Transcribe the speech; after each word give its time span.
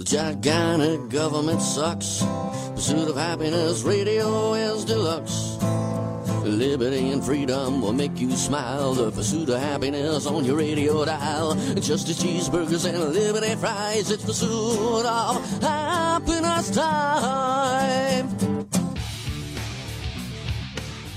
The 0.00 0.06
gigantic 0.06 1.10
government 1.10 1.60
sucks. 1.60 2.24
Pursuit 2.74 3.10
of 3.10 3.16
happiness 3.16 3.82
radio 3.82 4.54
is 4.54 4.86
deluxe. 4.86 5.58
Liberty 6.42 7.10
and 7.10 7.22
freedom 7.22 7.82
will 7.82 7.92
make 7.92 8.18
you 8.18 8.30
smile. 8.30 8.94
The 8.94 9.10
pursuit 9.10 9.50
of 9.50 9.60
happiness 9.60 10.24
on 10.24 10.46
your 10.46 10.56
radio 10.56 11.04
dial. 11.04 11.54
Just 11.74 12.08
as 12.08 12.18
cheeseburgers 12.18 12.88
and 12.88 13.12
liberty 13.12 13.54
fries, 13.56 14.10
it's 14.10 14.24
pursuit 14.24 15.04
of 15.04 15.60
happiness 15.60 16.70
time. 16.70 18.66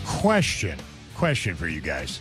Question. 0.05 0.77
Question 1.15 1.55
for 1.55 1.70
you 1.70 1.79
guys. 1.79 2.20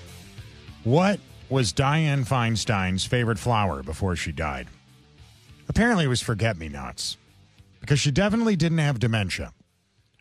What 0.84 1.18
was 1.50 1.72
Dianne 1.72 2.24
Feinstein's 2.24 3.04
favorite 3.04 3.40
flower 3.40 3.82
before 3.82 4.14
she 4.14 4.30
died? 4.30 4.68
Apparently, 5.68 6.04
it 6.04 6.08
was 6.08 6.20
forget 6.20 6.56
me 6.56 6.68
nots 6.68 7.16
because 7.80 8.00
she 8.00 8.10
definitely 8.10 8.56
didn't 8.56 8.78
have 8.78 8.98
dementia. 8.98 9.52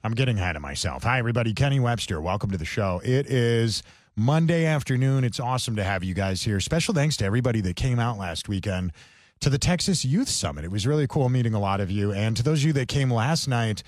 I'm 0.03 0.13
getting 0.13 0.37
ahead 0.37 0.55
of 0.55 0.61
myself. 0.61 1.03
Hi, 1.03 1.19
everybody. 1.19 1.53
Kenny 1.53 1.79
Webster. 1.79 2.19
Welcome 2.19 2.51
to 2.51 2.57
the 2.57 2.65
show. 2.65 3.01
It 3.03 3.27
is 3.27 3.83
Monday 4.15 4.65
afternoon. 4.65 5.23
It's 5.23 5.39
awesome 5.39 5.75
to 5.75 5.83
have 5.83 6.03
you 6.03 6.13
guys 6.13 6.41
here. 6.43 6.59
Special 6.59 6.93
thanks 6.93 7.17
to 7.17 7.25
everybody 7.25 7.61
that 7.61 7.75
came 7.75 7.99
out 7.99 8.17
last 8.17 8.49
weekend 8.49 8.93
to 9.41 9.49
the 9.49 9.57
Texas 9.57 10.05
Youth 10.05 10.29
Summit. 10.29 10.65
It 10.65 10.71
was 10.71 10.87
really 10.87 11.07
cool 11.07 11.29
meeting 11.29 11.53
a 11.53 11.59
lot 11.59 11.81
of 11.81 11.91
you. 11.91 12.11
And 12.11 12.35
to 12.37 12.43
those 12.43 12.61
of 12.61 12.67
you 12.67 12.73
that 12.73 12.87
came 12.87 13.11
last 13.11 13.47
night 13.47 13.83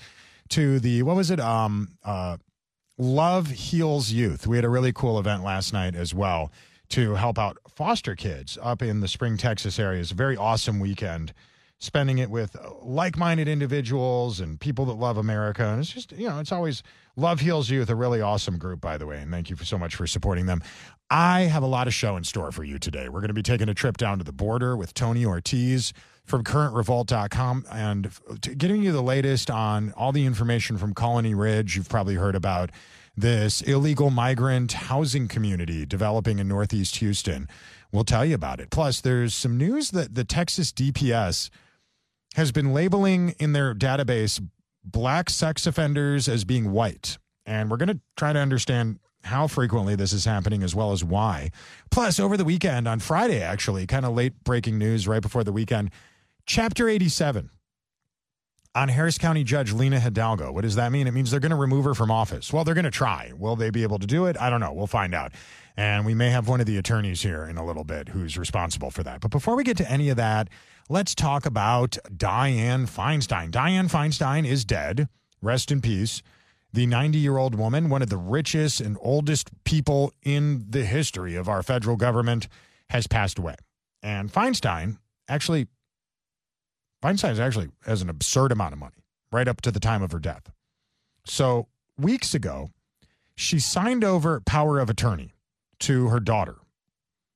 to 0.50 0.78
the, 0.78 1.02
what 1.02 1.16
was 1.16 1.30
it? 1.30 1.40
Um, 1.40 1.96
uh, 2.04 2.36
Love 2.98 3.48
Heals 3.48 4.10
Youth. 4.10 4.46
We 4.46 4.56
had 4.56 4.64
a 4.64 4.68
really 4.68 4.92
cool 4.92 5.18
event 5.18 5.42
last 5.42 5.72
night 5.72 5.94
as 5.96 6.14
well 6.14 6.52
to 6.94 7.16
help 7.16 7.40
out 7.40 7.58
foster 7.74 8.14
kids 8.14 8.56
up 8.62 8.80
in 8.80 9.00
the 9.00 9.08
Spring, 9.08 9.36
Texas 9.36 9.80
area. 9.80 10.00
It's 10.00 10.12
a 10.12 10.14
very 10.14 10.36
awesome 10.36 10.78
weekend 10.78 11.34
spending 11.80 12.18
it 12.18 12.30
with 12.30 12.56
like-minded 12.82 13.48
individuals 13.48 14.38
and 14.38 14.60
people 14.60 14.84
that 14.84 14.92
love 14.92 15.16
America. 15.16 15.66
And 15.66 15.80
it's 15.80 15.90
just, 15.90 16.12
you 16.12 16.28
know, 16.28 16.38
it's 16.38 16.52
always 16.52 16.84
Love 17.16 17.40
Heals 17.40 17.68
Youth, 17.68 17.90
a 17.90 17.96
really 17.96 18.20
awesome 18.20 18.58
group, 18.58 18.80
by 18.80 18.96
the 18.96 19.06
way. 19.06 19.18
And 19.18 19.32
thank 19.32 19.50
you 19.50 19.56
for 19.56 19.64
so 19.64 19.76
much 19.76 19.96
for 19.96 20.06
supporting 20.06 20.46
them. 20.46 20.62
I 21.10 21.42
have 21.42 21.64
a 21.64 21.66
lot 21.66 21.88
of 21.88 21.94
show 21.94 22.16
in 22.16 22.22
store 22.22 22.52
for 22.52 22.62
you 22.62 22.78
today. 22.78 23.08
We're 23.08 23.20
going 23.20 23.26
to 23.26 23.34
be 23.34 23.42
taking 23.42 23.68
a 23.68 23.74
trip 23.74 23.96
down 23.96 24.18
to 24.18 24.24
the 24.24 24.32
border 24.32 24.76
with 24.76 24.94
Tony 24.94 25.26
Ortiz 25.26 25.92
from 26.24 26.44
currentrevolt.com 26.44 27.66
and 27.72 28.08
getting 28.40 28.84
you 28.84 28.92
the 28.92 29.02
latest 29.02 29.50
on 29.50 29.92
all 29.96 30.12
the 30.12 30.26
information 30.26 30.78
from 30.78 30.94
Colony 30.94 31.34
Ridge. 31.34 31.74
You've 31.74 31.88
probably 31.88 32.14
heard 32.14 32.36
about 32.36 32.70
this 33.16 33.62
illegal 33.62 34.10
migrant 34.10 34.72
housing 34.72 35.28
community 35.28 35.86
developing 35.86 36.38
in 36.38 36.48
Northeast 36.48 36.96
Houston. 36.96 37.48
We'll 37.92 38.04
tell 38.04 38.24
you 38.24 38.34
about 38.34 38.60
it. 38.60 38.70
Plus, 38.70 39.00
there's 39.00 39.34
some 39.34 39.56
news 39.56 39.92
that 39.92 40.14
the 40.14 40.24
Texas 40.24 40.72
DPS 40.72 41.50
has 42.34 42.50
been 42.50 42.72
labeling 42.72 43.34
in 43.38 43.52
their 43.52 43.74
database 43.74 44.44
black 44.84 45.30
sex 45.30 45.66
offenders 45.66 46.28
as 46.28 46.44
being 46.44 46.72
white. 46.72 47.18
And 47.46 47.70
we're 47.70 47.76
going 47.76 47.88
to 47.88 48.00
try 48.16 48.32
to 48.32 48.38
understand 48.38 48.98
how 49.22 49.46
frequently 49.46 49.94
this 49.96 50.12
is 50.12 50.24
happening 50.24 50.62
as 50.62 50.74
well 50.74 50.92
as 50.92 51.04
why. 51.04 51.50
Plus, 51.90 52.18
over 52.18 52.36
the 52.36 52.44
weekend, 52.44 52.86
on 52.88 53.00
Friday, 53.00 53.40
actually, 53.40 53.86
kind 53.86 54.04
of 54.04 54.14
late 54.14 54.44
breaking 54.44 54.76
news 54.76 55.08
right 55.08 55.22
before 55.22 55.44
the 55.44 55.52
weekend, 55.52 55.90
Chapter 56.46 56.90
87 56.90 57.48
on 58.74 58.88
Harris 58.88 59.18
County 59.18 59.44
Judge 59.44 59.72
Lina 59.72 60.00
Hidalgo. 60.00 60.50
What 60.50 60.62
does 60.62 60.74
that 60.74 60.90
mean? 60.90 61.06
It 61.06 61.12
means 61.12 61.30
they're 61.30 61.40
going 61.40 61.50
to 61.50 61.56
remove 61.56 61.84
her 61.84 61.94
from 61.94 62.10
office. 62.10 62.52
Well, 62.52 62.64
they're 62.64 62.74
going 62.74 62.84
to 62.84 62.90
try. 62.90 63.32
Will 63.36 63.56
they 63.56 63.70
be 63.70 63.84
able 63.84 63.98
to 64.00 64.06
do 64.06 64.26
it? 64.26 64.36
I 64.40 64.50
don't 64.50 64.60
know. 64.60 64.72
We'll 64.72 64.86
find 64.86 65.14
out. 65.14 65.32
And 65.76 66.04
we 66.04 66.14
may 66.14 66.30
have 66.30 66.48
one 66.48 66.60
of 66.60 66.66
the 66.66 66.76
attorneys 66.76 67.22
here 67.22 67.44
in 67.44 67.56
a 67.56 67.64
little 67.64 67.84
bit 67.84 68.08
who's 68.08 68.36
responsible 68.36 68.90
for 68.90 69.02
that. 69.04 69.20
But 69.20 69.30
before 69.30 69.56
we 69.56 69.64
get 69.64 69.76
to 69.78 69.90
any 69.90 70.08
of 70.08 70.16
that, 70.16 70.48
let's 70.88 71.14
talk 71.14 71.46
about 71.46 71.98
Dianne 72.10 72.88
Feinstein. 72.88 73.50
Dianne 73.50 73.90
Feinstein 73.90 74.46
is 74.46 74.64
dead. 74.64 75.08
Rest 75.40 75.70
in 75.70 75.80
peace. 75.80 76.22
The 76.72 76.86
90 76.86 77.18
year 77.18 77.36
old 77.36 77.54
woman, 77.54 77.88
one 77.88 78.02
of 78.02 78.10
the 78.10 78.16
richest 78.16 78.80
and 78.80 78.96
oldest 79.00 79.50
people 79.64 80.12
in 80.24 80.66
the 80.68 80.84
history 80.84 81.36
of 81.36 81.48
our 81.48 81.62
federal 81.62 81.96
government, 81.96 82.48
has 82.90 83.06
passed 83.06 83.38
away. 83.38 83.54
And 84.02 84.32
Feinstein 84.32 84.98
actually, 85.28 85.68
Feinstein 87.04 87.38
actually 87.38 87.68
has 87.84 88.00
an 88.00 88.08
absurd 88.08 88.50
amount 88.50 88.72
of 88.72 88.78
money 88.78 89.04
right 89.30 89.46
up 89.46 89.60
to 89.60 89.70
the 89.70 89.80
time 89.80 90.02
of 90.02 90.12
her 90.12 90.18
death. 90.18 90.50
So 91.26 91.68
weeks 91.98 92.34
ago, 92.34 92.70
she 93.36 93.58
signed 93.58 94.04
over 94.04 94.40
power 94.40 94.78
of 94.78 94.88
attorney 94.88 95.34
to 95.80 96.08
her 96.08 96.20
daughter, 96.20 96.56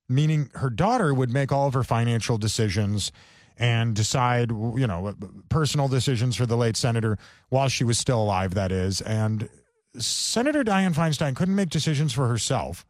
meaning 0.08 0.50
her 0.54 0.70
daughter 0.70 1.12
would 1.12 1.30
make 1.30 1.52
all 1.52 1.66
of 1.66 1.74
her 1.74 1.84
financial 1.84 2.38
decisions 2.38 3.12
and 3.58 3.94
decide, 3.94 4.50
you 4.50 4.86
know, 4.86 5.08
uh, 5.08 5.12
personal 5.48 5.88
decisions 5.88 6.36
for 6.36 6.46
the 6.46 6.56
late 6.56 6.76
senator 6.76 7.18
while 7.50 7.68
she 7.68 7.84
was 7.84 7.98
still 7.98 8.22
alive, 8.22 8.54
that 8.54 8.72
is. 8.72 9.00
And 9.02 9.50
Senator 9.98 10.62
Dianne 10.62 10.94
Feinstein 10.94 11.34
couldn't 11.34 11.56
make 11.56 11.68
decisions 11.68 12.12
for 12.12 12.28
herself, 12.28 12.86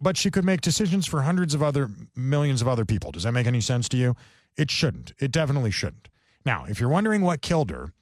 but 0.00 0.16
she 0.16 0.30
could 0.30 0.44
make 0.44 0.60
decisions 0.60 1.06
for 1.06 1.22
hundreds 1.22 1.52
of 1.52 1.62
other 1.62 1.90
millions 2.14 2.62
of 2.62 2.68
other 2.68 2.84
people. 2.84 3.10
Does 3.10 3.24
that 3.24 3.32
make 3.32 3.46
any 3.48 3.60
sense 3.60 3.88
to 3.90 3.96
you? 3.96 4.16
It 4.60 4.70
shouldn't. 4.70 5.14
It 5.18 5.32
definitely 5.32 5.70
shouldn't. 5.70 6.10
Now, 6.44 6.66
if 6.68 6.80
you're 6.80 6.90
wondering 6.90 7.22
what 7.22 7.40
killed 7.40 7.70
her, 7.70 7.94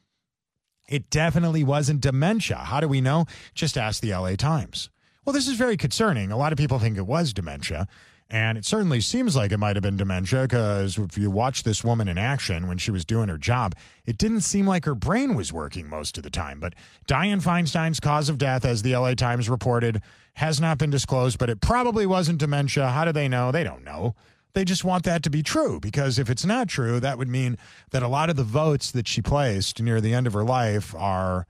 it 0.88 1.08
definitely 1.08 1.62
wasn't 1.62 2.00
dementia. 2.00 2.56
How 2.56 2.80
do 2.80 2.88
we 2.88 3.00
know? 3.00 3.26
Just 3.54 3.78
ask 3.78 4.02
the 4.02 4.12
LA 4.12 4.34
Times. 4.34 4.90
Well, 5.24 5.32
this 5.32 5.46
is 5.46 5.56
very 5.56 5.76
concerning. 5.76 6.32
A 6.32 6.36
lot 6.36 6.50
of 6.50 6.58
people 6.58 6.80
think 6.80 6.96
it 6.96 7.06
was 7.06 7.32
dementia. 7.32 7.86
And 8.28 8.58
it 8.58 8.64
certainly 8.64 9.00
seems 9.00 9.36
like 9.36 9.52
it 9.52 9.58
might 9.58 9.76
have 9.76 9.84
been 9.84 9.96
dementia 9.96 10.42
because 10.42 10.98
if 10.98 11.16
you 11.16 11.30
watch 11.30 11.62
this 11.62 11.84
woman 11.84 12.08
in 12.08 12.18
action 12.18 12.66
when 12.66 12.76
she 12.76 12.90
was 12.90 13.04
doing 13.04 13.28
her 13.28 13.38
job, 13.38 13.76
it 14.04 14.18
didn't 14.18 14.40
seem 14.40 14.66
like 14.66 14.84
her 14.84 14.96
brain 14.96 15.36
was 15.36 15.52
working 15.52 15.88
most 15.88 16.18
of 16.18 16.24
the 16.24 16.30
time. 16.30 16.58
But 16.58 16.74
Dianne 17.06 17.40
Feinstein's 17.40 18.00
cause 18.00 18.28
of 18.28 18.36
death, 18.36 18.64
as 18.64 18.82
the 18.82 18.96
LA 18.96 19.14
Times 19.14 19.48
reported, 19.48 20.02
has 20.34 20.60
not 20.60 20.76
been 20.78 20.90
disclosed, 20.90 21.38
but 21.38 21.50
it 21.50 21.60
probably 21.60 22.04
wasn't 22.04 22.38
dementia. 22.38 22.88
How 22.88 23.04
do 23.04 23.12
they 23.12 23.28
know? 23.28 23.52
They 23.52 23.62
don't 23.62 23.84
know. 23.84 24.16
They 24.58 24.64
just 24.64 24.82
want 24.82 25.04
that 25.04 25.22
to 25.22 25.30
be 25.30 25.44
true 25.44 25.78
because 25.78 26.18
if 26.18 26.28
it's 26.28 26.44
not 26.44 26.66
true, 26.66 26.98
that 26.98 27.16
would 27.16 27.28
mean 27.28 27.58
that 27.92 28.02
a 28.02 28.08
lot 28.08 28.28
of 28.28 28.34
the 28.34 28.42
votes 28.42 28.90
that 28.90 29.06
she 29.06 29.22
placed 29.22 29.80
near 29.80 30.00
the 30.00 30.12
end 30.12 30.26
of 30.26 30.32
her 30.32 30.42
life 30.42 30.96
are 30.96 31.46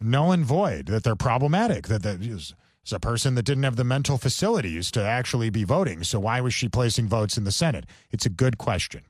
null 0.00 0.32
and 0.32 0.44
void, 0.44 0.86
that 0.86 1.04
they're 1.04 1.14
problematic, 1.14 1.86
that 1.86 2.02
that 2.02 2.20
is 2.20 2.52
a 2.90 2.98
person 2.98 3.36
that 3.36 3.44
didn't 3.44 3.62
have 3.62 3.76
the 3.76 3.84
mental 3.84 4.18
facilities 4.18 4.90
to 4.90 5.00
actually 5.00 5.48
be 5.48 5.62
voting. 5.62 6.02
So 6.02 6.18
why 6.18 6.40
was 6.40 6.52
she 6.52 6.68
placing 6.68 7.06
votes 7.06 7.38
in 7.38 7.44
the 7.44 7.52
Senate? 7.52 7.86
It's 8.10 8.26
a 8.26 8.30
good 8.30 8.58
question. 8.58 9.02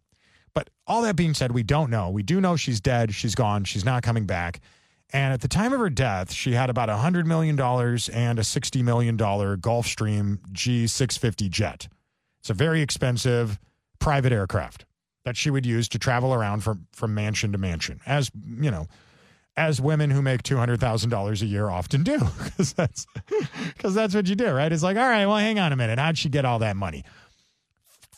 But 0.52 0.68
all 0.86 1.00
that 1.00 1.16
being 1.16 1.32
said, 1.32 1.52
we 1.52 1.62
don't 1.62 1.88
know. 1.88 2.10
We 2.10 2.22
do 2.22 2.42
know 2.42 2.56
she's 2.56 2.78
dead. 2.78 3.14
She's 3.14 3.34
gone. 3.34 3.64
She's 3.64 3.86
not 3.86 4.02
coming 4.02 4.26
back. 4.26 4.60
And 5.14 5.32
at 5.32 5.40
the 5.40 5.48
time 5.48 5.72
of 5.72 5.80
her 5.80 5.88
death, 5.88 6.30
she 6.30 6.52
had 6.52 6.68
about 6.68 6.90
$100 6.90 7.24
million 7.24 7.58
and 7.58 8.38
a 8.38 8.42
$60 8.42 8.84
million 8.84 9.16
Gulfstream 9.16 10.40
G650 10.52 11.48
jet. 11.48 11.88
It's 12.40 12.50
a 12.50 12.54
very 12.54 12.80
expensive 12.80 13.58
private 13.98 14.32
aircraft 14.32 14.86
that 15.24 15.36
she 15.36 15.50
would 15.50 15.66
use 15.66 15.88
to 15.90 15.98
travel 15.98 16.32
around 16.32 16.62
from, 16.64 16.86
from 16.92 17.14
mansion 17.14 17.52
to 17.52 17.58
mansion, 17.58 18.00
as, 18.06 18.30
you 18.58 18.70
know, 18.70 18.86
as 19.56 19.80
women 19.80 20.10
who 20.10 20.22
make 20.22 20.42
$200,000 20.42 21.42
a 21.42 21.46
year 21.46 21.68
often 21.68 22.02
do 22.02 22.18
because 22.44 22.72
that's 22.72 23.06
hmm. 23.28 23.44
because 23.76 23.94
that's 23.94 24.14
what 24.14 24.28
you 24.28 24.34
do, 24.34 24.50
right? 24.50 24.72
It's 24.72 24.82
like, 24.82 24.96
all 24.96 25.08
right, 25.08 25.26
well, 25.26 25.36
hang 25.36 25.58
on 25.58 25.72
a 25.72 25.76
minute. 25.76 25.98
How'd 25.98 26.16
she 26.16 26.28
get 26.28 26.44
all 26.44 26.60
that 26.60 26.76
money? 26.76 27.04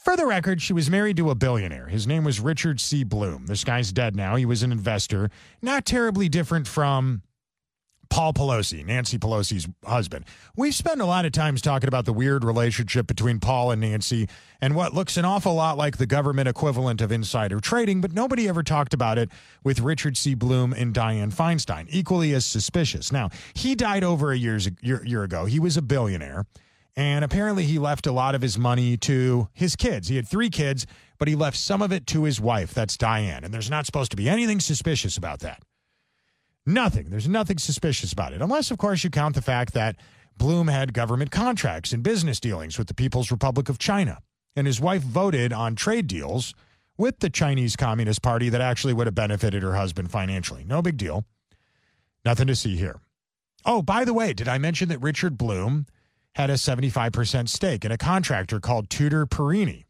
For 0.04 0.16
the 0.16 0.26
record, 0.26 0.60
she 0.60 0.72
was 0.72 0.90
married 0.90 1.16
to 1.18 1.30
a 1.30 1.36
billionaire. 1.36 1.86
His 1.86 2.08
name 2.08 2.24
was 2.24 2.40
Richard 2.40 2.80
C. 2.80 3.04
Blum. 3.04 3.46
This 3.46 3.62
guy's 3.62 3.92
dead 3.92 4.16
now. 4.16 4.34
He 4.34 4.44
was 4.44 4.64
an 4.64 4.72
investor, 4.72 5.30
not 5.60 5.84
terribly 5.84 6.28
different 6.28 6.66
from 6.66 7.22
Paul 8.12 8.34
Pelosi, 8.34 8.84
Nancy 8.84 9.16
Pelosi's 9.16 9.66
husband. 9.86 10.26
We 10.54 10.70
spend 10.70 11.00
a 11.00 11.06
lot 11.06 11.24
of 11.24 11.32
times 11.32 11.62
talking 11.62 11.88
about 11.88 12.04
the 12.04 12.12
weird 12.12 12.44
relationship 12.44 13.06
between 13.06 13.40
Paul 13.40 13.70
and 13.70 13.80
Nancy 13.80 14.28
and 14.60 14.76
what 14.76 14.92
looks 14.92 15.16
an 15.16 15.24
awful 15.24 15.54
lot 15.54 15.78
like 15.78 15.96
the 15.96 16.04
government 16.04 16.46
equivalent 16.46 17.00
of 17.00 17.10
insider 17.10 17.58
trading, 17.58 18.02
but 18.02 18.12
nobody 18.12 18.50
ever 18.50 18.62
talked 18.62 18.92
about 18.92 19.16
it 19.16 19.30
with 19.64 19.80
Richard 19.80 20.18
C. 20.18 20.34
Blum 20.34 20.74
and 20.74 20.92
Dianne 20.92 21.32
Feinstein, 21.32 21.86
equally 21.88 22.34
as 22.34 22.44
suspicious. 22.44 23.12
Now, 23.12 23.30
he 23.54 23.74
died 23.74 24.04
over 24.04 24.30
a 24.30 24.36
years, 24.36 24.68
year, 24.82 25.02
year 25.06 25.22
ago. 25.22 25.46
He 25.46 25.58
was 25.58 25.78
a 25.78 25.82
billionaire. 25.82 26.44
And 26.94 27.24
apparently, 27.24 27.64
he 27.64 27.78
left 27.78 28.06
a 28.06 28.12
lot 28.12 28.34
of 28.34 28.42
his 28.42 28.58
money 28.58 28.98
to 28.98 29.48
his 29.54 29.74
kids. 29.74 30.08
He 30.08 30.16
had 30.16 30.28
three 30.28 30.50
kids, 30.50 30.86
but 31.16 31.28
he 31.28 31.34
left 31.34 31.56
some 31.56 31.80
of 31.80 31.92
it 31.92 32.06
to 32.08 32.24
his 32.24 32.42
wife. 32.42 32.74
That's 32.74 32.98
Dianne, 32.98 33.42
And 33.42 33.54
there's 33.54 33.70
not 33.70 33.86
supposed 33.86 34.10
to 34.10 34.18
be 34.18 34.28
anything 34.28 34.60
suspicious 34.60 35.16
about 35.16 35.40
that. 35.40 35.62
Nothing. 36.64 37.10
There's 37.10 37.28
nothing 37.28 37.58
suspicious 37.58 38.12
about 38.12 38.32
it, 38.32 38.40
unless, 38.40 38.70
of 38.70 38.78
course, 38.78 39.02
you 39.02 39.10
count 39.10 39.34
the 39.34 39.42
fact 39.42 39.74
that 39.74 39.96
Blum 40.36 40.68
had 40.68 40.94
government 40.94 41.30
contracts 41.30 41.92
and 41.92 42.02
business 42.02 42.40
dealings 42.40 42.78
with 42.78 42.86
the 42.86 42.94
People's 42.94 43.30
Republic 43.30 43.68
of 43.68 43.78
China. 43.78 44.18
And 44.54 44.66
his 44.66 44.80
wife 44.80 45.02
voted 45.02 45.52
on 45.52 45.74
trade 45.74 46.06
deals 46.06 46.54
with 46.96 47.20
the 47.20 47.30
Chinese 47.30 47.74
Communist 47.74 48.22
Party 48.22 48.48
that 48.50 48.60
actually 48.60 48.92
would 48.92 49.06
have 49.06 49.14
benefited 49.14 49.62
her 49.62 49.74
husband 49.74 50.10
financially. 50.10 50.64
No 50.64 50.82
big 50.82 50.96
deal. 50.96 51.24
Nothing 52.24 52.46
to 52.46 52.54
see 52.54 52.76
here. 52.76 53.00
Oh, 53.64 53.82
by 53.82 54.04
the 54.04 54.14
way, 54.14 54.32
did 54.32 54.48
I 54.48 54.58
mention 54.58 54.88
that 54.88 55.00
Richard 55.00 55.38
Blum 55.38 55.86
had 56.34 56.50
a 56.50 56.54
75% 56.54 57.48
stake 57.48 57.84
in 57.84 57.92
a 57.92 57.98
contractor 57.98 58.60
called 58.60 58.90
Tutor 58.90 59.26
Perini, 59.26 59.86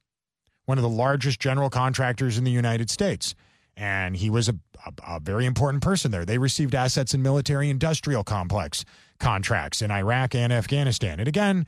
one 0.65 0.79
of 0.79 0.83
the 0.83 0.89
largest 0.89 1.41
general 1.41 1.71
contractors 1.71 2.39
in 2.39 2.45
the 2.45 2.51
United 2.51 2.91
States? 2.91 3.35
And 3.77 4.17
he 4.17 4.31
was 4.31 4.49
a, 4.49 4.55
a, 4.87 5.17
a 5.17 5.21
very 5.21 5.47
important 5.47 5.83
person 5.83 6.11
there. 6.11 6.25
They 6.25 6.39
received 6.39 6.75
assets 6.75 7.15
in 7.15 7.23
military 7.23 7.71
industrial 7.71 8.25
complex 8.25 8.85
contracts 9.19 9.83
in 9.83 9.91
Iraq 9.91 10.35
and 10.35 10.53
Afghanistan. 10.53 11.19
And 11.19 11.29
again, 11.29 11.67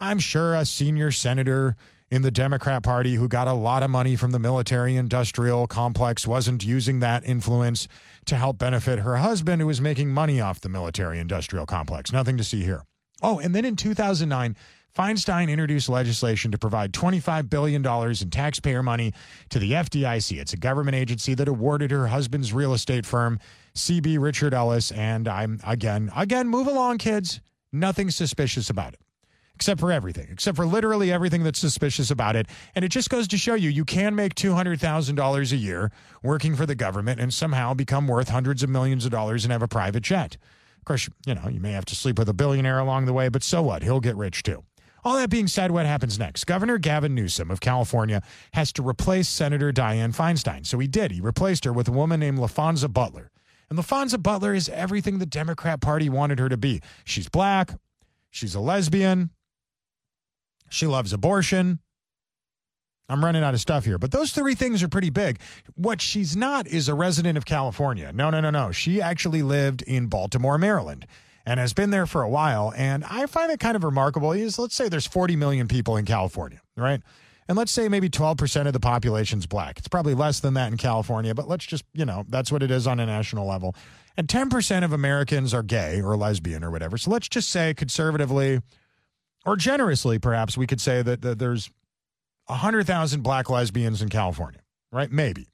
I'm 0.00 0.18
sure 0.18 0.54
a 0.54 0.64
senior 0.64 1.10
senator 1.10 1.76
in 2.10 2.22
the 2.22 2.30
Democrat 2.30 2.82
Party 2.82 3.14
who 3.14 3.28
got 3.28 3.48
a 3.48 3.52
lot 3.52 3.82
of 3.82 3.90
money 3.90 4.16
from 4.16 4.30
the 4.30 4.38
military 4.38 4.96
industrial 4.96 5.66
complex 5.66 6.26
wasn't 6.26 6.64
using 6.64 7.00
that 7.00 7.24
influence 7.24 7.88
to 8.26 8.36
help 8.36 8.58
benefit 8.58 9.00
her 9.00 9.16
husband 9.16 9.60
who 9.60 9.66
was 9.66 9.80
making 9.80 10.10
money 10.10 10.40
off 10.40 10.60
the 10.60 10.68
military 10.68 11.18
industrial 11.18 11.66
complex. 11.66 12.12
Nothing 12.12 12.36
to 12.36 12.44
see 12.44 12.62
here. 12.62 12.84
Oh, 13.22 13.38
and 13.38 13.54
then 13.54 13.64
in 13.64 13.76
2009, 13.76 14.56
Feinstein 14.94 15.50
introduced 15.50 15.88
legislation 15.88 16.52
to 16.52 16.58
provide 16.58 16.92
$25 16.92 17.50
billion 17.50 17.84
in 17.84 18.30
taxpayer 18.30 18.80
money 18.80 19.12
to 19.48 19.58
the 19.58 19.72
FDIC. 19.72 20.38
It's 20.38 20.52
a 20.52 20.56
government 20.56 20.94
agency 20.94 21.34
that 21.34 21.48
awarded 21.48 21.90
her 21.90 22.06
husband's 22.06 22.52
real 22.52 22.72
estate 22.72 23.04
firm, 23.04 23.40
CB 23.74 24.20
Richard 24.20 24.54
Ellis. 24.54 24.92
And 24.92 25.26
I'm, 25.26 25.58
again, 25.66 26.12
again, 26.14 26.48
move 26.48 26.68
along, 26.68 26.98
kids. 26.98 27.40
Nothing 27.72 28.08
suspicious 28.08 28.70
about 28.70 28.94
it 28.94 29.00
except 29.56 29.78
for 29.78 29.92
everything, 29.92 30.28
except 30.30 30.56
for 30.56 30.66
literally 30.66 31.12
everything 31.12 31.44
that's 31.44 31.60
suspicious 31.60 32.10
about 32.10 32.34
it. 32.34 32.46
And 32.74 32.84
it 32.84 32.88
just 32.88 33.08
goes 33.08 33.28
to 33.28 33.38
show 33.38 33.54
you 33.54 33.70
you 33.70 33.84
can 33.84 34.14
make 34.16 34.34
$200,000 34.34 35.52
a 35.52 35.56
year 35.56 35.92
working 36.22 36.56
for 36.56 36.66
the 36.66 36.74
government 36.74 37.20
and 37.20 37.32
somehow 37.32 37.72
become 37.72 38.08
worth 38.08 38.28
hundreds 38.28 38.64
of 38.64 38.70
millions 38.70 39.04
of 39.04 39.12
dollars 39.12 39.44
and 39.44 39.52
have 39.52 39.62
a 39.62 39.68
private 39.68 40.02
jet. 40.02 40.36
Of 40.78 40.84
course, 40.84 41.08
you 41.24 41.34
know, 41.34 41.48
you 41.48 41.60
may 41.60 41.72
have 41.72 41.84
to 41.86 41.94
sleep 41.94 42.18
with 42.18 42.28
a 42.28 42.34
billionaire 42.34 42.80
along 42.80 43.06
the 43.06 43.12
way, 43.12 43.28
but 43.28 43.44
so 43.44 43.62
what? 43.62 43.82
He'll 43.82 44.00
get 44.00 44.16
rich 44.16 44.42
too. 44.42 44.64
All 45.04 45.16
that 45.16 45.28
being 45.28 45.46
said, 45.46 45.70
what 45.70 45.84
happens 45.84 46.18
next? 46.18 46.44
Governor 46.44 46.78
Gavin 46.78 47.14
Newsom 47.14 47.50
of 47.50 47.60
California 47.60 48.22
has 48.54 48.72
to 48.72 48.86
replace 48.86 49.28
Senator 49.28 49.70
Dianne 49.70 50.16
Feinstein. 50.16 50.64
So 50.64 50.78
he 50.78 50.86
did. 50.86 51.12
He 51.12 51.20
replaced 51.20 51.64
her 51.66 51.72
with 51.72 51.88
a 51.88 51.92
woman 51.92 52.20
named 52.20 52.38
LaPhonza 52.38 52.90
Butler. 52.92 53.30
And 53.68 53.78
LaPhonza 53.78 54.22
Butler 54.22 54.54
is 54.54 54.68
everything 54.68 55.18
the 55.18 55.26
Democrat 55.26 55.80
Party 55.80 56.08
wanted 56.08 56.38
her 56.38 56.48
to 56.48 56.56
be. 56.56 56.80
She's 57.04 57.28
black, 57.28 57.72
she's 58.30 58.54
a 58.54 58.60
lesbian, 58.60 59.30
she 60.70 60.86
loves 60.86 61.12
abortion. 61.12 61.80
I'm 63.08 63.22
running 63.22 63.44
out 63.44 63.52
of 63.52 63.60
stuff 63.60 63.84
here, 63.84 63.98
but 63.98 64.12
those 64.12 64.32
three 64.32 64.54
things 64.54 64.82
are 64.82 64.88
pretty 64.88 65.10
big. 65.10 65.38
What 65.74 66.00
she's 66.00 66.34
not 66.36 66.66
is 66.66 66.88
a 66.88 66.94
resident 66.94 67.36
of 67.36 67.44
California. 67.44 68.10
No, 68.14 68.30
no, 68.30 68.40
no, 68.40 68.48
no. 68.48 68.72
She 68.72 69.02
actually 69.02 69.42
lived 69.42 69.82
in 69.82 70.06
Baltimore, 70.06 70.56
Maryland, 70.56 71.06
and 71.46 71.60
has 71.60 71.72
been 71.72 71.90
there 71.90 72.06
for 72.06 72.22
a 72.22 72.28
while. 72.28 72.72
And 72.76 73.04
I 73.04 73.26
find 73.26 73.50
it 73.50 73.60
kind 73.60 73.76
of 73.76 73.84
remarkable. 73.84 74.32
Is 74.32 74.58
let's 74.58 74.74
say 74.74 74.88
there's 74.88 75.06
40 75.06 75.36
million 75.36 75.68
people 75.68 75.96
in 75.96 76.04
California, 76.04 76.60
right? 76.76 77.00
And 77.48 77.58
let's 77.58 77.72
say 77.72 77.88
maybe 77.88 78.08
12% 78.08 78.66
of 78.66 78.72
the 78.72 78.80
population's 78.80 79.46
black. 79.46 79.78
It's 79.78 79.88
probably 79.88 80.14
less 80.14 80.40
than 80.40 80.54
that 80.54 80.72
in 80.72 80.78
California, 80.78 81.34
but 81.34 81.46
let's 81.46 81.66
just, 81.66 81.84
you 81.92 82.06
know, 82.06 82.24
that's 82.28 82.50
what 82.50 82.62
it 82.62 82.70
is 82.70 82.86
on 82.86 83.00
a 83.00 83.06
national 83.06 83.46
level. 83.46 83.74
And 84.16 84.28
10% 84.28 84.84
of 84.84 84.92
Americans 84.92 85.52
are 85.52 85.62
gay 85.62 86.00
or 86.00 86.16
lesbian 86.16 86.64
or 86.64 86.70
whatever. 86.70 86.96
So 86.96 87.10
let's 87.10 87.28
just 87.28 87.50
say 87.50 87.74
conservatively, 87.74 88.60
or 89.44 89.56
generously, 89.56 90.18
perhaps 90.18 90.56
we 90.56 90.66
could 90.66 90.80
say 90.80 91.02
that, 91.02 91.20
that 91.20 91.38
there's 91.38 91.70
100,000 92.46 93.22
black 93.22 93.50
lesbians 93.50 94.00
in 94.00 94.08
California, 94.08 94.60
right? 94.90 95.10
Maybe. 95.10 95.48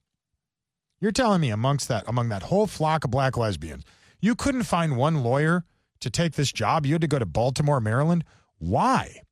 You're 1.00 1.12
telling 1.12 1.40
me 1.40 1.50
amongst 1.50 1.88
that, 1.88 2.04
among 2.06 2.28
that 2.28 2.42
whole 2.44 2.66
flock 2.66 3.04
of 3.04 3.10
black 3.10 3.36
lesbians, 3.36 3.84
you 4.20 4.34
couldn't 4.34 4.64
find 4.64 4.96
one 4.96 5.24
lawyer 5.24 5.64
to 6.00 6.10
take 6.10 6.34
this 6.34 6.52
job? 6.52 6.86
You 6.86 6.94
had 6.94 7.00
to 7.00 7.06
go 7.06 7.18
to 7.18 7.26
Baltimore, 7.26 7.80
Maryland? 7.80 8.24
Why? 8.58 9.22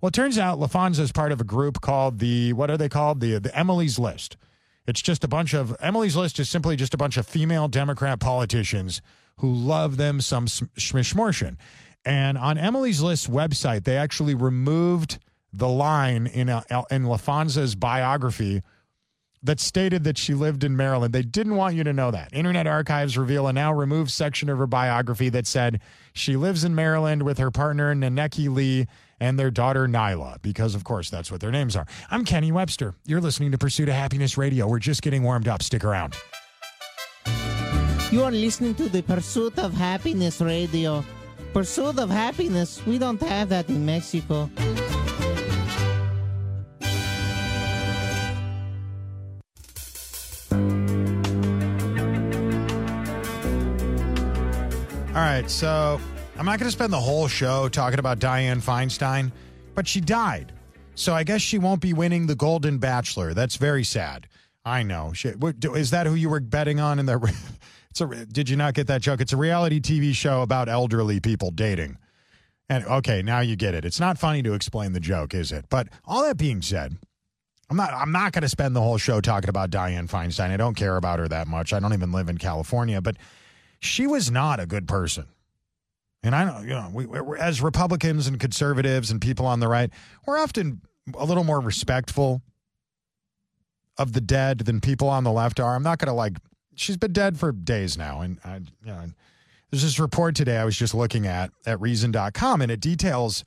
Well, 0.00 0.08
it 0.08 0.14
turns 0.14 0.38
out 0.38 0.58
LaPhonza 0.58 1.00
is 1.00 1.12
part 1.12 1.32
of 1.32 1.40
a 1.40 1.44
group 1.44 1.80
called 1.80 2.20
the, 2.20 2.52
what 2.52 2.70
are 2.70 2.76
they 2.76 2.88
called? 2.88 3.20
The, 3.20 3.38
the 3.38 3.56
Emily's 3.58 3.98
List. 3.98 4.36
It's 4.86 5.02
just 5.02 5.24
a 5.24 5.28
bunch 5.28 5.54
of, 5.54 5.76
Emily's 5.80 6.16
List 6.16 6.38
is 6.38 6.48
simply 6.48 6.76
just 6.76 6.94
a 6.94 6.96
bunch 6.96 7.16
of 7.16 7.26
female 7.26 7.68
Democrat 7.68 8.20
politicians 8.20 9.02
who 9.38 9.52
love 9.52 9.96
them 9.96 10.20
some 10.20 10.46
schmishmortion. 10.46 11.56
And 12.04 12.38
on 12.38 12.58
Emily's 12.58 13.02
List 13.02 13.30
website, 13.30 13.84
they 13.84 13.96
actually 13.96 14.34
removed 14.34 15.18
the 15.52 15.68
line 15.68 16.26
in, 16.26 16.48
a, 16.48 16.64
in 16.90 17.04
LaPhonza's 17.04 17.74
biography 17.74 18.62
that 19.42 19.60
stated 19.60 20.04
that 20.04 20.18
she 20.18 20.34
lived 20.34 20.64
in 20.64 20.76
Maryland. 20.76 21.14
They 21.14 21.22
didn't 21.22 21.56
want 21.56 21.74
you 21.76 21.84
to 21.84 21.92
know 21.92 22.10
that. 22.10 22.30
Internet 22.32 22.66
Archives 22.66 23.16
reveal 23.16 23.46
a 23.46 23.52
now 23.52 23.72
removed 23.72 24.10
section 24.10 24.48
of 24.48 24.58
her 24.58 24.66
biography 24.66 25.28
that 25.30 25.46
said 25.46 25.80
she 26.12 26.36
lives 26.36 26.64
in 26.64 26.74
Maryland 26.74 27.22
with 27.22 27.38
her 27.38 27.50
partner 27.50 27.94
Neneki 27.94 28.52
Lee 28.52 28.86
and 29.20 29.38
their 29.38 29.50
daughter 29.50 29.86
Nyla, 29.86 30.40
because 30.42 30.74
of 30.74 30.84
course 30.84 31.10
that's 31.10 31.30
what 31.30 31.40
their 31.40 31.50
names 31.50 31.76
are. 31.76 31.86
I'm 32.10 32.24
Kenny 32.24 32.52
Webster. 32.52 32.94
You're 33.04 33.20
listening 33.20 33.52
to 33.52 33.58
Pursuit 33.58 33.88
of 33.88 33.94
Happiness 33.94 34.38
Radio. 34.38 34.66
We're 34.66 34.78
just 34.78 35.02
getting 35.02 35.22
warmed 35.22 35.48
up. 35.48 35.62
Stick 35.62 35.84
around. 35.84 36.16
You 38.10 38.24
are 38.24 38.30
listening 38.30 38.74
to 38.76 38.88
the 38.88 39.02
Pursuit 39.02 39.58
of 39.58 39.74
Happiness 39.74 40.40
Radio. 40.40 41.04
Pursuit 41.52 41.98
of 41.98 42.10
happiness, 42.10 42.84
we 42.86 42.98
don't 42.98 43.20
have 43.20 43.48
that 43.50 43.68
in 43.68 43.84
Mexico. 43.84 44.48
All 55.18 55.24
right, 55.24 55.50
so 55.50 56.00
I'm 56.36 56.46
not 56.46 56.60
going 56.60 56.68
to 56.68 56.70
spend 56.70 56.92
the 56.92 57.00
whole 57.00 57.26
show 57.26 57.68
talking 57.68 57.98
about 57.98 58.20
Dianne 58.20 58.62
Feinstein, 58.62 59.32
but 59.74 59.88
she 59.88 60.00
died. 60.00 60.52
So 60.94 61.12
I 61.12 61.24
guess 61.24 61.40
she 61.40 61.58
won't 61.58 61.80
be 61.80 61.92
winning 61.92 62.28
the 62.28 62.36
Golden 62.36 62.78
Bachelor. 62.78 63.34
That's 63.34 63.56
very 63.56 63.82
sad. 63.82 64.28
I 64.64 64.84
know. 64.84 65.12
Is 65.24 65.90
that 65.90 66.06
who 66.06 66.14
you 66.14 66.28
were 66.28 66.38
betting 66.38 66.78
on 66.78 67.00
in 67.00 67.06
the 67.06 67.18
It's 67.90 68.00
a. 68.00 68.26
Did 68.26 68.48
you 68.48 68.54
not 68.54 68.74
get 68.74 68.86
that 68.86 69.02
joke? 69.02 69.20
It's 69.20 69.32
a 69.32 69.36
reality 69.36 69.80
TV 69.80 70.14
show 70.14 70.42
about 70.42 70.68
elderly 70.68 71.18
people 71.18 71.50
dating. 71.50 71.98
And 72.68 72.84
okay, 72.84 73.20
now 73.20 73.40
you 73.40 73.56
get 73.56 73.74
it. 73.74 73.84
It's 73.84 73.98
not 73.98 74.18
funny 74.18 74.44
to 74.44 74.54
explain 74.54 74.92
the 74.92 75.00
joke, 75.00 75.34
is 75.34 75.50
it? 75.50 75.64
But 75.68 75.88
all 76.04 76.22
that 76.22 76.36
being 76.36 76.62
said, 76.62 76.96
I'm 77.68 77.76
not. 77.76 77.92
I'm 77.92 78.12
not 78.12 78.30
going 78.30 78.42
to 78.42 78.48
spend 78.48 78.76
the 78.76 78.82
whole 78.82 78.98
show 78.98 79.20
talking 79.20 79.50
about 79.50 79.70
Dianne 79.70 80.08
Feinstein. 80.08 80.50
I 80.50 80.56
don't 80.56 80.76
care 80.76 80.96
about 80.96 81.18
her 81.18 81.26
that 81.26 81.48
much. 81.48 81.72
I 81.72 81.80
don't 81.80 81.92
even 81.92 82.12
live 82.12 82.28
in 82.28 82.38
California, 82.38 83.00
but 83.00 83.16
she 83.80 84.06
was 84.06 84.30
not 84.30 84.60
a 84.60 84.66
good 84.66 84.88
person. 84.88 85.26
And 86.22 86.34
I 86.34 86.44
know, 86.44 86.60
you 86.60 86.70
know, 86.70 86.90
we, 86.92 87.38
as 87.38 87.62
Republicans 87.62 88.26
and 88.26 88.40
conservatives 88.40 89.10
and 89.10 89.20
people 89.20 89.46
on 89.46 89.60
the 89.60 89.68
right, 89.68 89.90
we're 90.26 90.38
often 90.38 90.80
a 91.16 91.24
little 91.24 91.44
more 91.44 91.60
respectful 91.60 92.42
of 93.96 94.12
the 94.12 94.20
dead 94.20 94.60
than 94.60 94.80
people 94.80 95.08
on 95.08 95.24
the 95.24 95.32
left 95.32 95.60
are. 95.60 95.74
I'm 95.74 95.82
not 95.82 95.98
going 95.98 96.08
to 96.08 96.14
like 96.14 96.36
she's 96.74 96.96
been 96.96 97.12
dead 97.12 97.38
for 97.38 97.52
days 97.52 97.96
now. 97.98 98.20
And 98.20 98.38
I, 98.44 98.56
you 98.56 98.92
know, 98.92 99.04
there's 99.70 99.82
this 99.82 99.98
report 99.98 100.34
today 100.34 100.56
I 100.56 100.64
was 100.64 100.76
just 100.76 100.94
looking 100.94 101.26
at 101.26 101.50
at 101.66 101.80
Reason.com, 101.80 102.62
and 102.62 102.70
it 102.70 102.80
details 102.80 103.44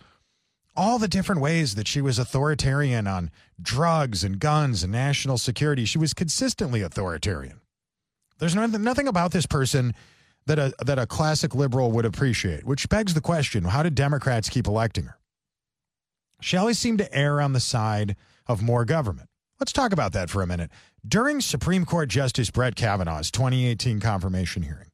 all 0.76 1.00
the 1.00 1.08
different 1.08 1.42
ways 1.42 1.76
that 1.76 1.88
she 1.88 2.02
was 2.02 2.18
authoritarian 2.18 3.08
on 3.08 3.32
drugs 3.62 4.24
and 4.24 4.40
guns 4.40 4.84
and 4.84 4.92
national 4.92 5.38
security. 5.38 5.84
She 5.86 5.98
was 5.98 6.14
consistently 6.14 6.82
authoritarian. 6.82 7.60
There's 8.40 8.56
nothing, 8.56 8.84
nothing 8.84 9.08
about 9.08 9.32
this 9.32 9.46
person 9.46 9.94
that 10.46 10.60
a 10.60 10.74
that 10.84 11.00
a 11.00 11.06
classic 11.06 11.56
liberal 11.56 11.92
would 11.92 12.06
appreciate, 12.06 12.66
which 12.66 12.90
begs 12.90 13.14
the 13.14 13.22
question: 13.22 13.66
How 13.66 13.84
did 13.84 13.96
Democrats 13.96 14.50
keep 14.50 14.68
electing 14.68 15.06
her? 15.06 15.18
She 16.42 16.58
always 16.58 16.80
seemed 16.80 16.98
to 17.00 17.16
err 17.16 17.40
on 17.40 17.54
the 17.54 17.60
side 17.60 18.16
of 18.48 18.64
more 18.64 18.86
government. 18.86 19.30
Let's 19.60 19.74
talk 19.74 19.94
about 19.94 20.14
that 20.14 20.30
for 20.30 20.42
a 20.42 20.48
minute. 20.48 20.72
During 21.08 21.40
Supreme 21.40 21.86
Court 21.86 22.10
Justice 22.10 22.50
Brett 22.50 22.76
Kavanaugh's 22.76 23.30
2018 23.30 24.00
confirmation 24.00 24.64
hearing, 24.64 24.88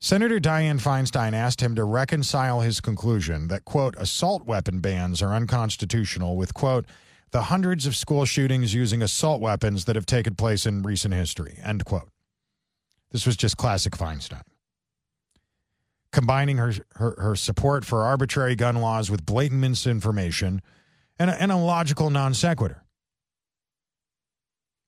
Senator 0.00 0.38
Dianne 0.38 0.80
Feinstein 0.80 1.32
asked 1.32 1.60
him 1.60 1.74
to 1.74 1.84
reconcile 1.84 2.60
his 2.60 2.80
conclusion 2.80 3.48
that, 3.48 3.64
quote, 3.64 3.94
assault 3.98 4.46
weapon 4.46 4.80
bans 4.80 5.20
are 5.20 5.34
unconstitutional 5.34 6.36
with, 6.36 6.54
quote, 6.54 6.86
the 7.32 7.42
hundreds 7.42 7.86
of 7.86 7.94
school 7.94 8.24
shootings 8.24 8.72
using 8.72 9.02
assault 9.02 9.40
weapons 9.40 9.84
that 9.84 9.96
have 9.96 10.06
taken 10.06 10.34
place 10.34 10.64
in 10.64 10.82
recent 10.82 11.12
history, 11.12 11.58
end 11.62 11.84
quote. 11.84 12.08
This 13.10 13.26
was 13.26 13.36
just 13.36 13.56
classic 13.56 13.94
Feinstein. 13.94 14.42
Combining 16.12 16.56
her, 16.56 16.72
her, 16.96 17.14
her 17.18 17.36
support 17.36 17.84
for 17.84 18.02
arbitrary 18.02 18.56
gun 18.56 18.76
laws 18.76 19.10
with 19.10 19.24
blatant 19.24 19.60
misinformation 19.60 20.60
and 21.18 21.30
a, 21.30 21.42
and 21.42 21.52
a 21.52 21.56
logical 21.56 22.10
non 22.10 22.34
sequitur. 22.34 22.84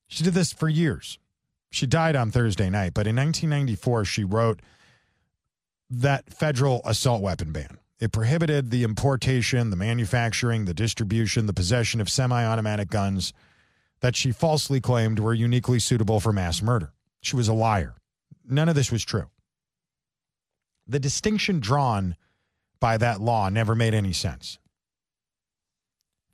She 0.09 0.25
did 0.25 0.35
this 0.35 0.53
for 0.53 0.69
years. 0.69 1.19
She 1.71 1.87
died 1.87 2.17
on 2.17 2.31
Thursday 2.31 2.69
night, 2.69 2.93
but 2.93 3.07
in 3.07 3.17
1994, 3.17 4.05
she 4.05 4.25
wrote 4.25 4.61
that 5.89 6.33
federal 6.33 6.83
assault 6.85 7.23
weapon 7.23 7.53
ban. 7.53 7.79
It 7.99 8.13
prohibited 8.13 8.71
the 8.71 8.83
importation, 8.83 9.71
the 9.71 9.77
manufacturing, 9.77 10.65
the 10.65 10.75
distribution, 10.75 11.47
the 11.47 11.53
possession 11.53 12.01
of 12.01 12.11
semi 12.11 12.45
automatic 12.45 12.91
guns 12.91 13.33
that 14.01 14.17
she 14.17 14.33
falsely 14.33 14.81
claimed 14.81 15.21
were 15.21 15.33
uniquely 15.33 15.79
suitable 15.79 16.19
for 16.19 16.33
mass 16.33 16.61
murder. 16.61 16.93
She 17.21 17.37
was 17.37 17.49
a 17.49 17.55
liar. 17.55 17.95
None 18.49 18.69
of 18.69 18.75
this 18.75 18.91
was 18.91 19.05
true. 19.05 19.31
The 20.87 20.99
distinction 20.99 21.61
drawn 21.61 22.17
by 22.81 22.97
that 22.99 23.21
law 23.21 23.49
never 23.49 23.75
made 23.75 23.95
any 23.95 24.13
sense. 24.13 24.59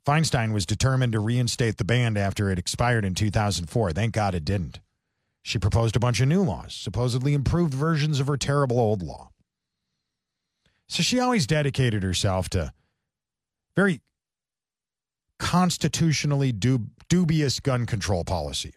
Feinstein 0.05 0.53
was 0.53 0.65
determined 0.65 1.13
to 1.13 1.19
reinstate 1.19 1.77
the 1.77 1.83
ban 1.83 2.17
after 2.17 2.49
it 2.49 2.57
expired 2.57 3.05
in 3.05 3.13
2004. 3.13 3.91
Thank 3.91 4.13
God 4.13 4.33
it 4.33 4.43
didn't. 4.45 4.79
She 5.43 5.59
proposed 5.59 5.95
a 5.95 5.99
bunch 5.99 6.19
of 6.19 6.27
new 6.27 6.43
laws, 6.43 6.73
supposedly 6.73 7.33
improved 7.33 7.73
versions 7.73 8.19
of 8.19 8.27
her 8.27 8.37
terrible 8.37 8.79
old 8.79 9.03
law. 9.03 9.29
So 10.87 11.03
she 11.03 11.19
always 11.19 11.45
dedicated 11.45 12.01
herself 12.01 12.49
to 12.49 12.73
very 13.75 14.01
constitutionally 15.37 16.51
dub- 16.51 16.89
dubious 17.07 17.59
gun 17.59 17.85
control 17.85 18.23
policy. 18.23 18.73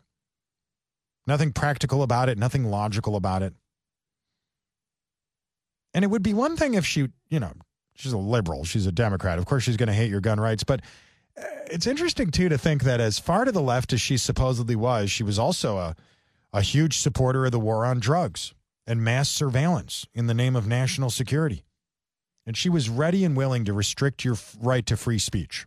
Nothing 1.26 1.52
practical 1.52 2.02
about 2.02 2.28
it, 2.28 2.38
nothing 2.38 2.64
logical 2.64 3.16
about 3.16 3.42
it. 3.42 3.54
And 5.94 6.04
it 6.04 6.08
would 6.08 6.22
be 6.22 6.34
one 6.34 6.56
thing 6.56 6.74
if 6.74 6.86
she, 6.86 7.08
you 7.28 7.38
know, 7.40 7.52
she's 7.94 8.12
a 8.12 8.18
liberal, 8.18 8.64
she's 8.64 8.86
a 8.86 8.92
Democrat. 8.92 9.38
Of 9.38 9.46
course, 9.46 9.62
she's 9.62 9.76
going 9.76 9.88
to 9.88 9.92
hate 9.92 10.10
your 10.10 10.20
gun 10.20 10.40
rights. 10.40 10.64
But 10.64 10.80
uh, 11.38 11.42
it's 11.70 11.86
interesting, 11.86 12.30
too, 12.30 12.48
to 12.48 12.58
think 12.58 12.82
that 12.84 13.00
as 13.00 13.18
far 13.18 13.44
to 13.44 13.52
the 13.52 13.62
left 13.62 13.92
as 13.92 14.00
she 14.00 14.16
supposedly 14.16 14.76
was, 14.76 15.10
she 15.10 15.22
was 15.22 15.38
also 15.38 15.76
a, 15.76 15.96
a 16.52 16.62
huge 16.62 16.98
supporter 16.98 17.44
of 17.44 17.52
the 17.52 17.60
war 17.60 17.84
on 17.84 18.00
drugs 18.00 18.54
and 18.86 19.04
mass 19.04 19.28
surveillance 19.28 20.06
in 20.14 20.26
the 20.26 20.34
name 20.34 20.56
of 20.56 20.66
national 20.66 21.10
security. 21.10 21.64
And 22.46 22.56
she 22.56 22.68
was 22.68 22.88
ready 22.88 23.24
and 23.24 23.36
willing 23.36 23.64
to 23.66 23.72
restrict 23.72 24.24
your 24.24 24.36
right 24.60 24.84
to 24.86 24.96
free 24.96 25.18
speech. 25.18 25.66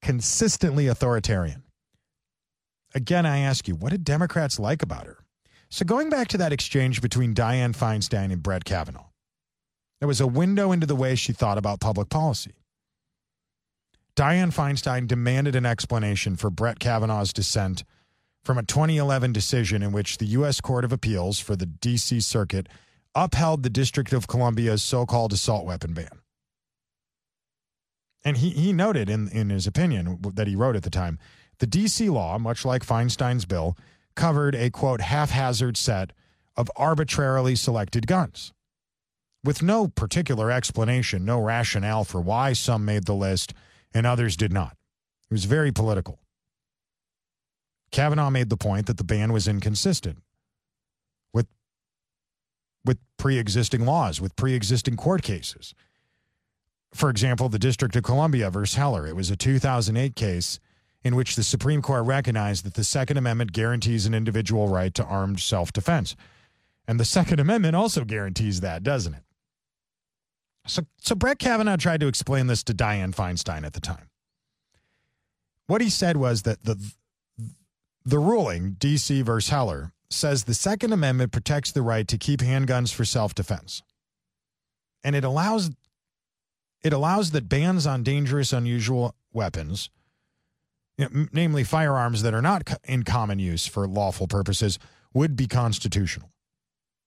Consistently 0.00 0.86
authoritarian. 0.86 1.61
Again, 2.94 3.26
I 3.26 3.38
ask 3.38 3.66
you, 3.68 3.74
what 3.74 3.90
did 3.90 4.04
Democrats 4.04 4.58
like 4.58 4.82
about 4.82 5.06
her? 5.06 5.24
So, 5.70 5.84
going 5.84 6.10
back 6.10 6.28
to 6.28 6.38
that 6.38 6.52
exchange 6.52 7.00
between 7.00 7.34
Dianne 7.34 7.74
Feinstein 7.74 8.30
and 8.30 8.42
Brett 8.42 8.64
Kavanaugh, 8.64 9.08
there 10.00 10.08
was 10.08 10.20
a 10.20 10.26
window 10.26 10.72
into 10.72 10.86
the 10.86 10.96
way 10.96 11.14
she 11.14 11.32
thought 11.32 11.56
about 11.56 11.80
public 11.80 12.10
policy. 12.10 12.52
Dianne 14.14 14.52
Feinstein 14.52 15.06
demanded 15.06 15.56
an 15.56 15.64
explanation 15.64 16.36
for 16.36 16.50
Brett 16.50 16.78
Kavanaugh's 16.78 17.32
dissent 17.32 17.84
from 18.44 18.58
a 18.58 18.62
2011 18.62 19.32
decision 19.32 19.82
in 19.82 19.92
which 19.92 20.18
the 20.18 20.26
U.S. 20.26 20.60
Court 20.60 20.84
of 20.84 20.92
Appeals 20.92 21.38
for 21.38 21.56
the 21.56 21.64
D.C. 21.64 22.20
Circuit 22.20 22.68
upheld 23.14 23.62
the 23.62 23.70
District 23.70 24.12
of 24.12 24.26
Columbia's 24.26 24.82
so 24.82 25.06
called 25.06 25.32
assault 25.32 25.64
weapon 25.64 25.94
ban. 25.94 26.20
And 28.24 28.36
he, 28.36 28.50
he 28.50 28.72
noted 28.72 29.08
in, 29.08 29.28
in 29.28 29.50
his 29.50 29.66
opinion 29.66 30.18
that 30.34 30.46
he 30.46 30.56
wrote 30.56 30.76
at 30.76 30.82
the 30.82 30.90
time 30.90 31.18
the 31.62 31.66
D.C. 31.68 32.10
law, 32.10 32.38
much 32.38 32.64
like 32.64 32.82
Feinstein's 32.82 33.44
bill, 33.44 33.76
covered 34.16 34.56
a 34.56 34.68
quote 34.68 35.00
haphazard 35.00 35.76
set 35.76 36.10
of 36.56 36.68
arbitrarily 36.74 37.54
selected 37.54 38.08
guns. 38.08 38.52
With 39.44 39.62
no 39.62 39.86
particular 39.86 40.50
explanation, 40.50 41.24
no 41.24 41.38
rationale 41.38 42.02
for 42.02 42.20
why 42.20 42.52
some 42.52 42.84
made 42.84 43.04
the 43.04 43.14
list 43.14 43.54
and 43.94 44.04
others 44.04 44.36
did 44.36 44.52
not. 44.52 44.76
It 45.30 45.34
was 45.34 45.44
very 45.44 45.70
political. 45.70 46.18
Kavanaugh 47.92 48.30
made 48.30 48.50
the 48.50 48.56
point 48.56 48.86
that 48.86 48.96
the 48.96 49.04
ban 49.04 49.32
was 49.32 49.46
inconsistent 49.46 50.18
with, 51.32 51.46
with 52.84 52.98
pre 53.18 53.38
existing 53.38 53.86
laws, 53.86 54.20
with 54.20 54.34
pre 54.34 54.54
existing 54.54 54.96
court 54.96 55.22
cases. 55.22 55.76
For 56.92 57.08
example, 57.08 57.48
the 57.48 57.60
District 57.60 57.94
of 57.94 58.02
Columbia 58.02 58.50
versus 58.50 58.74
Heller. 58.74 59.06
It 59.06 59.14
was 59.14 59.30
a 59.30 59.36
2008 59.36 60.16
case 60.16 60.58
in 61.04 61.16
which 61.16 61.36
the 61.36 61.42
Supreme 61.42 61.82
Court 61.82 62.04
recognized 62.04 62.64
that 62.64 62.74
the 62.74 62.84
Second 62.84 63.16
Amendment 63.16 63.52
guarantees 63.52 64.06
an 64.06 64.14
individual 64.14 64.68
right 64.68 64.94
to 64.94 65.04
armed 65.04 65.40
self 65.40 65.72
defense. 65.72 66.14
And 66.86 66.98
the 66.98 67.04
Second 67.04 67.40
Amendment 67.40 67.76
also 67.76 68.04
guarantees 68.04 68.60
that, 68.60 68.82
doesn't 68.82 69.14
it? 69.14 69.22
So, 70.66 70.82
so 70.98 71.14
Brett 71.14 71.38
Kavanaugh 71.38 71.76
tried 71.76 72.00
to 72.00 72.06
explain 72.06 72.46
this 72.46 72.62
to 72.64 72.74
Dianne 72.74 73.14
Feinstein 73.14 73.64
at 73.64 73.72
the 73.72 73.80
time. 73.80 74.08
What 75.66 75.80
he 75.80 75.90
said 75.90 76.16
was 76.16 76.42
that 76.42 76.64
the 76.64 76.92
the 78.04 78.18
ruling, 78.18 78.72
DC 78.80 79.22
versus 79.22 79.50
Heller, 79.50 79.92
says 80.10 80.44
the 80.44 80.54
Second 80.54 80.92
Amendment 80.92 81.30
protects 81.30 81.70
the 81.70 81.82
right 81.82 82.06
to 82.08 82.18
keep 82.18 82.40
handguns 82.40 82.92
for 82.92 83.04
self-defense. 83.04 83.82
And 85.04 85.14
it 85.14 85.24
allows 85.24 85.70
it 86.82 86.92
allows 86.92 87.30
that 87.30 87.48
bans 87.48 87.86
on 87.86 88.02
dangerous, 88.02 88.52
unusual 88.52 89.14
weapons 89.32 89.88
you 91.02 91.08
know, 91.10 91.26
namely 91.32 91.64
firearms 91.64 92.22
that 92.22 92.34
are 92.34 92.42
not 92.42 92.70
in 92.84 93.02
common 93.02 93.38
use 93.38 93.66
for 93.66 93.86
lawful 93.86 94.28
purposes, 94.28 94.78
would 95.12 95.36
be 95.36 95.46
constitutional. 95.46 96.30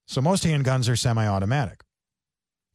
So 0.08 0.22
most 0.22 0.44
handguns 0.44 0.90
are 0.90 0.96
semi 0.96 1.25
automatic. 1.25 1.84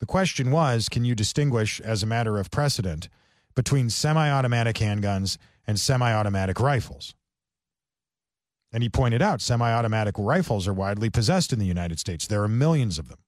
The 0.00 0.06
question 0.06 0.50
was 0.50 0.88
can 0.88 1.04
you 1.04 1.14
distinguish, 1.14 1.80
as 1.80 2.02
a 2.02 2.06
matter 2.06 2.38
of 2.38 2.50
precedent, 2.50 3.08
between 3.54 3.90
semi 3.90 4.30
automatic 4.30 4.76
handguns 4.76 5.36
and 5.66 5.78
semi 5.78 6.12
automatic 6.12 6.58
rifles? 6.58 7.14
And 8.72 8.82
he 8.82 8.88
pointed 8.88 9.20
out 9.20 9.40
semi 9.40 9.70
automatic 9.70 10.14
rifles 10.18 10.66
are 10.66 10.74
widely 10.74 11.10
possessed 11.10 11.52
in 11.52 11.58
the 11.58 11.66
United 11.66 11.98
States. 11.98 12.26
There 12.26 12.42
are 12.42 12.48
millions 12.48 12.98
of 12.98 13.08
them. 13.08 13.18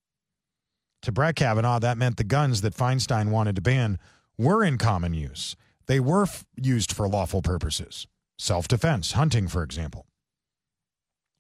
To 1.02 1.12
Brett 1.12 1.36
Kavanaugh, 1.36 1.80
that 1.80 1.98
meant 1.98 2.16
the 2.16 2.24
guns 2.24 2.60
that 2.60 2.76
Feinstein 2.76 3.30
wanted 3.30 3.56
to 3.56 3.62
ban 3.62 3.98
were 4.38 4.64
in 4.64 4.78
common 4.78 5.14
use 5.14 5.56
they 5.86 6.00
were 6.00 6.22
f- 6.22 6.44
used 6.56 6.92
for 6.92 7.08
lawful 7.08 7.42
purposes, 7.42 8.06
self 8.38 8.68
defense, 8.68 9.12
hunting, 9.12 9.48
for 9.48 9.62
example. 9.62 10.06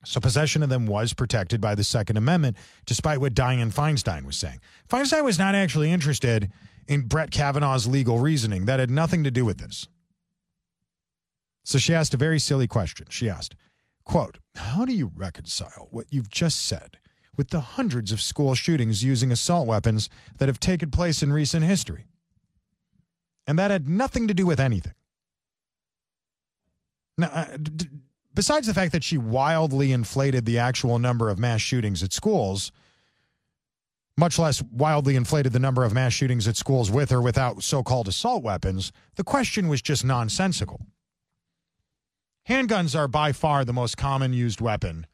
So 0.04 0.20
possession 0.20 0.62
of 0.62 0.68
them 0.68 0.86
was 0.86 1.14
protected 1.14 1.60
by 1.60 1.74
the 1.74 1.84
Second 1.84 2.16
Amendment, 2.16 2.56
despite 2.86 3.20
what 3.20 3.34
Dianne 3.34 3.72
Feinstein 3.72 4.24
was 4.24 4.36
saying. 4.36 4.60
Feinstein 4.88 5.24
was 5.24 5.38
not 5.38 5.54
actually 5.54 5.92
interested 5.92 6.50
in 6.88 7.02
Brett 7.02 7.30
Kavanaugh's 7.30 7.86
legal 7.86 8.18
reasoning. 8.18 8.64
That 8.64 8.80
had 8.80 8.90
nothing 8.90 9.22
to 9.24 9.30
do 9.30 9.44
with 9.44 9.58
this. 9.58 9.86
So 11.64 11.78
she 11.78 11.94
asked 11.94 12.14
a 12.14 12.16
very 12.18 12.40
silly 12.40 12.66
question. 12.66 13.06
She 13.10 13.30
asked, 13.30 13.54
quote, 14.04 14.38
How 14.56 14.84
do 14.84 14.92
you 14.92 15.12
reconcile 15.14 15.88
what 15.90 16.06
you've 16.10 16.30
just 16.30 16.66
said 16.66 16.98
with 17.36 17.50
the 17.50 17.60
hundreds 17.60 18.10
of 18.10 18.20
school 18.20 18.56
shootings 18.56 19.04
using 19.04 19.30
assault 19.30 19.68
weapons 19.68 20.08
that 20.38 20.48
have 20.48 20.58
taken 20.58 20.90
place 20.90 21.22
in 21.22 21.32
recent 21.32 21.64
history? 21.64 22.06
And 23.46 23.58
that 23.58 23.70
had 23.70 23.88
nothing 23.88 24.28
to 24.28 24.34
do 24.34 24.46
with 24.46 24.60
anything. 24.60 24.94
Now, 27.18 27.28
uh, 27.28 27.58
besides 28.34 28.66
the 28.66 28.74
fact 28.74 28.92
that 28.92 29.04
she 29.04 29.18
wildly 29.18 29.92
inflated 29.92 30.44
the 30.44 30.58
actual 30.58 30.98
number 30.98 31.28
of 31.28 31.38
mass 31.38 31.60
shootings 31.60 32.02
at 32.02 32.12
schools, 32.12 32.72
much 34.16 34.38
less 34.38 34.62
wildly 34.62 35.16
inflated 35.16 35.52
the 35.52 35.58
number 35.58 35.84
of 35.84 35.92
mass 35.92 36.12
shootings 36.12 36.46
at 36.46 36.56
schools 36.56 36.90
with 36.90 37.12
or 37.12 37.20
without 37.20 37.62
so 37.62 37.82
called 37.82 38.08
assault 38.08 38.42
weapons, 38.42 38.92
the 39.16 39.24
question 39.24 39.68
was 39.68 39.82
just 39.82 40.04
nonsensical. 40.04 40.86
Handguns 42.48 42.98
are 42.98 43.08
by 43.08 43.32
far 43.32 43.64
the 43.64 43.72
most 43.72 43.96
common 43.96 44.32
used 44.32 44.60
weapon 44.60 45.06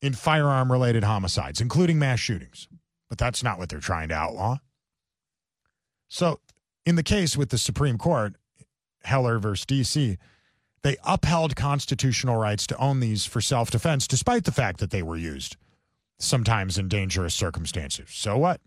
in 0.00 0.14
firearm 0.14 0.72
related 0.72 1.04
homicides, 1.04 1.60
including 1.60 1.98
mass 1.98 2.18
shootings. 2.18 2.68
But 3.08 3.18
that's 3.18 3.42
not 3.42 3.58
what 3.58 3.68
they're 3.68 3.78
trying 3.78 4.08
to 4.08 4.14
outlaw. 4.14 4.58
So 6.08 6.40
in 6.86 6.94
the 6.94 7.02
case 7.02 7.36
with 7.36 7.50
the 7.50 7.58
Supreme 7.58 7.98
Court, 7.98 8.36
Heller 9.02 9.38
versus 9.38 9.66
DC, 9.66 10.16
they 10.82 10.96
upheld 11.04 11.56
constitutional 11.56 12.36
rights 12.36 12.66
to 12.68 12.78
own 12.78 13.00
these 13.00 13.26
for 13.26 13.40
self 13.40 13.70
defense, 13.70 14.06
despite 14.06 14.44
the 14.44 14.52
fact 14.52 14.78
that 14.78 14.90
they 14.90 15.02
were 15.02 15.16
used 15.16 15.56
sometimes 16.18 16.78
in 16.78 16.88
dangerous 16.88 17.34
circumstances. 17.34 18.08
So 18.10 18.38
what? 18.38 18.60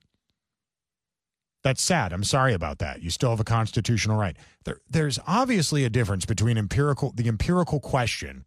That's 1.63 1.81
sad. 1.81 2.13
I'm 2.13 2.23
sorry 2.23 2.53
about 2.53 2.77
that. 2.79 3.01
You 3.01 3.09
still 3.09 3.31
have 3.31 3.39
a 3.39 3.45
constitutional 3.45 4.17
right. 4.17 4.37
There, 4.65 4.79
there's 4.89 5.19
obviously 5.25 5.83
a 5.83 5.89
difference 5.89 6.25
between 6.25 6.57
empirical 6.57 7.13
the 7.15 7.27
empirical 7.27 7.79
question 7.79 8.45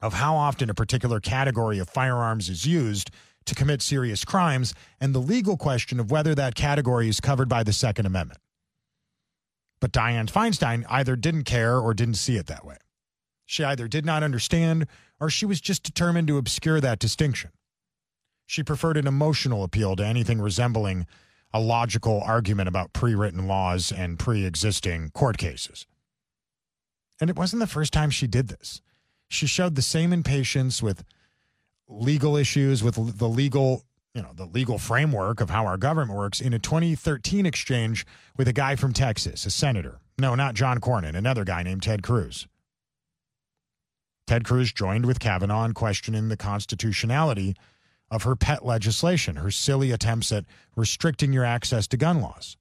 of 0.00 0.14
how 0.14 0.36
often 0.36 0.70
a 0.70 0.74
particular 0.74 1.20
category 1.20 1.78
of 1.78 1.88
firearms 1.88 2.48
is 2.48 2.66
used 2.66 3.10
to 3.46 3.54
commit 3.54 3.82
serious 3.82 4.24
crimes 4.24 4.74
and 5.00 5.14
the 5.14 5.18
legal 5.18 5.56
question 5.56 5.98
of 5.98 6.10
whether 6.10 6.34
that 6.34 6.54
category 6.54 7.08
is 7.08 7.18
covered 7.18 7.48
by 7.48 7.62
the 7.62 7.72
Second 7.72 8.06
Amendment. 8.06 8.40
But 9.80 9.92
Dianne 9.92 10.30
Feinstein 10.30 10.84
either 10.88 11.16
didn't 11.16 11.44
care 11.44 11.78
or 11.78 11.94
didn't 11.94 12.14
see 12.14 12.36
it 12.36 12.46
that 12.46 12.64
way. 12.64 12.76
She 13.46 13.64
either 13.64 13.88
did 13.88 14.04
not 14.04 14.22
understand 14.22 14.86
or 15.20 15.30
she 15.30 15.46
was 15.46 15.60
just 15.60 15.82
determined 15.82 16.28
to 16.28 16.38
obscure 16.38 16.80
that 16.80 16.98
distinction. 16.98 17.50
She 18.46 18.62
preferred 18.62 18.96
an 18.96 19.06
emotional 19.06 19.62
appeal 19.62 19.96
to 19.96 20.06
anything 20.06 20.40
resembling 20.40 21.06
a 21.52 21.60
logical 21.60 22.20
argument 22.22 22.68
about 22.68 22.92
pre 22.92 23.14
written 23.14 23.46
laws 23.46 23.92
and 23.92 24.18
pre 24.18 24.44
existing 24.44 25.10
court 25.10 25.38
cases. 25.38 25.86
And 27.20 27.30
it 27.30 27.36
wasn't 27.36 27.60
the 27.60 27.66
first 27.66 27.92
time 27.92 28.10
she 28.10 28.26
did 28.26 28.48
this. 28.48 28.80
She 29.28 29.46
showed 29.46 29.74
the 29.74 29.82
same 29.82 30.12
impatience 30.12 30.82
with 30.82 31.04
legal 31.88 32.36
issues, 32.36 32.82
with 32.82 33.18
the 33.18 33.28
legal 33.28 33.84
you 34.18 34.24
know 34.24 34.32
the 34.34 34.46
legal 34.46 34.78
framework 34.78 35.40
of 35.40 35.48
how 35.48 35.64
our 35.64 35.76
government 35.76 36.18
works 36.18 36.40
in 36.40 36.52
a 36.52 36.58
2013 36.58 37.46
exchange 37.46 38.04
with 38.36 38.48
a 38.48 38.52
guy 38.52 38.74
from 38.74 38.92
Texas, 38.92 39.46
a 39.46 39.50
senator. 39.50 40.00
No, 40.18 40.34
not 40.34 40.54
John 40.54 40.80
Cornyn, 40.80 41.14
another 41.14 41.44
guy 41.44 41.62
named 41.62 41.84
Ted 41.84 42.02
Cruz. 42.02 42.48
Ted 44.26 44.44
Cruz 44.44 44.72
joined 44.72 45.06
with 45.06 45.20
Kavanaugh 45.20 45.64
in 45.66 45.72
questioning 45.72 46.30
the 46.30 46.36
constitutionality 46.36 47.54
of 48.10 48.24
her 48.24 48.34
pet 48.34 48.66
legislation, 48.66 49.36
her 49.36 49.52
silly 49.52 49.92
attempts 49.92 50.32
at 50.32 50.46
restricting 50.74 51.32
your 51.32 51.44
access 51.44 51.86
to 51.86 51.96
gun 51.96 52.20
laws. 52.20 52.56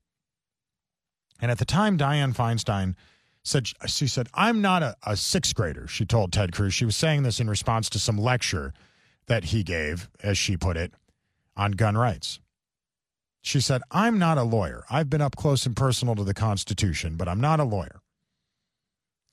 And 1.42 1.50
at 1.50 1.58
the 1.58 1.66
time, 1.66 1.98
Dianne 1.98 2.36
Feinstein 2.36 2.94
said 3.42 3.66
she 3.88 4.08
said 4.08 4.28
i'm 4.34 4.62
not 4.62 4.84
a, 4.84 4.94
a 5.06 5.16
sixth 5.16 5.56
grader 5.56 5.88
she 5.88 6.06
told 6.06 6.34
ted 6.34 6.52
cruz 6.52 6.74
she 6.74 6.84
was 6.84 6.98
saying 6.98 7.24
this 7.24 7.40
in 7.40 7.50
response 7.50 7.90
to 7.90 7.98
some 7.98 8.18
lecture 8.18 8.74
that 9.28 9.46
he 9.46 9.64
gave 9.64 10.10
as 10.22 10.38
she 10.38 10.58
put 10.58 10.76
it 10.76 10.92
on 11.58 11.72
gun 11.74 11.98
rights 11.98 12.40
she 13.42 13.60
said 13.60 13.82
i'm 13.92 14.18
not 14.18 14.38
a 14.38 14.44
lawyer 14.44 14.84
i've 14.90 15.10
been 15.10 15.22
up 15.22 15.36
close 15.36 15.66
and 15.66 15.76
personal 15.76 16.16
to 16.16 16.24
the 16.24 16.34
constitution 16.34 17.16
but 17.16 17.28
i'm 17.28 17.42
not 17.42 17.60
a 17.60 17.66
lawyer 17.66 18.00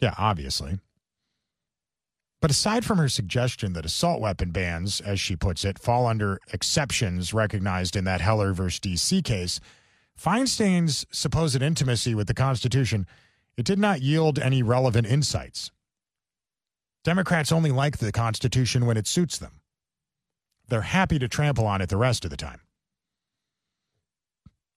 yeah 0.00 0.14
obviously 0.18 0.78
but 2.40 2.50
aside 2.50 2.84
from 2.84 2.98
her 2.98 3.08
suggestion 3.08 3.72
that 3.72 3.86
assault 3.86 4.20
weapon 4.20 4.50
bans 4.50 5.00
as 5.00 5.20
she 5.20 5.36
puts 5.36 5.64
it 5.64 5.78
fall 5.78 6.06
under 6.06 6.40
exceptions 6.52 7.32
recognized 7.32 7.94
in 7.94 8.04
that 8.04 8.20
heller 8.20 8.52
versus 8.52 8.80
dc 8.80 9.24
case 9.24 9.60
feinstein's 10.16 11.06
supposed 11.10 11.60
intimacy 11.60 12.14
with 12.14 12.26
the 12.26 12.34
constitution 12.34 13.06
it 13.56 13.64
did 13.64 13.78
not 13.78 14.02
yield 14.02 14.38
any 14.38 14.62
relevant 14.62 15.06
insights. 15.06 15.70
Democrats 17.04 17.52
only 17.52 17.70
like 17.70 17.98
the 17.98 18.12
Constitution 18.12 18.86
when 18.86 18.96
it 18.96 19.06
suits 19.06 19.38
them. 19.38 19.60
They're 20.68 20.82
happy 20.82 21.18
to 21.18 21.28
trample 21.28 21.66
on 21.66 21.80
it 21.80 21.88
the 21.88 21.96
rest 21.96 22.24
of 22.24 22.30
the 22.30 22.36
time. 22.36 22.60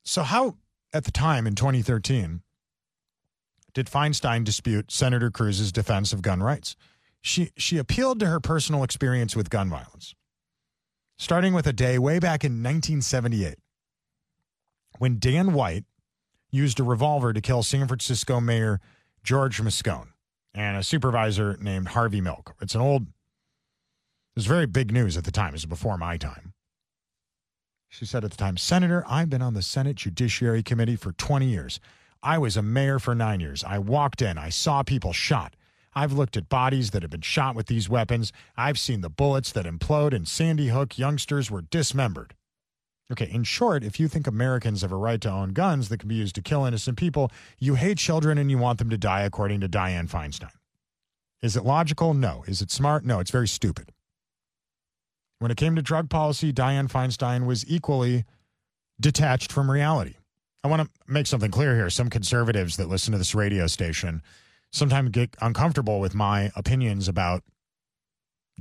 So, 0.04 0.24
how, 0.24 0.58
at 0.94 1.04
the 1.04 1.12
time 1.12 1.48
in 1.48 1.56
2013, 1.56 2.42
did 3.74 3.88
Feinstein 3.88 4.44
dispute 4.44 4.92
Senator 4.92 5.30
Cruz's 5.30 5.72
defense 5.72 6.14
of 6.14 6.22
gun 6.22 6.42
rights? 6.42 6.76
She, 7.22 7.52
she 7.58 7.78
appealed 7.78 8.20
to 8.20 8.28
her 8.28 8.40
personal 8.40 8.84
experience 8.84 9.36
with 9.36 9.50
gun 9.50 9.70
violence, 9.70 10.16
starting 11.18 11.54
with 11.54 11.68
a 11.68 11.74
day 11.74 12.00
way 12.00 12.20
back 12.20 12.44
in 12.44 12.64
1978 12.64 13.58
when 15.00 15.20
Dan 15.20 15.54
White, 15.54 15.86
used 16.52 16.80
a 16.80 16.84
revolver 16.84 17.34
to 17.34 17.42
kill 17.42 17.64
San 17.64 17.88
Francisco 17.88 18.40
Mayor 18.40 18.80
George 19.24 19.62
Moscone 19.62 20.10
and 20.54 20.78
a 20.78 20.84
supervisor 20.84 21.58
named 21.60 21.90
Harvey 21.90 22.22
Milk. 22.22 22.56
It's 22.62 22.76
an 22.76 22.82
old, 22.82 23.08
was 24.38 24.46
very 24.46 24.68
big 24.68 24.94
news 24.94 25.18
at 25.18 25.24
the 25.24 25.32
time. 25.32 25.50
It 25.50 25.54
was 25.54 25.66
before 25.66 25.98
my 25.98 26.16
time. 26.16 26.54
She 27.90 28.06
said 28.06 28.24
at 28.24 28.30
the 28.30 28.38
time, 28.38 28.56
Senator, 28.56 29.04
I've 29.08 29.32
been 29.32 29.42
on 29.42 29.56
the 29.56 29.64
Senate 29.64 29.96
Judiciary 29.96 30.62
Committee 30.62 30.96
for 30.96 31.12
20 31.12 31.48
years. 31.48 31.80
I 32.22 32.38
was 32.38 32.56
a 32.56 32.62
mayor 32.62 33.00
for 33.00 33.16
nine 33.16 33.40
years. 33.40 33.64
I 33.64 33.80
walked 33.80 34.22
in, 34.22 34.38
I 34.38 34.50
saw 34.50 34.84
people 34.84 35.12
shot. 35.12 35.56
I've 35.96 36.14
looked 36.14 36.38
at 36.38 36.50
bodies 36.50 36.92
that 36.92 37.02
have 37.02 37.10
been 37.10 37.22
shot 37.22 37.56
with 37.56 37.66
these 37.66 37.90
weapons. 37.90 38.32
I've 38.56 38.78
seen 38.78 39.02
the 39.02 39.10
bullets 39.10 39.52
that 39.54 39.66
implode, 39.66 40.14
and 40.14 40.28
Sandy 40.28 40.68
Hook 40.68 41.00
youngsters 41.00 41.50
were 41.50 41.64
dismembered. 41.64 42.36
Okay, 43.12 43.30
in 43.32 43.44
short, 43.44 43.84
if 43.84 44.00
you 44.00 44.08
think 44.08 44.28
Americans 44.28 44.84
have 44.84 44.92
a 44.92 44.98
right 44.98 45.22
to 45.22 45.32
own 45.32 45.54
guns 45.54 45.90
that 45.90 46.00
can 46.00 46.10
be 46.10 46.16
used 46.16 46.36
to 46.36 46.44
kill 46.44 46.64
innocent 46.64 47.00
people, 47.00 47.32
you 47.58 47.74
hate 47.74 47.98
children 47.98 48.38
and 48.38 48.52
you 48.52 48.60
want 48.60 48.78
them 48.78 48.92
to 48.92 48.98
die, 49.00 49.22
according 49.22 49.62
to 49.62 49.68
Dianne 49.68 50.08
Feinstein. 50.08 50.52
Is 51.42 51.56
it 51.56 51.66
logical? 51.66 52.14
No. 52.14 52.44
Is 52.48 52.62
it 52.62 52.70
smart? 52.70 53.04
No, 53.04 53.20
it's 53.20 53.32
very 53.32 53.48
stupid. 53.48 53.92
When 55.40 55.52
it 55.52 55.58
came 55.58 55.76
to 55.76 55.82
drug 55.82 56.10
policy, 56.10 56.52
Dianne 56.52 56.92
Feinstein 56.92 57.46
was 57.46 57.70
equally 57.70 58.26
detached 59.00 59.52
from 59.52 59.70
reality. 59.70 60.16
I 60.64 60.68
want 60.68 60.82
to 60.82 60.90
make 61.08 61.28
something 61.28 61.52
clear 61.52 61.76
here. 61.76 61.90
Some 61.90 62.10
conservatives 62.10 62.78
that 62.78 62.90
listen 62.90 63.12
to 63.12 63.18
this 63.18 63.36
radio 63.36 63.68
station 63.68 64.22
sometimes 64.72 65.12
get 65.12 65.36
uncomfortable 65.42 66.00
with 66.00 66.16
my 66.16 66.52
opinions 66.56 67.08
about 67.08 67.44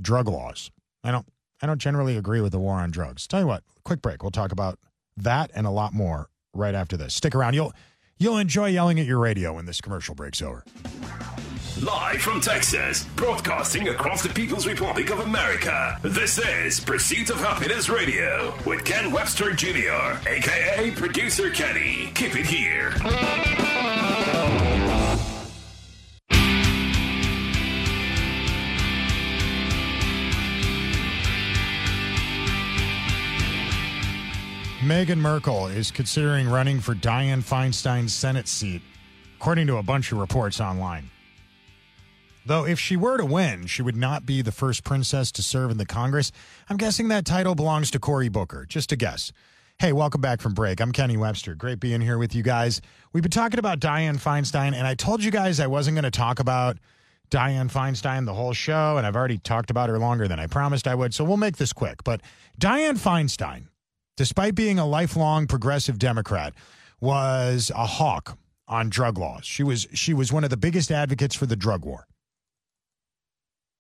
drug 0.00 0.28
laws. 0.28 0.71
I 1.02 1.11
don't 1.11 1.26
I 1.62 1.66
don't 1.66 1.80
generally 1.80 2.16
agree 2.16 2.40
with 2.40 2.52
the 2.52 2.59
war 2.59 2.75
on 2.75 2.90
drugs. 2.90 3.26
Tell 3.26 3.40
you 3.40 3.47
what, 3.47 3.62
quick 3.85 4.02
break. 4.02 4.23
We'll 4.23 4.30
talk 4.30 4.52
about 4.52 4.78
that 5.16 5.50
and 5.54 5.66
a 5.66 5.71
lot 5.71 5.95
more 5.95 6.28
right 6.52 6.75
after 6.75 6.97
this. 6.97 7.14
Stick 7.14 7.35
around. 7.35 7.54
You'll 7.54 7.73
you'll 8.18 8.38
enjoy 8.38 8.66
yelling 8.68 9.00
at 9.00 9.06
your 9.06 9.18
radio 9.18 9.54
when 9.54 9.64
this 9.64 9.80
commercial 9.80 10.14
breaks 10.14 10.42
over. 10.42 10.64
Live 11.83 12.23
from 12.23 12.40
Texas, 12.40 13.04
broadcasting 13.16 13.88
across 13.88 14.23
the 14.23 14.30
People's 14.30 14.66
Republic 14.66 15.11
of 15.11 15.21
America. 15.21 16.00
This 16.02 16.38
is 16.38 16.80
Pursuit 16.80 17.28
of 17.28 17.37
Happiness 17.37 17.90
Radio 17.90 18.54
with 18.64 18.83
Ken 18.87 19.12
Webster 19.12 19.52
Jr., 19.52 20.17
aka 20.26 20.91
Producer 20.93 21.50
Kenny. 21.50 22.10
Keep 22.15 22.36
it 22.36 22.47
here. 22.47 22.93
Meghan 34.80 35.19
Markle 35.19 35.67
is 35.67 35.91
considering 35.91 36.49
running 36.49 36.80
for 36.80 36.95
Dianne 36.95 37.45
Feinstein's 37.45 38.15
Senate 38.15 38.49
seat, 38.49 38.80
according 39.39 39.67
to 39.67 39.76
a 39.76 39.82
bunch 39.82 40.10
of 40.10 40.17
reports 40.17 40.58
online. 40.58 41.10
Though, 42.47 42.65
if 42.65 42.78
she 42.78 42.97
were 42.97 43.17
to 43.17 43.26
win, 43.26 43.67
she 43.67 43.82
would 43.82 43.97
not 43.97 44.25
be 44.25 44.41
the 44.41 44.52
first 44.52 44.85
princess 44.85 45.32
to 45.32 45.43
serve 45.43 45.71
in 45.71 45.78
the 45.78 45.85
Congress. 45.85 46.32
I'm 46.71 46.76
guessing 46.76 47.09
that 47.09 47.25
title 47.25 47.54
belongs 47.54 47.91
to 47.91 47.99
Cory 47.99 48.28
Booker. 48.28 48.65
Just 48.67 48.93
a 48.93 48.97
guess. 48.97 49.32
Hey, 49.78 49.93
welcome 49.93 50.21
back 50.21 50.41
from 50.41 50.54
break. 50.54 50.80
I'm 50.80 50.93
Kenny 50.93 51.17
Webster. 51.17 51.54
Great 51.54 51.80
being 51.80 52.00
here 52.00 52.19
with 52.19 52.35
you 52.35 52.43
guys. 52.43 52.80
We've 53.13 53.23
been 53.23 53.30
talking 53.30 53.59
about 53.59 53.80
Dianne 53.80 54.21
Feinstein, 54.23 54.75
and 54.75 54.87
I 54.87 54.95
told 54.95 55.23
you 55.23 55.30
guys 55.30 55.61
I 55.61 55.67
wasn't 55.67 55.97
going 55.97 56.04
to 56.04 56.11
talk 56.11 56.39
about 56.39 56.78
Dianne 57.30 57.71
Feinstein 57.71 58.25
the 58.25 58.35
whole 58.35 58.52
show, 58.52 58.97
and 58.97 59.06
I've 59.06 59.17
already 59.17 59.39
talked 59.39 59.71
about 59.71 59.89
her 59.91 59.99
longer 59.99 60.28
than 60.28 60.41
I 60.41 60.47
promised 60.47 60.87
I 60.87 60.95
would, 60.95 61.13
so 61.13 61.25
we'll 61.25 61.37
make 61.37 61.56
this 61.56 61.73
quick. 61.73 62.04
But 62.04 62.23
Dianne 62.59 62.99
Feinstein 62.99 63.67
despite 64.17 64.54
being 64.54 64.78
a 64.78 64.87
lifelong 64.87 65.47
progressive 65.47 65.99
Democrat, 65.99 66.54
was 67.00 67.71
a 67.75 67.87
hawk 67.87 68.39
on 68.67 68.89
drug 68.89 69.19
laws. 69.19 69.45
She 69.45 69.63
was 69.63 69.87
she 69.93 70.15
was 70.15 70.32
one 70.32 70.45
of 70.45 70.50
the 70.50 70.56
biggest 70.56 70.91
advocates 70.91 71.37
for 71.37 71.47
the 71.47 71.56
drug 71.56 71.85
war. 71.85 72.06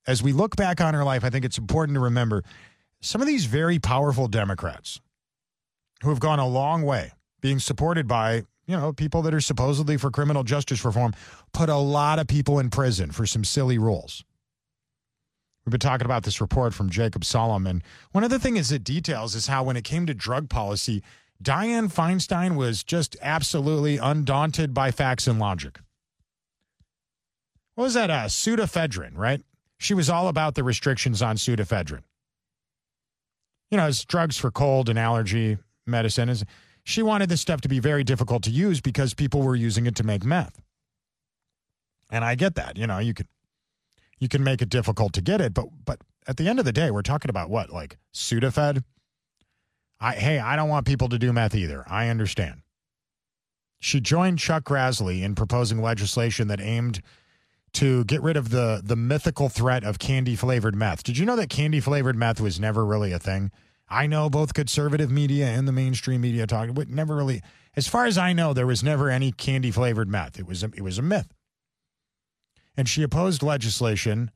As 0.06 0.22
we 0.22 0.32
look 0.32 0.56
back 0.56 0.80
on 0.80 0.94
her 0.94 1.04
life, 1.04 1.24
I 1.24 1.30
think 1.30 1.44
it's 1.44 1.58
important 1.58 1.96
to 1.96 2.00
remember 2.00 2.44
some 3.00 3.20
of 3.20 3.26
these 3.26 3.44
very 3.46 3.78
powerful 3.78 4.28
Democrats 4.28 5.00
who 6.02 6.10
have 6.10 6.20
gone 6.20 6.38
a 6.38 6.46
long 6.46 6.82
way 6.82 7.12
being 7.40 7.58
supported 7.58 8.06
by, 8.06 8.42
you 8.66 8.76
know, 8.76 8.92
people 8.92 9.22
that 9.22 9.34
are 9.34 9.40
supposedly 9.40 9.96
for 9.96 10.10
criminal 10.10 10.44
justice 10.44 10.84
reform 10.84 11.12
put 11.52 11.68
a 11.68 11.76
lot 11.76 12.18
of 12.18 12.26
people 12.26 12.58
in 12.58 12.70
prison 12.70 13.10
for 13.10 13.26
some 13.26 13.44
silly 13.44 13.78
rules. 13.78 14.24
We've 15.64 15.72
been 15.72 15.80
talking 15.80 16.04
about 16.04 16.22
this 16.22 16.40
report 16.40 16.74
from 16.74 16.90
Jacob 16.90 17.22
Sullum. 17.22 17.82
One 18.12 18.22
other 18.22 18.38
thing 18.38 18.54
things 18.54 18.70
it 18.70 18.84
details 18.84 19.34
is 19.34 19.48
how, 19.48 19.64
when 19.64 19.76
it 19.76 19.82
came 19.82 20.06
to 20.06 20.14
drug 20.14 20.48
policy, 20.48 21.02
Dianne 21.42 21.92
Feinstein 21.92 22.54
was 22.56 22.84
just 22.84 23.16
absolutely 23.20 23.98
undaunted 23.98 24.72
by 24.72 24.92
facts 24.92 25.26
and 25.26 25.40
logic. 25.40 25.80
What 27.74 27.84
was 27.84 27.94
that? 27.94 28.10
Uh, 28.10 28.24
pseudoephedrine, 28.26 29.16
right? 29.16 29.42
She 29.78 29.94
was 29.94 30.08
all 30.08 30.28
about 30.28 30.54
the 30.54 30.64
restrictions 30.64 31.22
on 31.22 31.36
pseudoephedrine. 31.36 32.02
You 33.70 33.76
know, 33.76 33.86
it's 33.88 34.04
drugs 34.04 34.36
for 34.36 34.50
cold 34.50 34.88
and 34.88 34.98
allergy 34.98 35.58
medicine. 35.86 36.34
She 36.84 37.02
wanted 37.02 37.28
this 37.28 37.40
stuff 37.40 37.60
to 37.62 37.68
be 37.68 37.80
very 37.80 38.04
difficult 38.04 38.44
to 38.44 38.50
use 38.50 38.80
because 38.80 39.12
people 39.12 39.42
were 39.42 39.56
using 39.56 39.86
it 39.86 39.96
to 39.96 40.04
make 40.04 40.24
meth. 40.24 40.60
And 42.10 42.24
I 42.24 42.36
get 42.36 42.54
that. 42.54 42.76
You 42.76 42.86
know, 42.86 42.98
you 42.98 43.12
could 43.12 43.26
you 44.18 44.28
can 44.28 44.44
make 44.44 44.62
it 44.62 44.68
difficult 44.68 45.12
to 45.14 45.20
get 45.20 45.40
it. 45.40 45.52
But 45.52 45.66
but 45.84 46.00
at 46.26 46.36
the 46.36 46.48
end 46.48 46.58
of 46.58 46.64
the 46.64 46.72
day, 46.72 46.90
we're 46.90 47.02
talking 47.02 47.28
about 47.28 47.50
what 47.50 47.70
like 47.70 47.98
Sudafed. 48.14 48.82
I 49.98 50.12
hey, 50.14 50.38
I 50.38 50.54
don't 50.56 50.68
want 50.68 50.86
people 50.86 51.08
to 51.08 51.18
do 51.18 51.32
meth 51.32 51.54
either. 51.54 51.84
I 51.88 52.08
understand. 52.08 52.62
She 53.80 54.00
joined 54.00 54.38
Chuck 54.38 54.64
Grassley 54.64 55.22
in 55.22 55.34
proposing 55.34 55.82
legislation 55.82 56.48
that 56.48 56.60
aimed 56.60 57.02
to 57.74 58.04
get 58.04 58.22
rid 58.22 58.36
of 58.36 58.50
the 58.50 58.80
the 58.82 58.96
mythical 58.96 59.48
threat 59.48 59.84
of 59.84 59.98
candy 59.98 60.36
flavored 60.36 60.74
meth. 60.74 61.02
Did 61.02 61.18
you 61.18 61.26
know 61.26 61.36
that 61.36 61.50
candy 61.50 61.80
flavored 61.80 62.16
meth 62.16 62.40
was 62.40 62.58
never 62.58 62.84
really 62.84 63.12
a 63.12 63.18
thing? 63.18 63.50
I 63.88 64.06
know 64.06 64.28
both 64.28 64.54
conservative 64.54 65.10
media 65.10 65.46
and 65.46 65.68
the 65.68 65.72
mainstream 65.72 66.20
media 66.20 66.46
talk, 66.46 66.70
never 66.88 67.14
really. 67.14 67.42
As 67.76 67.86
far 67.86 68.06
as 68.06 68.18
I 68.18 68.32
know, 68.32 68.52
there 68.52 68.66
was 68.66 68.82
never 68.82 69.10
any 69.10 69.30
candy 69.30 69.70
flavored 69.70 70.08
meth. 70.08 70.38
It 70.38 70.46
was 70.46 70.62
a, 70.62 70.66
it 70.74 70.80
was 70.82 70.98
a 70.98 71.02
myth 71.02 71.32
and 72.76 72.88
she 72.88 73.02
opposed 73.02 73.42
legislation 73.42 74.30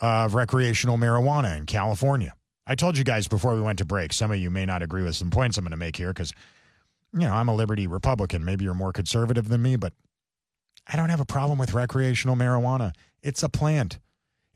of 0.00 0.34
recreational 0.34 0.96
marijuana 0.96 1.56
in 1.56 1.66
California. 1.66 2.34
I 2.66 2.74
told 2.74 2.96
you 2.96 3.04
guys 3.04 3.26
before 3.26 3.54
we 3.54 3.60
went 3.60 3.78
to 3.78 3.84
break, 3.84 4.12
some 4.12 4.30
of 4.30 4.38
you 4.38 4.50
may 4.50 4.64
not 4.64 4.82
agree 4.82 5.02
with 5.02 5.16
some 5.16 5.30
points 5.30 5.58
I'm 5.58 5.64
going 5.64 5.72
to 5.72 5.76
make 5.76 5.96
here 5.96 6.12
because, 6.12 6.32
you 7.12 7.20
know, 7.20 7.32
I'm 7.32 7.48
a 7.48 7.54
liberty 7.54 7.86
Republican. 7.86 8.44
Maybe 8.44 8.64
you're 8.64 8.74
more 8.74 8.92
conservative 8.92 9.48
than 9.48 9.60
me, 9.60 9.76
but 9.76 9.92
I 10.86 10.96
don't 10.96 11.10
have 11.10 11.20
a 11.20 11.26
problem 11.26 11.58
with 11.58 11.74
recreational 11.74 12.36
marijuana. 12.36 12.92
It's 13.22 13.42
a 13.42 13.48
plant. 13.48 13.98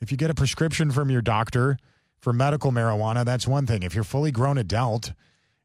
If 0.00 0.10
you 0.10 0.16
get 0.16 0.30
a 0.30 0.34
prescription 0.34 0.90
from 0.90 1.10
your 1.10 1.22
doctor 1.22 1.78
for 2.18 2.32
medical 2.32 2.72
marijuana, 2.72 3.24
that's 3.24 3.46
one 3.46 3.66
thing. 3.66 3.82
If 3.82 3.94
you're 3.94 4.04
fully 4.04 4.30
grown 4.30 4.58
adult 4.58 5.12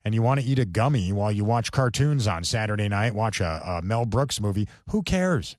and 0.06 0.13
you 0.13 0.22
want 0.22 0.39
to 0.39 0.45
eat 0.45 0.60
a 0.60 0.65
gummy 0.65 1.12
while 1.12 1.32
you 1.32 1.43
watch 1.43 1.72
cartoons 1.72 2.28
on 2.28 2.43
Saturday 2.43 2.88
night, 2.88 3.15
watch 3.15 3.41
a, 3.41 3.62
a 3.65 3.82
Mel 3.82 4.06
Brooks 4.06 4.39
movie, 4.39 4.67
who 4.89 5.02
cares? 5.02 5.58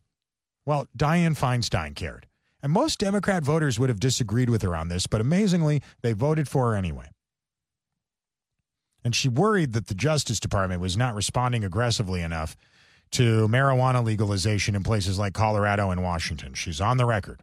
Well, 0.65 0.87
Dianne 0.97 1.37
Feinstein 1.37 1.95
cared. 1.95 2.27
And 2.63 2.73
most 2.73 2.99
Democrat 2.99 3.43
voters 3.43 3.79
would 3.79 3.89
have 3.89 4.01
disagreed 4.01 4.51
with 4.51 4.63
her 4.63 4.77
on 4.77 4.89
this, 4.89 5.07
but 5.07 5.21
amazingly, 5.21 5.83
they 6.03 6.13
voted 6.13 6.47
for 6.47 6.71
her 6.71 6.77
anyway. 6.77 7.11
And 9.03 9.15
she 9.15 9.29
worried 9.29 9.73
that 9.73 9.87
the 9.87 9.95
Justice 9.95 10.41
Department 10.41 10.81
was 10.81 10.97
not 10.97 11.15
responding 11.15 11.65
aggressively 11.65 12.21
enough 12.21 12.57
to 13.13 13.49
marijuana 13.49 14.05
legalization 14.05 14.75
in 14.75 14.83
places 14.83 15.19
like 15.19 15.35
Colorado 15.35 15.91
and 15.91 16.03
Washington. 16.03 16.55
She's 16.55 16.81
on 16.81 16.97
the 16.97 17.07
record. 17.07 17.41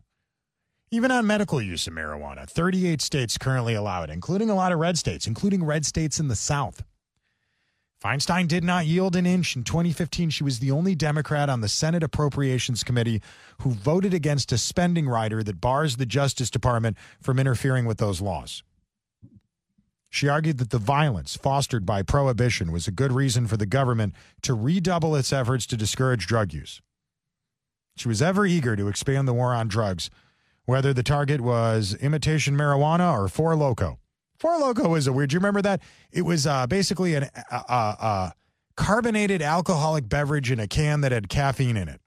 Even 0.90 1.12
on 1.12 1.28
medical 1.28 1.62
use 1.62 1.86
of 1.88 1.94
marijuana, 1.94 2.50
38 2.50 3.02
states 3.02 3.38
currently 3.38 3.74
allow 3.74 4.04
it, 4.04 4.10
including 4.10 4.50
a 4.50 4.56
lot 4.56 4.72
of 4.72 4.80
red 4.80 4.98
states, 4.98 5.28
including 5.28 5.64
red 5.64 5.86
states 5.86 6.20
in 6.20 6.30
the 6.30 6.36
South. 6.36 6.84
Feinstein 8.02 8.48
did 8.48 8.64
not 8.64 8.86
yield 8.86 9.16
an 9.16 9.26
inch. 9.26 9.56
In 9.56 9.64
2015, 9.64 10.30
she 10.30 10.44
was 10.44 10.60
the 10.60 10.72
only 10.72 10.94
Democrat 10.94 11.50
on 11.50 11.62
the 11.62 11.68
Senate 11.68 12.04
Appropriations 12.04 12.84
Committee 12.84 13.22
who 13.62 13.72
voted 13.72 14.14
against 14.14 14.52
a 14.52 14.58
spending 14.58 15.10
rider 15.10 15.44
that 15.44 15.60
bars 15.60 15.98
the 15.98 16.06
Justice 16.06 16.52
Department 16.52 16.96
from 17.22 17.40
interfering 17.40 17.86
with 17.86 17.98
those 17.98 18.22
laws. 18.22 18.64
She 20.10 20.28
argued 20.28 20.58
that 20.60 20.70
the 20.70 20.78
violence 20.78 21.36
fostered 21.36 21.86
by 21.86 22.02
prohibition 22.02 22.72
was 22.72 22.88
a 22.88 22.92
good 22.92 23.12
reason 23.12 23.48
for 23.48 23.58
the 23.58 23.66
government 23.66 24.14
to 24.44 24.54
redouble 24.54 25.16
its 25.16 25.34
efforts 25.34 25.66
to 25.68 25.78
discourage 25.78 26.28
drug 26.28 26.54
use. 26.54 26.82
She 27.98 28.08
was 28.08 28.22
ever 28.22 28.46
eager 28.46 28.76
to 28.76 28.88
expand 28.88 29.28
the 29.28 29.34
war 29.34 29.54
on 29.54 29.68
drugs, 29.68 30.10
whether 30.66 30.94
the 30.94 31.04
target 31.04 31.42
was 31.42 31.96
imitation 31.96 32.56
marijuana 32.56 33.12
or 33.12 33.28
Four 33.28 33.56
Loco. 33.56 34.00
Four 34.38 34.60
Loco 34.60 34.90
was 34.90 35.08
a 35.08 35.14
weird. 35.14 35.32
Do 35.32 35.34
you 35.34 35.40
remember 35.40 35.64
that? 35.64 35.82
It 36.12 36.22
was 36.22 36.46
uh, 36.46 36.68
basically 36.68 37.16
a 37.16 37.30
uh, 37.52 38.32
carbonated 38.76 39.42
alcoholic 39.42 40.08
beverage 40.08 40.52
in 40.52 40.60
a 40.60 40.68
can 40.68 41.02
that 41.02 41.12
had 41.12 41.28
caffeine 41.28 41.76
in 41.76 41.90
it. 41.90 42.00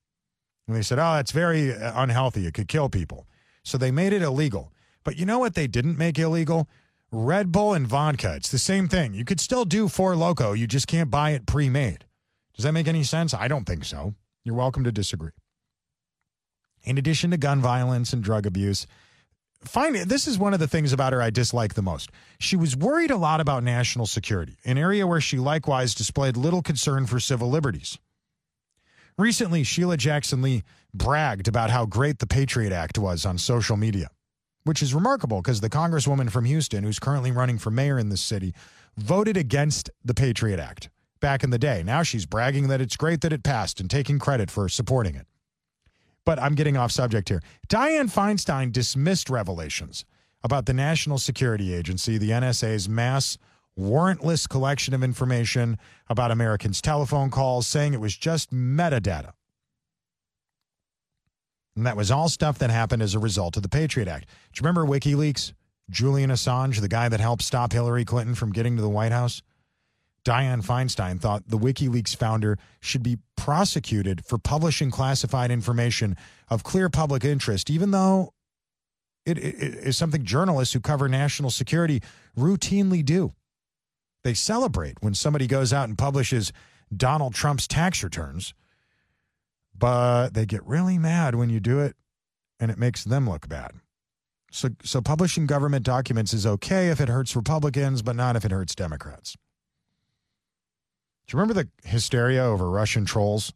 And 0.66 0.76
they 0.76 0.82
said, 0.82 1.00
oh, 1.00 1.14
that's 1.14 1.32
very 1.32 1.74
uh, 1.74 1.92
unhealthy. 2.00 2.46
It 2.46 2.54
could 2.54 2.68
kill 2.68 2.88
people. 2.88 3.26
So 3.64 3.76
they 3.76 3.90
made 3.90 4.12
it 4.12 4.22
illegal. 4.22 4.72
But 5.02 5.16
you 5.16 5.26
know 5.26 5.40
what 5.40 5.54
they 5.54 5.66
didn't 5.66 5.98
make 5.98 6.18
illegal? 6.18 6.68
Red 7.12 7.50
Bull 7.50 7.74
and 7.74 7.88
vodka. 7.88 8.34
It's 8.36 8.50
the 8.50 8.58
same 8.58 8.86
thing. 8.86 9.14
You 9.14 9.24
could 9.24 9.40
still 9.40 9.64
do 9.64 9.88
Four 9.88 10.14
Loco. 10.14 10.52
You 10.52 10.68
just 10.68 10.86
can't 10.86 11.10
buy 11.10 11.30
it 11.30 11.44
pre 11.44 11.68
made. 11.68 12.04
Does 12.54 12.64
that 12.64 12.72
make 12.72 12.86
any 12.86 13.02
sense? 13.02 13.34
I 13.34 13.48
don't 13.48 13.64
think 13.64 13.84
so. 13.84 14.14
You're 14.44 14.54
welcome 14.54 14.84
to 14.84 14.92
disagree. 14.92 15.32
In 16.84 16.98
addition 16.98 17.32
to 17.32 17.36
gun 17.36 17.60
violence 17.60 18.12
and 18.12 18.22
drug 18.22 18.46
abuse, 18.46 18.86
find 19.64 19.96
this 19.96 20.28
is 20.28 20.38
one 20.38 20.54
of 20.54 20.60
the 20.60 20.68
things 20.68 20.92
about 20.92 21.12
her 21.12 21.20
I 21.20 21.30
dislike 21.30 21.74
the 21.74 21.82
most. 21.82 22.10
She 22.38 22.56
was 22.56 22.76
worried 22.76 23.10
a 23.10 23.16
lot 23.16 23.40
about 23.40 23.64
national 23.64 24.06
security, 24.06 24.56
an 24.64 24.78
area 24.78 25.06
where 25.06 25.20
she 25.20 25.36
likewise 25.36 25.94
displayed 25.94 26.36
little 26.36 26.62
concern 26.62 27.06
for 27.06 27.18
civil 27.18 27.50
liberties. 27.50 27.98
Recently, 29.18 29.64
Sheila 29.64 29.96
Jackson 29.96 30.42
Lee 30.42 30.62
bragged 30.94 31.48
about 31.48 31.70
how 31.70 31.86
great 31.86 32.20
the 32.20 32.26
Patriot 32.26 32.72
Act 32.72 32.98
was 32.98 33.26
on 33.26 33.36
social 33.36 33.76
media, 33.76 34.10
which 34.64 34.82
is 34.82 34.94
remarkable 34.94 35.42
because 35.42 35.60
the 35.60 35.70
congresswoman 35.70 36.30
from 36.30 36.44
Houston, 36.44 36.84
who's 36.84 36.98
currently 36.98 37.32
running 37.32 37.58
for 37.58 37.70
mayor 37.70 37.98
in 37.98 38.08
this 38.08 38.20
city, 38.20 38.54
voted 38.96 39.36
against 39.36 39.90
the 40.04 40.14
Patriot 40.14 40.60
Act 40.60 40.90
back 41.20 41.42
in 41.42 41.50
the 41.50 41.58
day. 41.58 41.82
Now 41.82 42.02
she's 42.02 42.26
bragging 42.26 42.68
that 42.68 42.80
it's 42.80 42.96
great 42.96 43.20
that 43.22 43.32
it 43.32 43.42
passed 43.42 43.80
and 43.80 43.90
taking 43.90 44.18
credit 44.18 44.50
for 44.50 44.68
supporting 44.68 45.14
it 45.14 45.26
but 46.24 46.40
I'm 46.40 46.54
getting 46.54 46.76
off 46.76 46.92
subject 46.92 47.28
here. 47.28 47.42
Dianne 47.68 48.12
Feinstein 48.12 48.72
dismissed 48.72 49.30
revelations 49.30 50.04
about 50.42 50.66
the 50.66 50.72
National 50.72 51.18
Security 51.18 51.74
Agency, 51.74 52.18
the 52.18 52.30
NSA's 52.30 52.88
mass 52.88 53.38
warrantless 53.78 54.48
collection 54.48 54.94
of 54.94 55.02
information 55.02 55.78
about 56.08 56.30
Americans' 56.30 56.80
telephone 56.80 57.30
calls, 57.30 57.66
saying 57.66 57.94
it 57.94 58.00
was 58.00 58.16
just 58.16 58.52
metadata. 58.52 59.32
And 61.76 61.87
that 61.87 61.96
was 61.96 62.11
all 62.11 62.28
stuff 62.28 62.59
that 62.59 62.70
happened 62.70 63.02
as 63.02 63.14
a 63.14 63.18
result 63.18 63.56
of 63.56 63.62
the 63.62 63.68
Patriot 63.68 64.09
Act. 64.09 64.26
Do 64.52 64.61
you 64.61 64.66
remember 64.66 64.85
WikiLeaks? 64.85 65.52
Julian 65.90 66.30
Assange, 66.30 66.80
the 66.80 66.88
guy 66.88 67.09
that 67.09 67.20
helped 67.20 67.42
stop 67.42 67.72
Hillary 67.72 68.04
Clinton 68.04 68.35
from 68.35 68.52
getting 68.52 68.76
to 68.76 68.83
the 68.83 68.88
White 68.88 69.12
House? 69.12 69.42
Dianne 70.24 70.64
Feinstein 70.64 71.18
thought 71.18 71.48
the 71.48 71.59
WikiLeaks 71.59 72.14
founder 72.14 72.59
should 72.80 73.02
be 73.02 73.18
prosecuted 73.37 74.24
for 74.24 74.38
publishing 74.38 74.90
classified 74.90 75.50
information 75.50 76.16
of 76.48 76.62
clear 76.62 76.90
public 76.90 77.24
interest, 77.24 77.70
even 77.70 77.90
though 77.90 78.33
it, 79.24 79.38
it 79.38 79.54
is 79.54 79.96
something 79.96 80.24
journalists 80.24 80.74
who 80.74 80.80
cover 80.80 81.09
national 81.09 81.50
security 81.50 82.02
routinely 82.37 83.04
do. 83.04 83.33
They 84.22 84.35
celebrate 84.35 84.98
when 85.00 85.14
somebody 85.14 85.46
goes 85.46 85.72
out 85.72 85.88
and 85.88 85.96
publishes 85.96 86.52
Donald 86.94 87.35
Trump's 87.35 87.66
tax 87.66 88.04
returns, 88.04 88.52
but 89.80 90.34
they 90.34 90.46
get 90.46 90.64
really 90.64 90.98
mad 90.98 91.34
when 91.34 91.50
you 91.50 91.58
do 91.58 91.80
it 91.80 91.96
and 92.60 92.70
it 92.70 92.78
makes 92.78 93.02
them 93.02 93.28
look 93.28 93.48
bad. 93.48 93.72
So, 94.52 94.68
so 94.84 95.00
publishing 95.00 95.46
government 95.46 95.84
documents 95.84 96.32
is 96.32 96.46
okay 96.46 96.90
if 96.90 97.00
it 97.00 97.08
hurts 97.08 97.34
Republicans, 97.34 98.02
but 98.02 98.16
not 98.16 98.36
if 98.36 98.44
it 98.44 98.50
hurts 98.50 98.74
Democrats. 98.74 99.36
Do 101.26 101.36
you 101.36 101.40
remember 101.40 101.62
the 101.62 101.88
hysteria 101.88 102.44
over 102.44 102.68
Russian 102.68 103.04
trolls? 103.04 103.52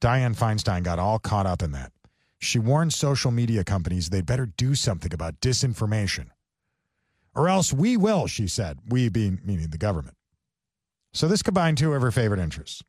Dianne 0.00 0.36
Feinstein 0.36 0.82
got 0.82 0.98
all 0.98 1.18
caught 1.18 1.46
up 1.46 1.62
in 1.62 1.72
that. 1.72 1.92
She 2.38 2.58
warned 2.58 2.92
social 2.92 3.30
media 3.30 3.64
companies 3.64 4.10
they'd 4.10 4.26
better 4.26 4.46
do 4.46 4.74
something 4.74 5.12
about 5.12 5.40
disinformation. 5.40 6.28
Or 7.34 7.48
else 7.48 7.72
we 7.72 7.96
will, 7.96 8.26
she 8.26 8.46
said, 8.46 8.78
we 8.88 9.08
being 9.08 9.40
meaning 9.44 9.70
the 9.70 9.78
government. 9.78 10.16
So 11.12 11.26
this 11.26 11.42
combined 11.42 11.78
two 11.78 11.94
of 11.94 12.02
her 12.02 12.10
favorite 12.10 12.40
interests. 12.40 12.82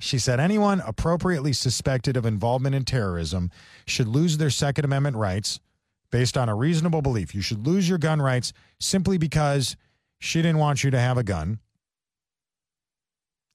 She 0.00 0.18
said 0.18 0.38
anyone 0.38 0.80
appropriately 0.80 1.52
suspected 1.52 2.16
of 2.16 2.24
involvement 2.24 2.74
in 2.74 2.84
terrorism 2.84 3.50
should 3.86 4.08
lose 4.08 4.38
their 4.38 4.50
Second 4.50 4.84
Amendment 4.84 5.16
rights 5.16 5.60
based 6.10 6.36
on 6.36 6.48
a 6.48 6.54
reasonable 6.54 7.02
belief. 7.02 7.34
You 7.34 7.42
should 7.42 7.66
lose 7.66 7.88
your 7.88 7.98
gun 7.98 8.22
rights 8.22 8.52
simply 8.78 9.18
because 9.18 9.76
she 10.20 10.40
didn't 10.40 10.58
want 10.58 10.84
you 10.84 10.90
to 10.90 11.00
have 11.00 11.18
a 11.18 11.24
gun 11.24 11.58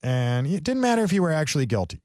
and 0.03 0.45
it 0.45 0.63
didn't 0.63 0.81
matter 0.81 1.03
if 1.03 1.13
you 1.13 1.21
were 1.23 1.31
actually 1.31 1.65
guilty. 1.65 2.01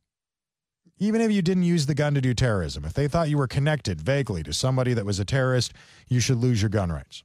Even 0.99 1.21
if 1.21 1.31
you 1.31 1.43
didn't 1.43 1.65
use 1.65 1.87
the 1.87 1.95
gun 1.95 2.15
to 2.15 2.21
do 2.21 2.33
terrorism, 2.33 2.85
if 2.85 2.93
they 2.93 3.09
thought 3.09 3.29
you 3.29 3.39
were 3.39 3.47
connected 3.47 4.01
vaguely 4.01 4.43
to 4.45 4.53
somebody 4.53 4.95
that 4.95 5.05
was 5.05 5.19
a 5.19 5.25
terrorist, 5.25 5.73
you 6.09 6.21
should 6.21 6.39
lose 6.39 6.63
your 6.63 6.69
gun 6.69 6.91
rights. 6.91 7.25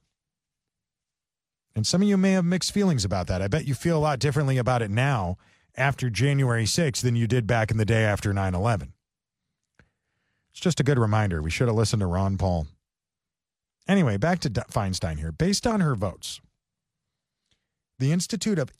And 1.74 1.86
some 1.86 2.02
of 2.02 2.08
you 2.08 2.16
may 2.16 2.32
have 2.32 2.44
mixed 2.44 2.72
feelings 2.72 3.04
about 3.04 3.26
that. 3.28 3.42
I 3.42 3.48
bet 3.48 3.66
you 3.66 3.74
feel 3.74 3.98
a 3.98 4.00
lot 4.00 4.20
differently 4.20 4.58
about 4.58 4.82
it 4.82 4.90
now 4.90 5.38
after 5.76 6.10
January 6.10 6.64
6th 6.64 7.00
than 7.00 7.16
you 7.16 7.26
did 7.26 7.46
back 7.46 7.70
in 7.70 7.76
the 7.76 7.84
day 7.84 8.04
after 8.04 8.32
9 8.32 8.54
11. 8.54 8.92
It's 10.52 10.60
just 10.60 10.80
a 10.80 10.84
good 10.84 10.98
reminder. 10.98 11.42
We 11.42 11.50
should 11.50 11.66
have 11.66 11.76
listened 11.76 12.00
to 12.00 12.06
Ron 12.06 12.38
Paul. 12.38 12.68
Anyway, 13.88 14.16
back 14.16 14.38
to 14.40 14.50
Feinstein 14.50 15.18
here. 15.18 15.32
Based 15.32 15.66
on 15.66 15.80
her 15.80 15.94
votes, 15.94 16.40
the 17.98 18.12
Institute 18.12 18.58
of 18.58 18.72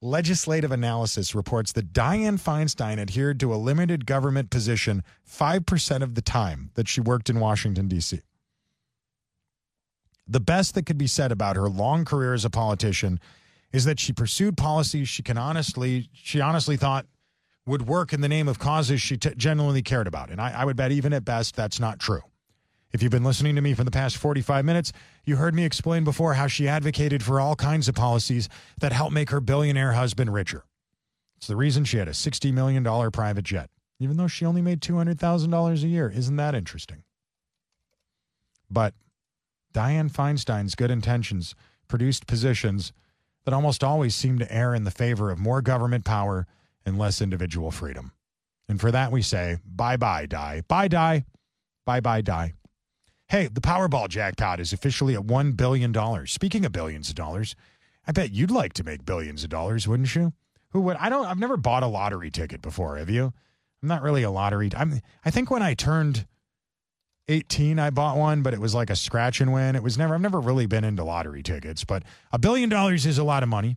Legislative 0.00 0.70
Analysis 0.70 1.34
reports 1.34 1.72
that 1.72 1.92
Dianne 1.92 2.40
Feinstein 2.40 2.98
adhered 2.98 3.40
to 3.40 3.52
a 3.52 3.56
limited 3.56 4.06
government 4.06 4.48
position 4.50 5.02
5% 5.28 6.02
of 6.02 6.14
the 6.14 6.22
time 6.22 6.70
that 6.74 6.88
she 6.88 7.00
worked 7.00 7.28
in 7.28 7.40
Washington, 7.40 7.88
D.C. 7.88 8.20
The 10.26 10.40
best 10.40 10.74
that 10.74 10.86
could 10.86 10.98
be 10.98 11.06
said 11.06 11.32
about 11.32 11.56
her 11.56 11.68
long 11.68 12.04
career 12.04 12.32
as 12.32 12.44
a 12.44 12.50
politician 12.50 13.18
is 13.72 13.84
that 13.84 14.00
she 14.00 14.12
pursued 14.12 14.56
policies 14.56 15.08
she 15.08 15.22
can 15.22 15.36
honestly 15.36 16.08
she 16.12 16.40
honestly 16.40 16.76
thought 16.76 17.06
would 17.68 17.86
work 17.86 18.12
in 18.12 18.20
the 18.20 18.28
name 18.28 18.48
of 18.48 18.58
causes 18.58 19.00
she 19.00 19.16
t- 19.16 19.30
genuinely 19.36 19.82
cared 19.82 20.06
about. 20.06 20.30
And 20.30 20.40
I, 20.40 20.52
I 20.52 20.64
would 20.64 20.76
bet 20.76 20.90
even 20.90 21.12
at 21.12 21.24
best 21.24 21.54
that's 21.54 21.78
not 21.78 21.98
true. 21.98 22.22
If 22.92 23.02
you've 23.02 23.12
been 23.12 23.24
listening 23.24 23.54
to 23.56 23.60
me 23.60 23.74
for 23.74 23.84
the 23.84 23.90
past 23.90 24.16
45 24.16 24.64
minutes, 24.64 24.92
you 25.24 25.36
heard 25.36 25.54
me 25.54 25.64
explain 25.64 26.04
before 26.04 26.34
how 26.34 26.46
she 26.46 26.66
advocated 26.66 27.22
for 27.22 27.38
all 27.38 27.54
kinds 27.54 27.86
of 27.86 27.94
policies 27.94 28.48
that 28.80 28.92
help 28.92 29.12
make 29.12 29.28
her 29.28 29.40
billionaire 29.40 29.92
husband 29.92 30.32
richer. 30.32 30.64
It's 31.36 31.46
the 31.46 31.56
reason 31.56 31.84
she 31.84 31.98
had 31.98 32.08
a 32.08 32.12
$60 32.12 32.52
million 32.52 32.82
private 33.10 33.44
jet, 33.44 33.68
even 34.00 34.16
though 34.16 34.26
she 34.26 34.46
only 34.46 34.62
made 34.62 34.80
$200,000 34.80 35.82
a 35.82 35.86
year. 35.86 36.10
Isn't 36.10 36.36
that 36.36 36.54
interesting? 36.54 37.04
But 38.70 38.94
Dianne 39.74 40.10
Feinstein's 40.10 40.74
good 40.74 40.90
intentions 40.90 41.54
produced 41.88 42.26
positions 42.26 42.92
that 43.48 43.54
almost 43.54 43.82
always 43.82 44.14
seem 44.14 44.38
to 44.38 44.54
err 44.54 44.74
in 44.74 44.84
the 44.84 44.90
favor 44.90 45.30
of 45.30 45.38
more 45.38 45.62
government 45.62 46.04
power 46.04 46.46
and 46.84 46.98
less 46.98 47.22
individual 47.22 47.70
freedom. 47.70 48.12
And 48.68 48.78
for 48.78 48.90
that, 48.90 49.10
we 49.10 49.22
say, 49.22 49.56
bye 49.64 49.96
bye, 49.96 50.26
die. 50.26 50.64
Bye, 50.68 50.88
die. 50.88 51.24
Bye 51.86 52.00
bye, 52.00 52.20
die. 52.20 52.52
Hey, 53.28 53.46
the 53.46 53.62
Powerball 53.62 54.10
jackpot 54.10 54.60
is 54.60 54.74
officially 54.74 55.14
at 55.14 55.22
$1 55.22 55.56
billion. 55.56 56.26
Speaking 56.26 56.66
of 56.66 56.72
billions 56.72 57.08
of 57.08 57.14
dollars, 57.14 57.56
I 58.06 58.12
bet 58.12 58.32
you'd 58.32 58.50
like 58.50 58.74
to 58.74 58.84
make 58.84 59.06
billions 59.06 59.44
of 59.44 59.48
dollars, 59.48 59.88
wouldn't 59.88 60.14
you? 60.14 60.34
Who 60.72 60.82
would? 60.82 60.98
I 60.98 61.08
don't, 61.08 61.24
I've 61.24 61.38
never 61.38 61.56
bought 61.56 61.82
a 61.82 61.86
lottery 61.86 62.30
ticket 62.30 62.60
before. 62.60 62.98
Have 62.98 63.08
you? 63.08 63.32
I'm 63.82 63.88
not 63.88 64.02
really 64.02 64.24
a 64.24 64.30
lottery. 64.30 64.68
I'm, 64.76 65.00
I 65.24 65.30
think 65.30 65.50
when 65.50 65.62
I 65.62 65.72
turned 65.72 66.26
18, 67.28 67.78
I 67.78 67.90
bought 67.90 68.16
one, 68.16 68.42
but 68.42 68.54
it 68.54 68.60
was 68.60 68.74
like 68.74 68.90
a 68.90 68.96
scratch 68.96 69.40
and 69.40 69.52
win. 69.52 69.76
It 69.76 69.82
was 69.82 69.98
never, 69.98 70.14
I've 70.14 70.20
never 70.20 70.40
really 70.40 70.66
been 70.66 70.84
into 70.84 71.04
lottery 71.04 71.42
tickets, 71.42 71.84
but 71.84 72.02
a 72.32 72.38
billion 72.38 72.68
dollars 72.68 73.06
is 73.06 73.18
a 73.18 73.24
lot 73.24 73.42
of 73.42 73.48
money. 73.48 73.76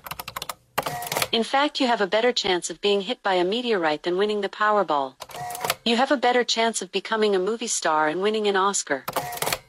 In 1.33 1.45
fact, 1.45 1.81
you 1.81 1.87
have 1.87 2.01
a 2.01 2.07
better 2.07 2.33
chance 2.33 2.71
of 2.71 2.81
being 2.81 3.03
hit 3.03 3.23
by 3.23 3.35
a 3.35 3.45
meteorite 3.45 4.03
than 4.03 4.19
winning 4.19 4.41
the 4.41 4.49
Powerball. 4.49 5.15
You 5.85 5.97
have 5.97 6.13
a 6.13 6.17
better 6.17 6.45
chance 6.45 6.81
of 6.81 6.93
becoming 6.93 7.35
a 7.35 7.41
movie 7.41 7.67
star 7.67 8.07
and 8.07 8.23
winning 8.23 8.47
an 8.47 8.55
Oscar. 8.55 9.05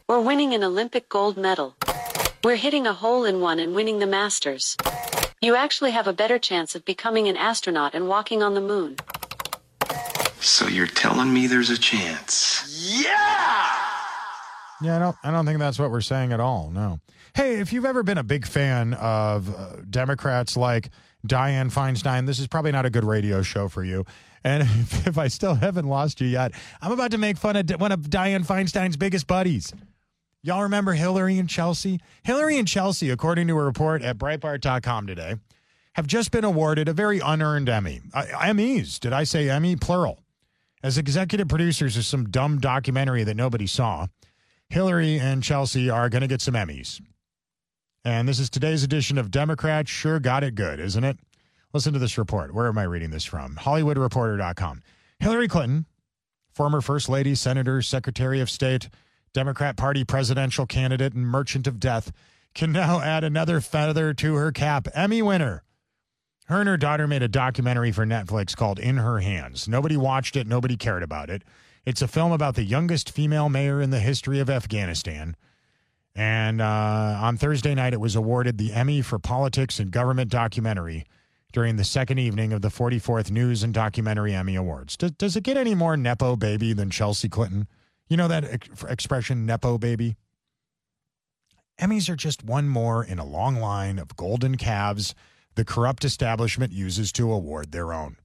Or 0.07 0.21
winning 0.21 0.53
an 0.53 0.63
Olympic 0.63 1.09
gold 1.09 1.37
medal. 1.37 1.75
We're 2.43 2.57
hitting 2.57 2.85
a 2.85 2.93
hole 2.93 3.25
in 3.25 3.41
one 3.41 3.57
and 3.59 3.73
winning 3.73 3.97
the 3.97 4.05
Masters. 4.05 4.77
You 5.41 5.55
actually 5.55 5.89
have 5.89 6.07
a 6.07 6.13
better 6.13 6.37
chance 6.37 6.75
of 6.75 6.85
becoming 6.85 7.27
an 7.27 7.35
astronaut 7.35 7.95
and 7.95 8.07
walking 8.07 8.43
on 8.43 8.53
the 8.53 8.61
moon. 8.61 8.97
So 10.39 10.67
you're 10.67 10.85
telling 10.85 11.33
me 11.33 11.47
there's 11.47 11.71
a 11.71 11.77
chance? 11.79 12.63
Yeah, 13.01 13.69
Yeah, 14.81 14.97
I 14.97 14.99
don't. 14.99 15.15
I 15.23 15.31
don't 15.31 15.45
think 15.45 15.57
that's 15.59 15.79
what 15.79 15.89
we're 15.89 16.01
saying 16.01 16.31
at 16.31 16.39
all. 16.39 16.69
No. 16.69 16.99
Hey, 17.33 17.55
if 17.59 17.73
you've 17.73 17.85
ever 17.85 18.03
been 18.03 18.19
a 18.19 18.23
big 18.23 18.45
fan 18.45 18.93
of 18.93 19.49
uh, 19.55 19.77
Democrats 19.89 20.55
like 20.57 20.89
Dianne 21.27 21.71
Feinstein, 21.71 22.25
this 22.25 22.39
is 22.39 22.47
probably 22.47 22.71
not 22.71 22.85
a 22.85 22.89
good 22.89 23.05
radio 23.05 23.41
show 23.41 23.69
for 23.69 23.83
you. 23.83 24.05
And 24.43 24.63
if, 24.81 25.07
if 25.07 25.17
I 25.17 25.27
still 25.27 25.55
haven't 25.55 25.87
lost 25.87 26.21
you 26.21 26.27
yet, 26.27 26.51
I'm 26.81 26.91
about 26.91 27.11
to 27.11 27.17
make 27.17 27.37
fun 27.37 27.55
of 27.55 27.69
one 27.79 27.91
of 27.91 28.01
Dianne 28.01 28.45
Feinstein's 28.45 28.97
biggest 28.97 29.27
buddies. 29.27 29.73
Y'all 30.41 30.63
remember 30.63 30.91
Hillary 30.91 31.37
and 31.39 31.49
Chelsea? 31.49 32.01
Hillary 32.23 32.57
and 32.57 32.67
Chelsea, 32.67 33.09
according 33.09 33.47
to 33.47 33.57
a 33.57 33.63
report 33.63 34.01
at 34.01 34.17
Breitbart.com 34.17 35.07
today, 35.07 35.35
have 35.95 36.05
just 36.05 36.31
been 36.31 36.43
awarded 36.43 36.89
a 36.89 36.93
very 36.93 37.19
unearned 37.19 37.69
Emmy. 37.69 38.01
Uh, 38.13 38.23
Emmys. 38.23 38.99
Did 38.99 39.13
I 39.13 39.23
say 39.23 39.49
Emmy? 39.49 39.77
Plural. 39.77 40.19
As 40.83 40.97
executive 40.97 41.47
producers 41.47 41.95
of 41.95 42.03
some 42.03 42.29
dumb 42.29 42.59
documentary 42.59 43.23
that 43.23 43.37
nobody 43.37 43.67
saw. 43.67 44.07
Hillary 44.67 45.17
and 45.17 45.41
Chelsea 45.41 45.89
are 45.89 46.09
going 46.09 46.23
to 46.23 46.27
get 46.27 46.41
some 46.41 46.55
Emmys. 46.55 46.99
And 48.05 48.27
this 48.27 48.39
is 48.39 48.49
today's 48.49 48.83
edition 48.83 49.17
of 49.17 49.31
Democrats 49.31 49.89
Sure 49.89 50.19
Got 50.19 50.43
It 50.43 50.55
Good, 50.55 50.81
isn't 50.81 51.05
it? 51.05 51.19
Listen 51.71 51.93
to 51.93 51.99
this 51.99 52.17
report. 52.17 52.53
Where 52.53 52.67
am 52.67 52.77
I 52.77 52.83
reading 52.83 53.11
this 53.11 53.23
from? 53.23 53.55
HollywoodReporter.com. 53.55 54.81
Hillary 55.19 55.47
Clinton, 55.47 55.85
former 56.51 56.81
First 56.81 57.07
Lady, 57.07 57.33
Senator, 57.33 57.81
Secretary 57.81 58.41
of 58.41 58.49
State, 58.49 58.89
Democrat 59.33 59.77
Party 59.77 60.03
presidential 60.03 60.65
candidate, 60.65 61.13
and 61.13 61.25
merchant 61.25 61.65
of 61.65 61.79
death, 61.79 62.11
can 62.53 62.73
now 62.73 62.99
add 63.03 63.23
another 63.23 63.61
feather 63.61 64.13
to 64.15 64.35
her 64.35 64.51
cap. 64.51 64.89
Emmy 64.93 65.21
winner. 65.21 65.63
Her 66.47 66.59
and 66.59 66.67
her 66.67 66.75
daughter 66.75 67.07
made 67.07 67.23
a 67.23 67.29
documentary 67.29 67.93
for 67.93 68.05
Netflix 68.05 68.53
called 68.53 68.79
In 68.79 68.97
Her 68.97 69.19
Hands. 69.19 69.65
Nobody 69.65 69.95
watched 69.95 70.35
it, 70.35 70.45
nobody 70.45 70.75
cared 70.75 71.03
about 71.03 71.29
it. 71.29 71.43
It's 71.85 72.01
a 72.01 72.07
film 72.09 72.33
about 72.33 72.55
the 72.55 72.65
youngest 72.65 73.09
female 73.09 73.47
mayor 73.47 73.81
in 73.81 73.91
the 73.91 74.01
history 74.01 74.41
of 74.41 74.49
Afghanistan. 74.49 75.37
And 76.15 76.61
uh, 76.61 77.17
on 77.21 77.37
Thursday 77.37 77.73
night, 77.73 77.93
it 77.93 77.99
was 77.99 78.15
awarded 78.15 78.57
the 78.57 78.73
Emmy 78.73 79.01
for 79.01 79.17
Politics 79.17 79.79
and 79.79 79.91
Government 79.91 80.29
Documentary 80.29 81.05
during 81.51 81.75
the 81.75 81.83
second 81.83 82.19
evening 82.19 82.53
of 82.53 82.61
the 82.61 82.69
44th 82.69 83.31
News 83.31 83.63
and 83.63 83.73
Documentary 83.73 84.33
Emmy 84.33 84.55
Awards. 84.55 84.95
Does, 84.97 85.11
does 85.11 85.35
it 85.35 85.43
get 85.43 85.57
any 85.57 85.75
more 85.75 85.97
Nepo 85.97 86.35
baby 86.35 86.73
than 86.73 86.89
Chelsea 86.89 87.29
Clinton? 87.29 87.67
You 88.07 88.17
know 88.17 88.27
that 88.27 88.43
ex- 88.43 88.83
expression, 88.87 89.45
Nepo 89.45 89.77
baby? 89.77 90.15
Emmys 91.79 92.09
are 92.09 92.15
just 92.15 92.43
one 92.43 92.67
more 92.67 93.03
in 93.03 93.17
a 93.17 93.25
long 93.25 93.55
line 93.55 93.97
of 93.97 94.15
golden 94.15 94.57
calves 94.57 95.15
the 95.55 95.65
corrupt 95.65 96.03
establishment 96.05 96.71
uses 96.71 97.11
to 97.13 97.31
award 97.31 97.71
their 97.71 97.93
own. 97.93 98.17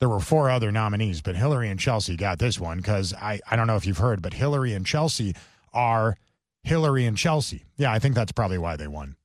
There 0.00 0.08
were 0.08 0.20
four 0.20 0.50
other 0.50 0.70
nominees, 0.70 1.22
but 1.22 1.36
Hillary 1.36 1.70
and 1.70 1.80
Chelsea 1.80 2.16
got 2.16 2.38
this 2.38 2.60
one 2.60 2.78
because 2.78 3.14
I, 3.14 3.40
I 3.50 3.56
don't 3.56 3.66
know 3.66 3.76
if 3.76 3.86
you've 3.86 3.96
heard, 3.98 4.20
but 4.20 4.34
Hillary 4.34 4.74
and 4.74 4.84
Chelsea 4.84 5.34
are 5.72 6.16
Hillary 6.62 7.06
and 7.06 7.16
Chelsea. 7.16 7.64
Yeah, 7.76 7.92
I 7.92 7.98
think 7.98 8.14
that's 8.14 8.32
probably 8.32 8.58
why 8.58 8.76
they 8.76 8.88
won. 8.88 9.16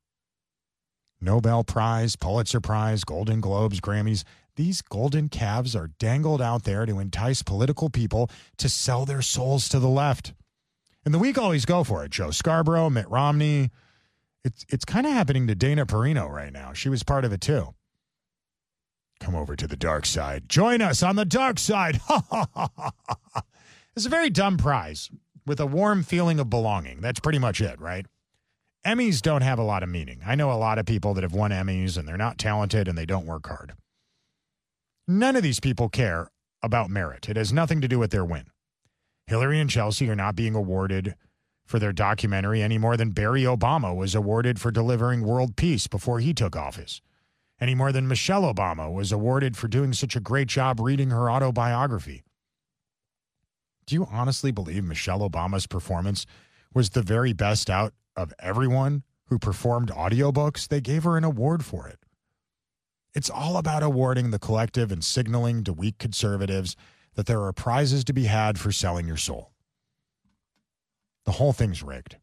Nobel 1.19 1.63
Prize, 1.63 2.15
Pulitzer 2.15 2.59
Prize, 2.59 3.03
Golden 3.03 3.41
Globes, 3.41 3.79
Grammys. 3.79 4.23
These 4.55 4.81
golden 4.81 5.29
calves 5.29 5.75
are 5.75 5.91
dangled 5.99 6.41
out 6.41 6.63
there 6.63 6.85
to 6.85 6.99
entice 6.99 7.41
political 7.41 7.89
people 7.89 8.29
to 8.57 8.67
sell 8.69 9.05
their 9.05 9.21
souls 9.21 9.69
to 9.69 9.79
the 9.79 9.87
left. 9.87 10.33
And 11.05 11.13
the 11.13 11.19
weak 11.19 11.37
always 11.37 11.65
go 11.65 11.83
for 11.83 12.03
it. 12.03 12.11
Joe 12.11 12.31
Scarborough, 12.31 12.89
Mitt 12.89 13.09
Romney. 13.09 13.71
It's 14.43 14.65
it's 14.69 14.85
kind 14.85 15.05
of 15.05 15.13
happening 15.13 15.47
to 15.47 15.55
Dana 15.55 15.85
Perino 15.85 16.29
right 16.29 16.51
now. 16.51 16.73
She 16.73 16.89
was 16.89 17.03
part 17.03 17.25
of 17.25 17.31
it 17.31 17.41
too. 17.41 17.73
Come 19.19 19.35
over 19.35 19.55
to 19.55 19.67
the 19.67 19.77
dark 19.77 20.05
side. 20.05 20.49
Join 20.49 20.81
us 20.81 21.03
on 21.03 21.15
the 21.15 21.25
dark 21.25 21.59
side. 21.59 22.01
it's 23.95 24.05
a 24.05 24.09
very 24.09 24.31
dumb 24.31 24.57
prize 24.57 25.09
with 25.45 25.59
a 25.59 25.65
warm 25.65 26.03
feeling 26.03 26.39
of 26.39 26.49
belonging. 26.49 27.01
That's 27.01 27.19
pretty 27.19 27.39
much 27.39 27.61
it, 27.61 27.79
right? 27.79 28.05
Emmys 28.85 29.21
don't 29.21 29.43
have 29.43 29.59
a 29.59 29.63
lot 29.63 29.83
of 29.83 29.89
meaning. 29.89 30.21
I 30.25 30.35
know 30.35 30.51
a 30.51 30.53
lot 30.53 30.79
of 30.79 30.85
people 30.85 31.13
that 31.13 31.23
have 31.23 31.33
won 31.33 31.51
Emmys 31.51 31.97
and 31.97 32.07
they're 32.07 32.17
not 32.17 32.37
talented 32.37 32.87
and 32.87 32.97
they 32.97 33.05
don't 33.05 33.27
work 33.27 33.47
hard. 33.47 33.73
None 35.07 35.35
of 35.35 35.43
these 35.43 35.59
people 35.59 35.89
care 35.89 36.29
about 36.63 36.89
merit. 36.89 37.29
It 37.29 37.37
has 37.37 37.53
nothing 37.53 37.81
to 37.81 37.87
do 37.87 37.99
with 37.99 38.11
their 38.11 38.25
win. 38.25 38.45
Hillary 39.27 39.59
and 39.59 39.69
Chelsea 39.69 40.09
are 40.09 40.15
not 40.15 40.35
being 40.35 40.55
awarded 40.55 41.15
for 41.65 41.79
their 41.79 41.93
documentary 41.93 42.61
any 42.61 42.77
more 42.77 42.97
than 42.97 43.11
Barry 43.11 43.43
Obama 43.43 43.95
was 43.95 44.13
awarded 44.13 44.59
for 44.59 44.71
delivering 44.71 45.21
world 45.21 45.55
peace 45.55 45.87
before 45.87 46.19
he 46.19 46.33
took 46.33 46.55
office, 46.55 47.01
any 47.59 47.75
more 47.75 47.91
than 47.91 48.07
Michelle 48.07 48.51
Obama 48.51 48.91
was 48.91 49.11
awarded 49.11 49.55
for 49.55 49.67
doing 49.67 49.93
such 49.93 50.15
a 50.15 50.19
great 50.19 50.47
job 50.47 50.79
reading 50.79 51.11
her 51.11 51.31
autobiography. 51.31 52.23
Do 53.91 53.95
you 53.95 54.07
honestly 54.09 54.51
believe 54.53 54.85
Michelle 54.85 55.19
Obama's 55.19 55.67
performance 55.67 56.25
was 56.73 56.91
the 56.91 57.01
very 57.01 57.33
best 57.33 57.69
out 57.69 57.93
of 58.15 58.33
everyone 58.39 59.03
who 59.25 59.37
performed 59.37 59.89
audiobooks? 59.89 60.65
They 60.65 60.79
gave 60.79 61.03
her 61.03 61.17
an 61.17 61.25
award 61.25 61.65
for 61.65 61.89
it. 61.89 61.99
It's 63.13 63.29
all 63.29 63.57
about 63.57 63.83
awarding 63.83 64.31
the 64.31 64.39
collective 64.39 64.93
and 64.93 65.03
signaling 65.03 65.65
to 65.65 65.73
weak 65.73 65.97
conservatives 65.97 66.77
that 67.15 67.25
there 67.25 67.41
are 67.41 67.51
prizes 67.51 68.05
to 68.05 68.13
be 68.13 68.27
had 68.27 68.57
for 68.57 68.71
selling 68.71 69.07
your 69.07 69.17
soul. 69.17 69.51
The 71.25 71.33
whole 71.33 71.51
thing's 71.51 71.83
rigged. 71.83 72.15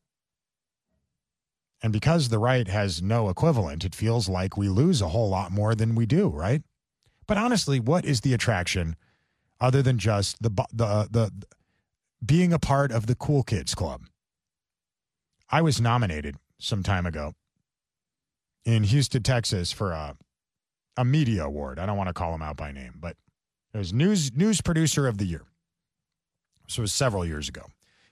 And 1.82 1.92
because 1.92 2.30
the 2.30 2.38
right 2.38 2.66
has 2.66 3.02
no 3.02 3.28
equivalent, 3.28 3.84
it 3.84 3.94
feels 3.94 4.26
like 4.26 4.56
we 4.56 4.70
lose 4.70 5.02
a 5.02 5.08
whole 5.08 5.28
lot 5.28 5.52
more 5.52 5.74
than 5.74 5.94
we 5.94 6.06
do, 6.06 6.28
right? 6.28 6.62
But 7.26 7.36
honestly, 7.36 7.78
what 7.78 8.06
is 8.06 8.22
the 8.22 8.32
attraction 8.32 8.96
other 9.60 9.82
than 9.82 9.98
just 9.98 10.42
the 10.42 10.50
the 10.72 11.08
the, 11.10 11.30
being 12.24 12.52
a 12.52 12.58
part 12.58 12.92
of 12.92 13.06
the 13.06 13.14
cool 13.14 13.42
kids 13.42 13.74
club? 13.74 14.02
I 15.50 15.62
was 15.62 15.80
nominated 15.80 16.36
some 16.58 16.82
time 16.82 17.06
ago 17.06 17.34
in 18.64 18.84
Houston, 18.84 19.22
Texas 19.22 19.72
for 19.72 19.92
a 19.92 20.16
a 20.96 21.04
media 21.04 21.44
award. 21.44 21.78
I 21.78 21.86
don't 21.86 21.96
want 21.96 22.08
to 22.08 22.12
call 22.12 22.34
him 22.34 22.42
out 22.42 22.56
by 22.56 22.72
name, 22.72 22.94
but 22.98 23.16
it 23.72 23.78
was 23.78 23.92
news 23.92 24.34
news 24.34 24.60
producer 24.60 25.06
of 25.06 25.18
the 25.18 25.24
year. 25.24 25.44
So 26.66 26.80
it 26.80 26.82
was 26.82 26.92
several 26.92 27.24
years 27.24 27.48
ago. 27.48 27.66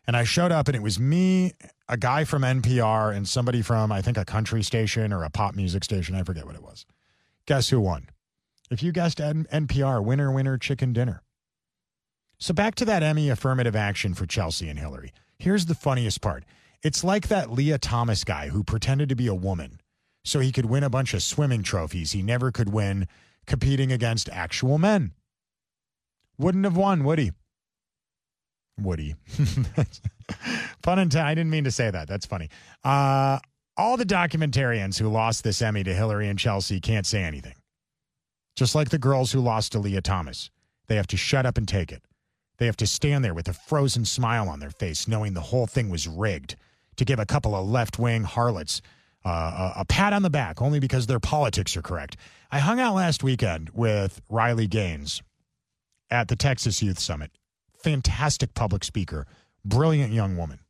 And 0.07 0.17
I 0.17 0.23
showed 0.23 0.53
up 0.53 0.69
and 0.69 0.77
it 0.77 0.83
was 0.83 1.01
me, 1.01 1.53
a 1.89 1.97
guy 1.97 2.25
from 2.25 2.43
NPR, 2.43 3.15
and 3.15 3.29
somebody 3.29 3.61
from 3.61 3.91
I 3.91 4.01
think 4.01 4.17
a 4.17 4.25
country 4.25 4.63
station 4.63 5.13
or 5.13 5.25
a 5.25 5.31
pop 5.31 5.57
music 5.57 5.83
station. 5.85 6.15
I 6.15 6.23
forget 6.23 6.47
what 6.47 6.55
it 6.55 6.63
was. 6.63 6.87
Guess 7.47 7.69
who 7.71 7.81
won? 7.81 8.09
If 8.71 8.83
you 8.83 8.93
guessed 8.93 9.19
NPR, 9.19 10.03
winner, 10.03 10.31
winner, 10.33 10.57
chicken 10.59 10.93
dinner. 10.93 11.23
So 12.39 12.53
back 12.53 12.75
to 12.77 12.85
that 12.85 13.03
Emmy 13.03 13.31
affirmative 13.31 13.77
action 13.77 14.15
for 14.15 14.27
Chelsea 14.27 14.69
and 14.69 14.79
Hillary. 14.79 15.13
Here's 15.39 15.67
the 15.67 15.75
funniest 15.75 16.21
part. 16.21 16.45
It's 16.83 17.03
like 17.03 17.29
that 17.29 17.51
Lia 17.51 17.79
Thomas 17.79 18.25
guy 18.25 18.49
who 18.49 18.63
pretended 18.63 19.09
to 19.09 19.17
be 19.17 19.27
a 19.27 19.35
woman 19.35 19.81
so 20.25 20.41
he 20.41 20.53
could 20.53 20.67
win 20.67 20.85
a 20.85 20.91
bunch 20.91 21.15
of 21.15 21.23
swimming 21.23 21.63
trophies 21.63 22.13
he 22.13 22.23
never 22.23 22.51
could 22.51 22.73
win 22.73 23.09
competing 23.47 23.93
against 23.93 24.29
actual 24.29 24.77
men. 24.79 25.13
Wouldn't 26.39 26.65
have 26.65 26.77
won, 26.77 27.05
would 27.05 27.19
he? 27.19 27.33
Would 28.79 28.99
Woody. 28.99 29.15
Pun 30.83 30.99
intended. 30.99 31.27
I 31.27 31.35
didn't 31.35 31.51
mean 31.51 31.65
to 31.65 31.71
say 31.71 31.91
that. 31.91 32.09
That's 32.09 32.27
funny. 32.27 32.51
Uh, 32.85 33.39
all 33.77 33.97
the 33.97 34.05
documentarians 34.05 34.99
who 34.99 35.09
lost 35.09 35.45
this 35.45 35.63
Emmy 35.63 35.83
to 35.85 35.95
Hillary 35.95 36.29
and 36.29 36.39
Chelsea 36.39 36.81
can't 36.81 37.07
say 37.07 37.23
anything. 37.23 37.55
Just 38.55 38.75
like 38.75 38.91
the 38.91 38.99
girls 38.99 39.33
who 39.33 39.41
lost 39.41 39.73
to 39.73 39.79
Lia 39.79 40.03
Thomas. 40.03 40.51
They 40.89 40.97
have 40.97 41.07
to 41.09 41.17
shut 41.17 41.47
up 41.47 41.57
and 41.57 41.67
take 41.67 41.91
it. 41.91 42.03
They 42.59 42.67
have 42.67 42.77
to 42.79 42.87
stand 42.87 43.25
there 43.25 43.35
with 43.35 43.49
a 43.49 43.53
frozen 43.53 44.05
smile 44.05 44.49
on 44.49 44.61
their 44.61 44.71
face, 44.71 45.07
knowing 45.07 45.35
the 45.35 45.41
whole 45.41 45.67
thing 45.67 45.91
was 45.91 46.09
rigged 46.09 46.57
to 46.97 47.05
give 47.05 47.19
a 47.19 47.27
couple 47.27 47.55
of 47.55 47.69
left 47.69 47.99
wing 47.99 48.25
harlots 48.25 48.81
uh, 49.25 49.73
a, 49.77 49.81
a 49.81 49.85
pat 49.85 50.13
on 50.13 50.23
the 50.23 50.31
back 50.31 50.63
only 50.63 50.79
because 50.79 51.07
their 51.07 51.21
politics 51.21 51.77
are 51.77 51.83
correct. 51.83 52.17
I 52.51 52.61
hung 52.61 52.81
out 52.81 52.95
last 52.95 53.23
weekend 53.23 53.71
with 53.75 54.21
Riley 54.31 54.67
Gaines 54.67 55.23
at 56.11 56.29
the 56.29 56.37
Texas 56.37 56.81
Youth 56.81 56.99
Summit. 56.99 57.33
Fantastic 57.83 58.55
public 58.55 58.85
speaker, 58.85 59.27
brilliant 59.65 60.13
young 60.13 60.37
woman. 60.37 60.61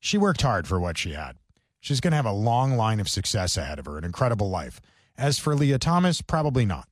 She 0.00 0.18
worked 0.18 0.42
hard 0.42 0.66
for 0.66 0.78
what 0.78 0.98
she 0.98 1.12
had. 1.12 1.36
She's 1.80 2.00
going 2.00 2.10
to 2.10 2.16
have 2.16 2.26
a 2.26 2.32
long 2.32 2.76
line 2.76 3.00
of 3.00 3.08
success 3.08 3.56
ahead 3.56 3.78
of 3.78 3.86
her, 3.86 3.96
an 3.96 4.04
incredible 4.04 4.50
life. 4.50 4.80
As 5.16 5.38
for 5.38 5.54
Lia 5.54 5.78
Thomas, 5.78 6.20
probably 6.20 6.66
not. 6.66 6.88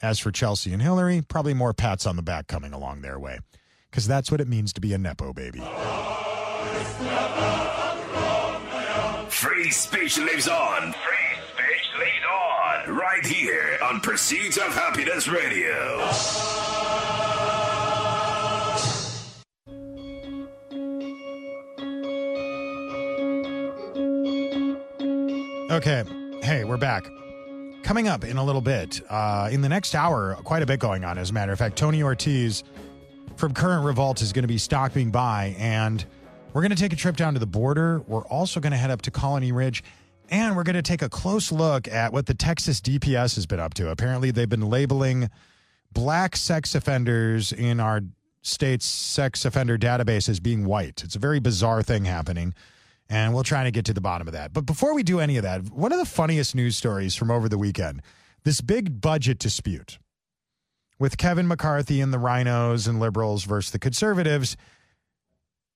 As 0.00 0.20
for 0.20 0.30
Chelsea 0.30 0.72
and 0.72 0.80
Hillary, 0.80 1.22
probably 1.22 1.54
more 1.54 1.74
pats 1.74 2.06
on 2.06 2.14
the 2.14 2.22
back 2.22 2.46
coming 2.46 2.72
along 2.72 3.00
their 3.00 3.18
way. 3.18 3.40
Because 3.90 4.06
that's 4.06 4.30
what 4.30 4.40
it 4.40 4.46
means 4.46 4.72
to 4.74 4.80
be 4.80 4.94
a 4.94 4.98
Nepo 4.98 5.32
baby. 5.32 5.58
Free 9.28 9.70
speech 9.70 10.18
lives 10.18 10.46
on. 10.46 10.92
Free 10.92 11.42
speech 11.52 11.88
lives 11.98 12.26
on, 12.30 12.94
right 12.94 13.26
here 13.26 13.78
on 13.82 14.00
Pursuit 14.00 14.56
of 14.58 14.72
Happiness 14.72 15.26
Radio. 15.26 16.00
Okay. 25.72 26.04
Hey, 26.42 26.62
we're 26.64 26.76
back. 26.76 27.04
Coming 27.88 28.06
up 28.06 28.22
in 28.22 28.36
a 28.36 28.44
little 28.44 28.60
bit, 28.60 29.00
uh, 29.08 29.48
in 29.50 29.62
the 29.62 29.68
next 29.70 29.94
hour, 29.94 30.34
quite 30.44 30.62
a 30.62 30.66
bit 30.66 30.78
going 30.78 31.06
on, 31.06 31.16
as 31.16 31.30
a 31.30 31.32
matter 31.32 31.52
of 31.52 31.58
fact. 31.58 31.74
Tony 31.74 32.02
Ortiz 32.02 32.62
from 33.36 33.54
Current 33.54 33.82
Revolt 33.82 34.20
is 34.20 34.30
going 34.34 34.42
to 34.42 34.46
be 34.46 34.58
stopping 34.58 35.10
by, 35.10 35.56
and 35.58 36.04
we're 36.52 36.60
going 36.60 36.68
to 36.70 36.76
take 36.76 36.92
a 36.92 36.96
trip 36.96 37.16
down 37.16 37.32
to 37.32 37.40
the 37.40 37.46
border. 37.46 38.00
We're 38.06 38.26
also 38.26 38.60
going 38.60 38.72
to 38.72 38.76
head 38.76 38.90
up 38.90 39.00
to 39.02 39.10
Colony 39.10 39.52
Ridge, 39.52 39.82
and 40.28 40.54
we're 40.54 40.64
going 40.64 40.76
to 40.76 40.82
take 40.82 41.00
a 41.00 41.08
close 41.08 41.50
look 41.50 41.88
at 41.88 42.12
what 42.12 42.26
the 42.26 42.34
Texas 42.34 42.82
DPS 42.82 43.36
has 43.36 43.46
been 43.46 43.58
up 43.58 43.72
to. 43.72 43.88
Apparently, 43.88 44.32
they've 44.32 44.50
been 44.50 44.68
labeling 44.68 45.30
black 45.90 46.36
sex 46.36 46.74
offenders 46.74 47.52
in 47.52 47.80
our 47.80 48.02
state's 48.42 48.84
sex 48.84 49.46
offender 49.46 49.78
database 49.78 50.28
as 50.28 50.40
being 50.40 50.66
white. 50.66 51.02
It's 51.02 51.16
a 51.16 51.18
very 51.18 51.40
bizarre 51.40 51.82
thing 51.82 52.04
happening 52.04 52.52
and 53.08 53.34
we'll 53.34 53.44
try 53.44 53.64
to 53.64 53.70
get 53.70 53.84
to 53.86 53.94
the 53.94 54.00
bottom 54.00 54.26
of 54.26 54.32
that. 54.34 54.52
But 54.52 54.66
before 54.66 54.94
we 54.94 55.02
do 55.02 55.20
any 55.20 55.36
of 55.36 55.42
that, 55.42 55.70
one 55.70 55.92
of 55.92 55.98
the 55.98 56.04
funniest 56.04 56.54
news 56.54 56.76
stories 56.76 57.14
from 57.14 57.30
over 57.30 57.48
the 57.48 57.58
weekend 57.58 58.02
this 58.44 58.60
big 58.60 59.00
budget 59.00 59.38
dispute 59.38 59.98
with 60.98 61.18
Kevin 61.18 61.46
McCarthy 61.46 62.00
and 62.00 62.12
the 62.12 62.18
RINOs 62.18 62.88
and 62.88 63.00
liberals 63.00 63.44
versus 63.44 63.72
the 63.72 63.78
conservatives. 63.78 64.56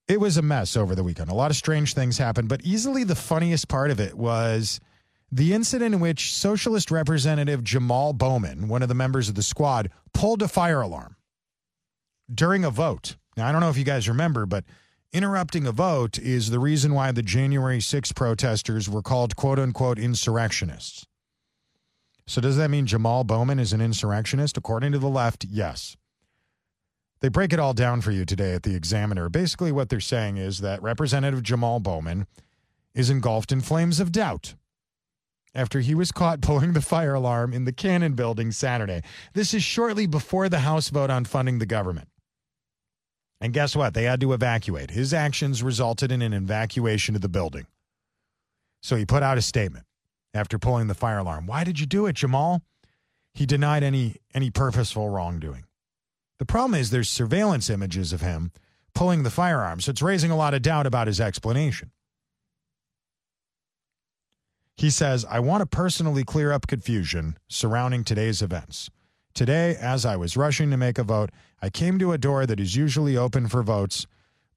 It 0.08 0.20
was 0.20 0.36
a 0.36 0.42
mess 0.42 0.76
over 0.76 0.94
the 0.94 1.04
weekend. 1.04 1.30
A 1.30 1.34
lot 1.34 1.50
of 1.50 1.56
strange 1.56 1.94
things 1.94 2.18
happened, 2.18 2.48
but 2.48 2.62
easily 2.62 3.04
the 3.04 3.14
funniest 3.14 3.68
part 3.68 3.90
of 3.90 4.00
it 4.00 4.14
was 4.16 4.80
the 5.30 5.54
incident 5.54 5.94
in 5.94 6.00
which 6.00 6.34
Socialist 6.34 6.90
Representative 6.90 7.64
Jamal 7.64 8.12
Bowman, 8.12 8.68
one 8.68 8.82
of 8.82 8.88
the 8.88 8.94
members 8.94 9.28
of 9.28 9.34
the 9.34 9.42
squad, 9.42 9.90
pulled 10.12 10.42
a 10.42 10.48
fire 10.48 10.80
alarm 10.80 11.16
during 12.32 12.64
a 12.64 12.70
vote. 12.70 13.16
Now, 13.36 13.48
I 13.48 13.52
don't 13.52 13.60
know 13.60 13.70
if 13.70 13.78
you 13.78 13.84
guys 13.84 14.08
remember, 14.08 14.44
but 14.44 14.64
interrupting 15.12 15.66
a 15.66 15.72
vote 15.72 16.18
is 16.18 16.50
the 16.50 16.58
reason 16.58 16.94
why 16.94 17.12
the 17.12 17.22
January 17.22 17.80
6 17.80 18.12
protesters 18.12 18.88
were 18.88 19.02
called 19.02 19.36
quote 19.36 19.58
unquote 19.58 19.98
insurrectionists. 19.98 21.06
So, 22.26 22.40
does 22.40 22.56
that 22.56 22.70
mean 22.70 22.86
Jamal 22.86 23.24
Bowman 23.24 23.58
is 23.58 23.72
an 23.72 23.80
insurrectionist? 23.80 24.56
According 24.56 24.92
to 24.92 24.98
the 24.98 25.08
left, 25.08 25.44
yes. 25.44 25.96
They 27.20 27.28
break 27.28 27.52
it 27.52 27.60
all 27.60 27.74
down 27.74 28.00
for 28.00 28.10
you 28.10 28.24
today 28.24 28.54
at 28.54 28.62
the 28.62 28.74
Examiner. 28.74 29.28
Basically, 29.28 29.70
what 29.70 29.88
they're 29.88 30.00
saying 30.00 30.38
is 30.38 30.60
that 30.60 30.82
Representative 30.82 31.42
Jamal 31.42 31.78
Bowman 31.78 32.26
is 32.94 33.10
engulfed 33.10 33.52
in 33.52 33.60
flames 33.60 34.00
of 34.00 34.12
doubt 34.12 34.54
after 35.54 35.80
he 35.80 35.94
was 35.94 36.12
caught 36.12 36.40
pulling 36.42 36.72
the 36.72 36.80
fire 36.80 37.14
alarm 37.14 37.52
in 37.52 37.64
the 37.64 37.72
Cannon 37.72 38.14
building 38.14 38.50
Saturday. 38.50 39.02
This 39.34 39.52
is 39.52 39.62
shortly 39.62 40.06
before 40.06 40.48
the 40.48 40.60
House 40.60 40.88
vote 40.88 41.10
on 41.10 41.24
funding 41.24 41.58
the 41.58 41.66
government. 41.66 42.08
And 43.42 43.52
guess 43.52 43.74
what? 43.74 43.92
They 43.92 44.04
had 44.04 44.20
to 44.20 44.32
evacuate. 44.32 44.92
His 44.92 45.12
actions 45.12 45.64
resulted 45.64 46.12
in 46.12 46.22
an 46.22 46.32
evacuation 46.32 47.16
of 47.16 47.22
the 47.22 47.28
building. 47.28 47.66
So 48.82 48.94
he 48.94 49.04
put 49.04 49.24
out 49.24 49.36
a 49.36 49.42
statement 49.42 49.84
after 50.32 50.60
pulling 50.60 50.86
the 50.86 50.94
fire 50.94 51.18
alarm. 51.18 51.46
Why 51.46 51.64
did 51.64 51.80
you 51.80 51.86
do 51.86 52.06
it, 52.06 52.14
Jamal? 52.14 52.62
He 53.34 53.44
denied 53.44 53.82
any 53.82 54.16
any 54.32 54.50
purposeful 54.50 55.08
wrongdoing. 55.08 55.64
The 56.38 56.46
problem 56.46 56.78
is 56.78 56.90
there's 56.90 57.08
surveillance 57.08 57.68
images 57.68 58.12
of 58.12 58.20
him 58.20 58.52
pulling 58.94 59.24
the 59.24 59.30
firearm, 59.30 59.80
so 59.80 59.90
it's 59.90 60.02
raising 60.02 60.30
a 60.30 60.36
lot 60.36 60.54
of 60.54 60.62
doubt 60.62 60.86
about 60.86 61.08
his 61.08 61.20
explanation. 61.20 61.90
He 64.76 64.90
says, 64.90 65.24
I 65.28 65.40
want 65.40 65.62
to 65.62 65.66
personally 65.66 66.22
clear 66.22 66.52
up 66.52 66.68
confusion 66.68 67.36
surrounding 67.48 68.04
today's 68.04 68.40
events. 68.40 68.88
Today, 69.34 69.76
as 69.80 70.04
I 70.04 70.16
was 70.16 70.36
rushing 70.36 70.70
to 70.70 70.76
make 70.76 70.98
a 70.98 71.04
vote, 71.04 71.30
I 71.62 71.70
came 71.70 71.98
to 71.98 72.12
a 72.12 72.18
door 72.18 72.44
that 72.44 72.60
is 72.60 72.76
usually 72.76 73.16
open 73.16 73.48
for 73.48 73.62
votes, 73.62 74.06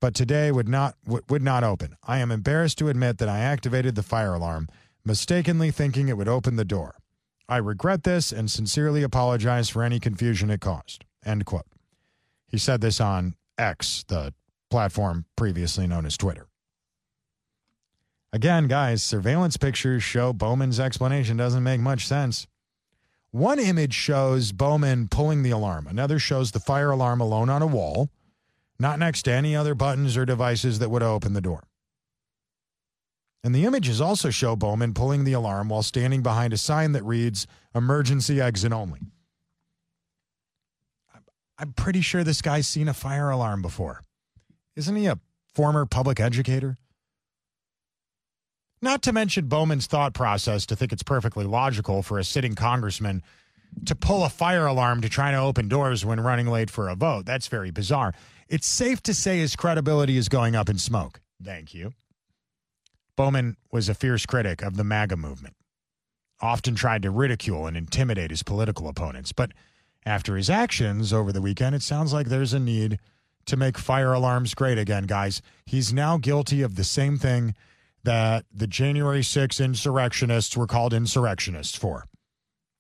but 0.02 0.14
today 0.14 0.52
would 0.52 0.68
not 0.68 0.96
w- 1.06 1.24
would 1.30 1.42
not 1.42 1.64
open. 1.64 1.96
I 2.04 2.20
am 2.20 2.32
embarrassed 2.32 2.78
to 2.80 2.90
admit 2.90 3.18
that 3.20 3.30
I 3.30 3.40
activated 3.40 3.96
the 3.96 4.04
fire 4.04 4.34
alarm, 4.34 4.68
mistakenly 5.06 5.72
thinking 5.72 6.10
it 6.10 6.18
would 6.18 6.28
open 6.28 6.58
the 6.58 6.66
door. 6.66 6.96
I 7.48 7.58
regret 7.58 8.04
this 8.04 8.32
and 8.32 8.52
sincerely 8.52 9.04
apologize 9.04 9.70
for 9.70 9.84
any 9.84 10.00
confusion 10.00 10.50
it 10.50 10.62
caused. 10.62 11.06
End 11.24 11.46
quote. 11.46 11.68
He 12.48 12.58
said 12.58 12.82
this 12.82 13.00
on 13.00 13.36
X, 13.58 14.04
the 14.08 14.34
platform 14.70 15.26
previously 15.38 15.88
known 15.88 16.06
as 16.06 16.18
Twitter. 16.18 16.48
Again, 18.34 18.68
guys, 18.68 19.02
surveillance 19.02 19.56
pictures 19.56 20.04
show 20.04 20.34
Bowman's 20.34 20.80
explanation 20.80 21.38
doesn't 21.38 21.64
make 21.64 21.80
much 21.80 22.06
sense. 22.06 22.48
One 23.36 23.60
image 23.60 23.94
shows 23.94 24.54
Bowman 24.54 25.10
pulling 25.10 25.44
the 25.44 25.52
alarm. 25.52 25.88
Another 25.88 26.20
shows 26.20 26.52
the 26.52 26.60
fire 26.62 26.92
alarm 26.92 27.20
alone 27.20 27.50
on 27.50 27.62
a 27.62 27.68
wall, 27.68 28.10
not 28.80 28.98
next 28.98 29.24
to 29.24 29.34
any 29.34 29.54
other 29.54 29.76
buttons 29.76 30.16
or 30.16 30.26
devices 30.26 30.80
that 30.80 30.90
would 30.90 31.04
open 31.04 31.34
the 31.34 31.42
door. 31.42 31.68
And 33.44 33.54
the 33.54 33.66
images 33.66 34.00
also 34.00 34.30
show 34.30 34.56
Bowman 34.56 34.94
pulling 34.94 35.26
the 35.26 35.34
alarm 35.34 35.68
while 35.68 35.84
standing 35.84 36.24
behind 36.24 36.54
a 36.54 36.58
sign 36.58 36.94
that 36.94 37.04
reads 37.04 37.46
emergency 37.76 38.40
exit 38.40 38.72
only. 38.72 39.02
I'm 41.58 41.74
pretty 41.74 42.00
sure 42.00 42.24
this 42.24 42.42
guy's 42.42 42.70
seen 42.70 42.88
a 42.88 42.94
fire 42.94 43.30
alarm 43.30 43.62
before. 43.62 44.06
Isn't 44.78 44.96
he 44.96 45.08
a 45.08 45.20
former 45.54 45.86
public 45.86 46.22
educator? 46.22 46.78
Not 48.82 49.02
to 49.04 49.14
mention 49.14 49.48
Bowman's 49.48 49.88
thought 49.88 50.14
process 50.14 50.66
to 50.68 50.76
think 50.76 50.92
it's 50.92 51.04
perfectly 51.04 51.46
logical 51.46 52.04
for 52.04 52.20
a 52.20 52.24
sitting 52.24 52.56
congressman 52.56 53.24
to 53.86 53.96
pull 53.96 54.24
a 54.24 54.30
fire 54.30 54.66
alarm 54.66 55.02
to 55.02 55.10
try 55.10 55.32
to 55.32 55.38
open 55.38 55.68
doors 55.68 56.06
when 56.06 56.20
running 56.20 56.48
late 56.48 56.70
for 56.70 56.88
a 56.88 56.96
vote. 56.96 57.26
That's 57.26 57.48
very 57.48 57.72
bizarre. 57.72 58.14
It's 58.48 58.68
safe 58.68 59.02
to 59.04 59.14
say 59.14 59.40
his 59.40 59.56
credibility 59.56 60.18
is 60.18 60.30
going 60.30 60.56
up 60.56 60.70
in 60.70 60.78
smoke. 60.78 61.20
Thank 61.44 61.74
you. 61.74 61.94
Bowman 63.16 63.58
was 63.72 63.90
a 63.90 63.94
fierce 63.94 64.26
critic 64.26 64.62
of 64.62 64.78
the 64.78 64.84
MAGA 64.84 65.18
movement, 65.18 65.56
often 66.42 66.76
tried 66.76 67.02
to 67.04 67.12
ridicule 67.12 67.66
and 67.66 67.78
intimidate 67.78 68.30
his 68.30 68.44
political 68.44 68.88
opponents. 68.88 69.32
But 69.32 69.52
after 70.06 70.36
his 70.36 70.50
actions 70.50 71.12
over 71.14 71.32
the 71.32 71.42
weekend, 71.42 71.76
it 71.76 71.82
sounds 71.82 72.14
like 72.14 72.28
there's 72.28 72.54
a 72.54 72.60
need 72.60 73.00
to 73.46 73.58
make 73.58 73.78
fire 73.78 74.14
alarms 74.14 74.54
great 74.54 74.78
again, 74.78 75.06
guys. 75.06 75.42
He's 75.66 75.94
now 75.94 76.18
guilty 76.18 76.62
of 76.62 76.76
the 76.76 76.84
same 76.84 77.18
thing 77.18 77.56
that 78.06 78.46
the 78.54 78.68
January 78.68 79.24
6 79.24 79.60
insurrectionists 79.60 80.56
were 80.56 80.68
called 80.68 80.94
insurrectionists 80.94 81.78
for. 81.78 82.06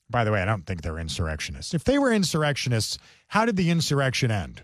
By 0.10 0.24
the 0.24 0.32
way, 0.32 0.42
I 0.42 0.46
don't 0.46 0.66
think 0.66 0.82
they're 0.82 1.00
insurrectionists. 1.00 1.74
If 1.74 1.84
they 1.84 1.98
were 2.00 2.12
insurrectionists, 2.12 2.98
how 3.28 3.46
did 3.46 3.56
the 3.56 3.70
insurrection 3.70 4.32
end? 4.32 4.64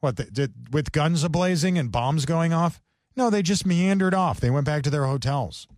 What, 0.00 0.16
the, 0.16 0.24
did, 0.24 0.72
with 0.72 0.92
guns 0.92 1.24
ablazing 1.24 1.78
and 1.78 1.92
bombs 1.92 2.26
going 2.26 2.52
off? 2.52 2.80
No, 3.16 3.30
they 3.30 3.42
just 3.42 3.66
meandered 3.66 4.14
off. 4.14 4.40
They 4.40 4.50
went 4.50 4.66
back 4.66 4.82
to 4.84 4.90
their 4.90 5.04
hotels. 5.04 5.68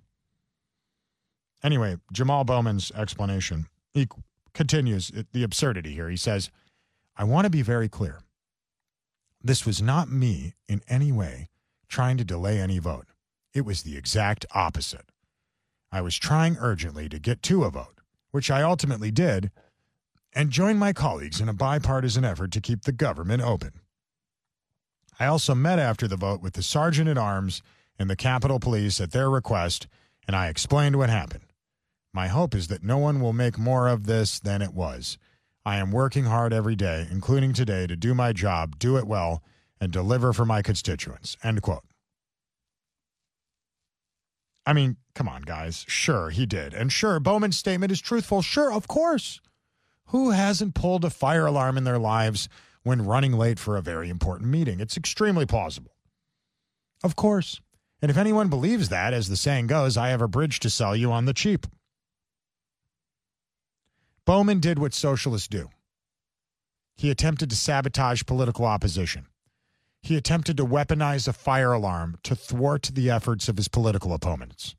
Anyway, 1.62 1.96
Jamal 2.12 2.44
Bowman's 2.44 2.92
explanation 2.92 3.66
he 3.94 4.08
continues 4.52 5.12
the 5.32 5.44
absurdity 5.44 5.94
here. 5.94 6.10
He 6.10 6.16
says, 6.16 6.50
I 7.16 7.24
want 7.24 7.44
to 7.44 7.50
be 7.50 7.62
very 7.62 7.88
clear. 7.88 8.20
This 9.42 9.64
was 9.64 9.80
not 9.80 10.10
me 10.10 10.54
in 10.68 10.82
any 10.88 11.12
way 11.12 11.48
trying 11.88 12.16
to 12.16 12.24
delay 12.24 12.60
any 12.60 12.78
vote. 12.78 13.06
It 13.54 13.64
was 13.64 13.82
the 13.82 13.96
exact 13.96 14.44
opposite. 14.52 15.06
I 15.92 16.00
was 16.00 16.18
trying 16.18 16.56
urgently 16.58 17.08
to 17.08 17.20
get 17.20 17.40
to 17.44 17.62
a 17.62 17.70
vote, 17.70 18.00
which 18.32 18.50
I 18.50 18.62
ultimately 18.62 19.12
did, 19.12 19.52
and 20.34 20.50
joined 20.50 20.80
my 20.80 20.92
colleagues 20.92 21.40
in 21.40 21.48
a 21.48 21.54
bipartisan 21.54 22.24
effort 22.24 22.50
to 22.50 22.60
keep 22.60 22.82
the 22.82 22.90
government 22.90 23.42
open. 23.42 23.80
I 25.20 25.26
also 25.26 25.54
met 25.54 25.78
after 25.78 26.08
the 26.08 26.16
vote 26.16 26.42
with 26.42 26.54
the 26.54 26.62
sergeant 26.64 27.08
at 27.08 27.16
arms 27.16 27.62
and 27.96 28.10
the 28.10 28.16
Capitol 28.16 28.58
Police 28.58 29.00
at 29.00 29.12
their 29.12 29.30
request, 29.30 29.86
and 30.26 30.34
I 30.34 30.48
explained 30.48 30.96
what 30.96 31.10
happened. 31.10 31.44
My 32.12 32.26
hope 32.26 32.56
is 32.56 32.66
that 32.68 32.82
no 32.82 32.98
one 32.98 33.20
will 33.20 33.32
make 33.32 33.56
more 33.56 33.86
of 33.86 34.06
this 34.06 34.40
than 34.40 34.62
it 34.62 34.74
was. 34.74 35.16
I 35.64 35.76
am 35.76 35.92
working 35.92 36.24
hard 36.24 36.52
every 36.52 36.74
day, 36.74 37.06
including 37.08 37.52
today, 37.52 37.86
to 37.86 37.94
do 37.94 38.14
my 38.14 38.32
job, 38.32 38.80
do 38.80 38.96
it 38.96 39.06
well, 39.06 39.44
and 39.80 39.92
deliver 39.92 40.32
for 40.32 40.44
my 40.44 40.60
constituents. 40.60 41.36
End 41.44 41.62
quote. 41.62 41.84
I 44.66 44.72
mean, 44.72 44.96
come 45.14 45.28
on, 45.28 45.42
guys. 45.42 45.84
Sure, 45.88 46.30
he 46.30 46.46
did. 46.46 46.72
And 46.72 46.92
sure, 46.92 47.20
Bowman's 47.20 47.56
statement 47.56 47.92
is 47.92 48.00
truthful. 48.00 48.42
Sure, 48.42 48.72
of 48.72 48.88
course. 48.88 49.40
Who 50.06 50.30
hasn't 50.30 50.74
pulled 50.74 51.04
a 51.04 51.10
fire 51.10 51.46
alarm 51.46 51.76
in 51.76 51.84
their 51.84 51.98
lives 51.98 52.48
when 52.82 53.04
running 53.04 53.32
late 53.32 53.58
for 53.58 53.76
a 53.76 53.82
very 53.82 54.08
important 54.08 54.50
meeting? 54.50 54.80
It's 54.80 54.96
extremely 54.96 55.46
plausible. 55.46 55.94
Of 57.02 57.16
course. 57.16 57.60
And 58.00 58.10
if 58.10 58.16
anyone 58.16 58.48
believes 58.48 58.88
that, 58.90 59.12
as 59.14 59.28
the 59.28 59.36
saying 59.36 59.66
goes, 59.66 59.96
I 59.96 60.08
have 60.08 60.22
a 60.22 60.28
bridge 60.28 60.60
to 60.60 60.70
sell 60.70 60.94
you 60.94 61.12
on 61.12 61.24
the 61.24 61.34
cheap. 61.34 61.66
Bowman 64.26 64.60
did 64.60 64.78
what 64.78 64.94
socialists 64.94 65.48
do. 65.48 65.68
He 66.96 67.10
attempted 67.10 67.50
to 67.50 67.56
sabotage 67.56 68.22
political 68.24 68.64
opposition. 68.64 69.26
He 70.04 70.18
attempted 70.18 70.58
to 70.58 70.66
weaponize 70.66 71.26
a 71.26 71.32
fire 71.32 71.72
alarm 71.72 72.18
to 72.24 72.36
thwart 72.36 72.90
the 72.92 73.10
efforts 73.10 73.48
of 73.48 73.56
his 73.56 73.68
political 73.68 74.12
opponents. 74.12 74.76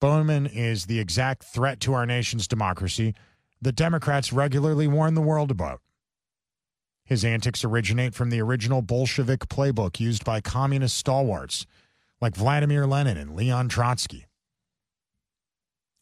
Bowman 0.00 0.46
is 0.46 0.86
the 0.86 1.00
exact 1.00 1.42
threat 1.42 1.80
to 1.80 1.92
our 1.92 2.06
nation's 2.06 2.46
democracy 2.46 3.12
that 3.60 3.74
Democrats 3.74 4.32
regularly 4.32 4.86
warn 4.86 5.14
the 5.14 5.20
world 5.20 5.50
about. 5.50 5.80
His 7.04 7.24
antics 7.24 7.64
originate 7.64 8.14
from 8.14 8.30
the 8.30 8.40
original 8.40 8.82
Bolshevik 8.82 9.48
playbook 9.48 9.98
used 9.98 10.24
by 10.24 10.40
communist 10.40 10.96
stalwarts 10.96 11.66
like 12.20 12.36
Vladimir 12.36 12.86
Lenin 12.86 13.16
and 13.16 13.34
Leon 13.34 13.68
Trotsky. 13.68 14.26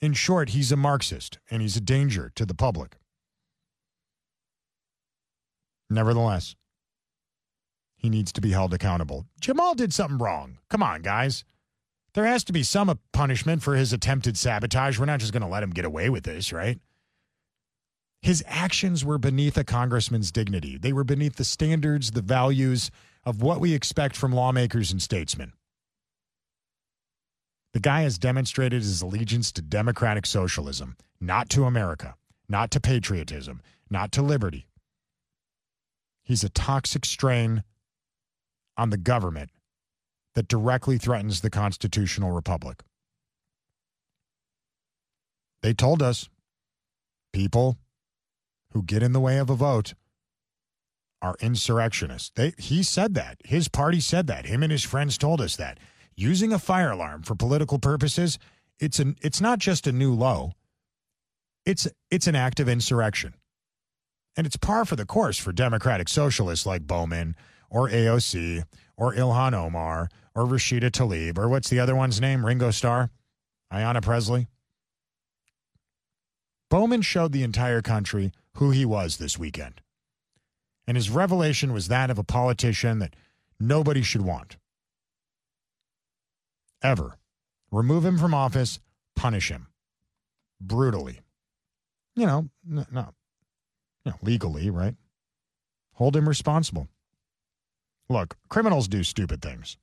In 0.02 0.12
short, 0.12 0.50
he's 0.50 0.70
a 0.70 0.76
Marxist 0.76 1.38
and 1.50 1.62
he's 1.62 1.78
a 1.78 1.80
danger 1.80 2.30
to 2.34 2.44
the 2.44 2.54
public. 2.54 2.96
Nevertheless, 5.88 6.56
he 8.04 8.10
needs 8.10 8.32
to 8.32 8.42
be 8.42 8.50
held 8.50 8.74
accountable. 8.74 9.24
Jamal 9.40 9.74
did 9.74 9.90
something 9.94 10.18
wrong. 10.18 10.58
Come 10.68 10.82
on, 10.82 11.00
guys. 11.00 11.42
There 12.12 12.26
has 12.26 12.44
to 12.44 12.52
be 12.52 12.62
some 12.62 12.98
punishment 13.14 13.62
for 13.62 13.76
his 13.76 13.94
attempted 13.94 14.36
sabotage. 14.36 14.98
We're 14.98 15.06
not 15.06 15.20
just 15.20 15.32
going 15.32 15.42
to 15.42 15.48
let 15.48 15.62
him 15.62 15.70
get 15.70 15.86
away 15.86 16.10
with 16.10 16.24
this, 16.24 16.52
right? 16.52 16.78
His 18.20 18.44
actions 18.46 19.06
were 19.06 19.16
beneath 19.16 19.56
a 19.56 19.64
congressman's 19.64 20.30
dignity. 20.30 20.76
They 20.76 20.92
were 20.92 21.02
beneath 21.02 21.36
the 21.36 21.44
standards, 21.44 22.10
the 22.10 22.20
values 22.20 22.90
of 23.24 23.40
what 23.40 23.58
we 23.58 23.72
expect 23.72 24.16
from 24.16 24.34
lawmakers 24.34 24.92
and 24.92 25.00
statesmen. 25.00 25.54
The 27.72 27.80
guy 27.80 28.02
has 28.02 28.18
demonstrated 28.18 28.82
his 28.82 29.00
allegiance 29.00 29.50
to 29.52 29.62
democratic 29.62 30.26
socialism, 30.26 30.98
not 31.22 31.48
to 31.48 31.64
America, 31.64 32.16
not 32.50 32.70
to 32.72 32.80
patriotism, 32.80 33.62
not 33.88 34.12
to 34.12 34.20
liberty. 34.20 34.66
He's 36.22 36.44
a 36.44 36.50
toxic 36.50 37.06
strain 37.06 37.64
on 38.76 38.90
the 38.90 38.96
government 38.96 39.50
that 40.34 40.48
directly 40.48 40.98
threatens 40.98 41.40
the 41.40 41.50
constitutional 41.50 42.32
republic. 42.32 42.82
They 45.62 45.72
told 45.72 46.02
us 46.02 46.28
people 47.32 47.78
who 48.72 48.82
get 48.82 49.02
in 49.02 49.12
the 49.12 49.20
way 49.20 49.38
of 49.38 49.48
a 49.48 49.54
vote 49.54 49.94
are 51.22 51.36
insurrectionists. 51.40 52.30
They, 52.34 52.52
he 52.58 52.82
said 52.82 53.14
that. 53.14 53.38
His 53.44 53.68
party 53.68 54.00
said 54.00 54.26
that. 54.26 54.44
Him 54.44 54.62
and 54.62 54.70
his 54.70 54.84
friends 54.84 55.16
told 55.16 55.40
us 55.40 55.56
that. 55.56 55.78
Using 56.16 56.52
a 56.52 56.58
fire 56.58 56.90
alarm 56.90 57.22
for 57.22 57.34
political 57.34 57.78
purposes, 57.78 58.38
it's 58.78 58.98
an 58.98 59.16
it's 59.22 59.40
not 59.40 59.58
just 59.58 59.86
a 59.86 59.92
new 59.92 60.12
low. 60.12 60.52
It's 61.64 61.88
it's 62.10 62.26
an 62.26 62.36
act 62.36 62.60
of 62.60 62.68
insurrection. 62.68 63.34
And 64.36 64.46
it's 64.46 64.56
par 64.56 64.84
for 64.84 64.96
the 64.96 65.06
course 65.06 65.38
for 65.38 65.52
democratic 65.52 66.08
socialists 66.08 66.66
like 66.66 66.86
Bowman 66.86 67.36
or 67.74 67.88
AOC 67.88 68.64
or 68.96 69.12
Ilhan 69.14 69.52
Omar 69.52 70.08
or 70.34 70.44
Rashida 70.44 70.90
Tlaib 70.90 71.36
or 71.36 71.48
what's 71.48 71.68
the 71.68 71.80
other 71.80 71.96
one's 71.96 72.20
name? 72.20 72.46
Ringo 72.46 72.70
Starr? 72.70 73.10
Ayanna 73.72 74.00
Pressley? 74.00 74.46
Bowman 76.70 77.02
showed 77.02 77.32
the 77.32 77.42
entire 77.42 77.82
country 77.82 78.32
who 78.56 78.70
he 78.70 78.84
was 78.84 79.16
this 79.16 79.38
weekend. 79.38 79.80
And 80.86 80.96
his 80.96 81.10
revelation 81.10 81.72
was 81.72 81.88
that 81.88 82.10
of 82.10 82.18
a 82.18 82.24
politician 82.24 83.00
that 83.00 83.16
nobody 83.58 84.02
should 84.02 84.22
want. 84.22 84.56
Ever. 86.82 87.18
Remove 87.70 88.04
him 88.04 88.18
from 88.18 88.34
office, 88.34 88.78
punish 89.16 89.50
him. 89.50 89.66
Brutally. 90.60 91.20
You 92.14 92.26
know, 92.26 92.48
no, 92.64 92.86
no 92.92 93.14
know, 94.04 94.14
legally, 94.22 94.70
right? 94.70 94.94
Hold 95.94 96.16
him 96.16 96.28
responsible. 96.28 96.88
Look, 98.08 98.36
criminals 98.48 98.88
do 98.88 99.02
stupid 99.02 99.40
things. 99.40 99.78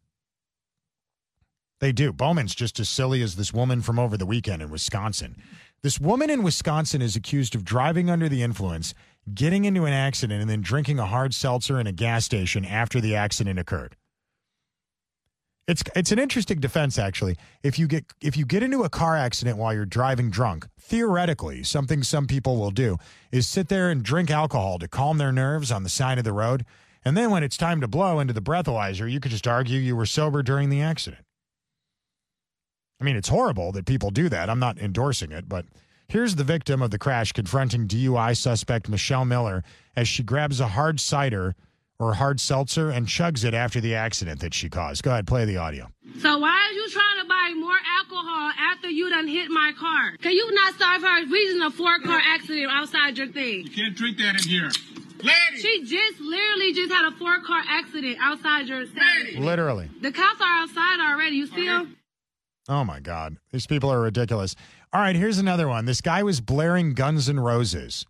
They 1.79 1.91
do. 1.91 2.13
Bowman's 2.13 2.53
just 2.53 2.79
as 2.79 2.89
silly 2.89 3.23
as 3.23 3.35
this 3.35 3.51
woman 3.51 3.81
from 3.81 3.97
over 3.97 4.15
the 4.15 4.25
weekend 4.25 4.61
in 4.61 4.69
Wisconsin. 4.69 5.35
This 5.81 5.99
woman 5.99 6.29
in 6.29 6.43
Wisconsin 6.43 7.01
is 7.01 7.15
accused 7.15 7.55
of 7.55 7.65
driving 7.65 8.07
under 8.07 8.29
the 8.29 8.43
influence, 8.43 8.93
getting 9.33 9.65
into 9.65 9.85
an 9.85 9.93
accident, 9.93 10.41
and 10.41 10.49
then 10.49 10.61
drinking 10.61 10.99
a 10.99 11.07
hard 11.07 11.33
seltzer 11.33 11.79
in 11.79 11.87
a 11.87 11.91
gas 11.91 12.23
station 12.23 12.63
after 12.65 13.01
the 13.01 13.15
accident 13.15 13.57
occurred. 13.57 13.95
It's 15.67 15.83
it's 15.95 16.11
an 16.11 16.19
interesting 16.19 16.59
defense 16.59 16.99
actually. 16.99 17.37
If 17.63 17.79
you 17.79 17.87
get 17.87 18.05
if 18.21 18.35
you 18.35 18.45
get 18.45 18.61
into 18.61 18.83
a 18.83 18.89
car 18.89 19.15
accident 19.15 19.57
while 19.57 19.73
you're 19.73 19.85
driving 19.85 20.29
drunk, 20.29 20.67
theoretically, 20.79 21.63
something 21.63 22.03
some 22.03 22.27
people 22.27 22.57
will 22.57 22.71
do 22.71 22.97
is 23.31 23.47
sit 23.47 23.69
there 23.69 23.89
and 23.89 24.03
drink 24.03 24.29
alcohol 24.29 24.79
to 24.79 24.87
calm 24.87 25.17
their 25.17 25.31
nerves 25.31 25.71
on 25.71 25.83
the 25.83 25.89
side 25.89 26.17
of 26.17 26.23
the 26.23 26.33
road, 26.33 26.65
and 27.03 27.17
then 27.17 27.31
when 27.31 27.43
it's 27.43 27.57
time 27.57 27.81
to 27.81 27.87
blow 27.87 28.19
into 28.19 28.33
the 28.33 28.41
breathalyzer, 28.41 29.09
you 29.09 29.19
could 29.19 29.31
just 29.31 29.47
argue 29.47 29.79
you 29.79 29.95
were 29.95 30.05
sober 30.05 30.43
during 30.43 30.69
the 30.69 30.81
accident. 30.81 31.23
I 32.99 33.03
mean, 33.03 33.15
it's 33.15 33.29
horrible 33.29 33.71
that 33.71 33.87
people 33.87 34.11
do 34.11 34.29
that. 34.29 34.49
I'm 34.49 34.59
not 34.59 34.77
endorsing 34.77 35.31
it, 35.31 35.49
but 35.49 35.65
here's 36.07 36.35
the 36.35 36.43
victim 36.43 36.83
of 36.83 36.91
the 36.91 36.99
crash 36.99 37.31
confronting 37.31 37.87
DUI 37.87 38.37
suspect 38.37 38.87
Michelle 38.87 39.25
Miller 39.25 39.63
as 39.95 40.07
she 40.07 40.21
grabs 40.21 40.59
a 40.59 40.67
hard 40.67 40.99
cider 40.99 41.55
or 41.97 42.13
hard 42.13 42.39
seltzer 42.39 42.89
and 42.89 43.07
chugs 43.07 43.43
it 43.43 43.53
after 43.55 43.81
the 43.81 43.95
accident 43.95 44.39
that 44.41 44.53
she 44.53 44.69
caused. 44.69 45.03
Go 45.03 45.11
ahead, 45.11 45.25
play 45.25 45.45
the 45.45 45.57
audio. 45.57 45.87
So 46.19 46.37
why 46.37 46.69
are 46.69 46.73
you 46.73 46.89
trying 46.89 47.21
to 47.21 47.27
buy 47.27 47.53
more 47.59 47.77
alcohol 47.97 48.51
after 48.57 48.89
you 48.89 49.09
done 49.09 49.27
hit 49.27 49.49
my 49.49 49.71
car? 49.79 50.17
Can 50.17 50.33
you 50.33 50.51
not 50.53 50.75
start 50.75 51.01
her 51.01 51.25
reason 51.25 51.61
a 51.61 51.71
four 51.71 51.99
car 51.99 52.19
accident 52.23 52.69
outside 52.71 53.17
your 53.17 53.27
thing? 53.27 53.63
You 53.63 53.71
can't 53.71 53.95
drink 53.95 54.17
that 54.17 54.41
in 54.41 54.49
here. 54.49 54.69
Lady! 55.23 55.61
She 55.61 55.83
just 55.83 56.19
literally 56.19 56.73
just 56.73 56.91
had 56.91 57.11
a 57.11 57.15
four 57.17 57.41
car 57.41 57.61
accident 57.67 58.17
outside 58.19 58.67
your 58.67 58.85
Lady. 58.85 59.37
Literally. 59.37 59.89
The 60.01 60.11
cops 60.11 60.41
are 60.41 60.63
outside 60.63 60.99
already. 60.99 61.35
You 61.37 61.47
see 61.47 61.65
them? 61.65 61.97
Oh 62.69 62.83
my 62.83 62.99
God. 62.99 63.37
These 63.51 63.67
people 63.67 63.91
are 63.91 63.99
ridiculous. 63.99 64.55
All 64.93 65.01
right, 65.01 65.15
here's 65.15 65.37
another 65.37 65.67
one. 65.67 65.85
This 65.85 66.01
guy 66.01 66.23
was 66.23 66.41
blaring 66.41 66.93
Guns 66.93 67.27
N' 67.29 67.39
Roses 67.39 68.05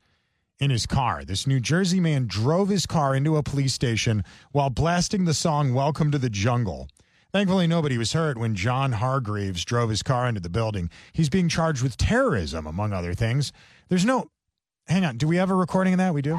in 0.60 0.70
his 0.70 0.86
car. 0.86 1.24
This 1.24 1.48
New 1.48 1.60
Jersey 1.60 2.00
man 2.00 2.28
drove 2.28 2.70
his 2.70 2.86
car 2.86 3.16
into 3.16 3.38
a 3.38 3.44
police 3.44 3.74
station 3.74 4.24
while 4.52 4.70
blasting 4.70 5.26
the 5.26 5.34
song 5.34 5.74
Welcome 5.74 6.12
to 6.12 6.18
the 6.18 6.30
Jungle. 6.30 6.88
Thankfully, 7.32 7.66
nobody 7.66 7.98
was 7.98 8.14
hurt 8.14 8.38
when 8.38 8.56
John 8.56 8.92
Hargreaves 8.92 9.64
drove 9.64 9.90
his 9.90 10.04
car 10.04 10.28
into 10.28 10.42
the 10.42 10.50
building. 10.50 10.90
He's 11.14 11.30
being 11.30 11.48
charged 11.48 11.82
with 11.82 11.96
terrorism, 11.96 12.68
among 12.68 12.94
other 12.94 13.14
things. 13.14 13.54
There's 13.88 14.06
no. 14.06 14.30
Hang 14.88 15.06
on. 15.06 15.18
Do 15.18 15.28
we 15.28 15.38
have 15.38 15.50
a 15.50 15.56
recording 15.56 15.94
of 15.94 16.00
that? 16.00 16.14
We 16.14 16.22
do? 16.22 16.38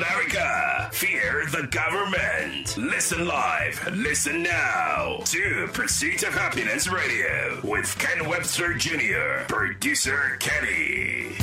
America. 0.00 0.88
Fear 0.92 1.44
the 1.50 1.66
government. 1.70 2.74
Listen 2.78 3.26
live, 3.26 3.86
listen 3.94 4.42
now 4.42 5.20
to 5.26 5.68
Pursuit 5.74 6.22
of 6.22 6.32
Happiness 6.32 6.88
Radio 6.88 7.60
with 7.62 7.98
Ken 7.98 8.26
Webster 8.26 8.72
Jr., 8.72 9.44
producer 9.46 10.38
Kenny. 10.40 11.36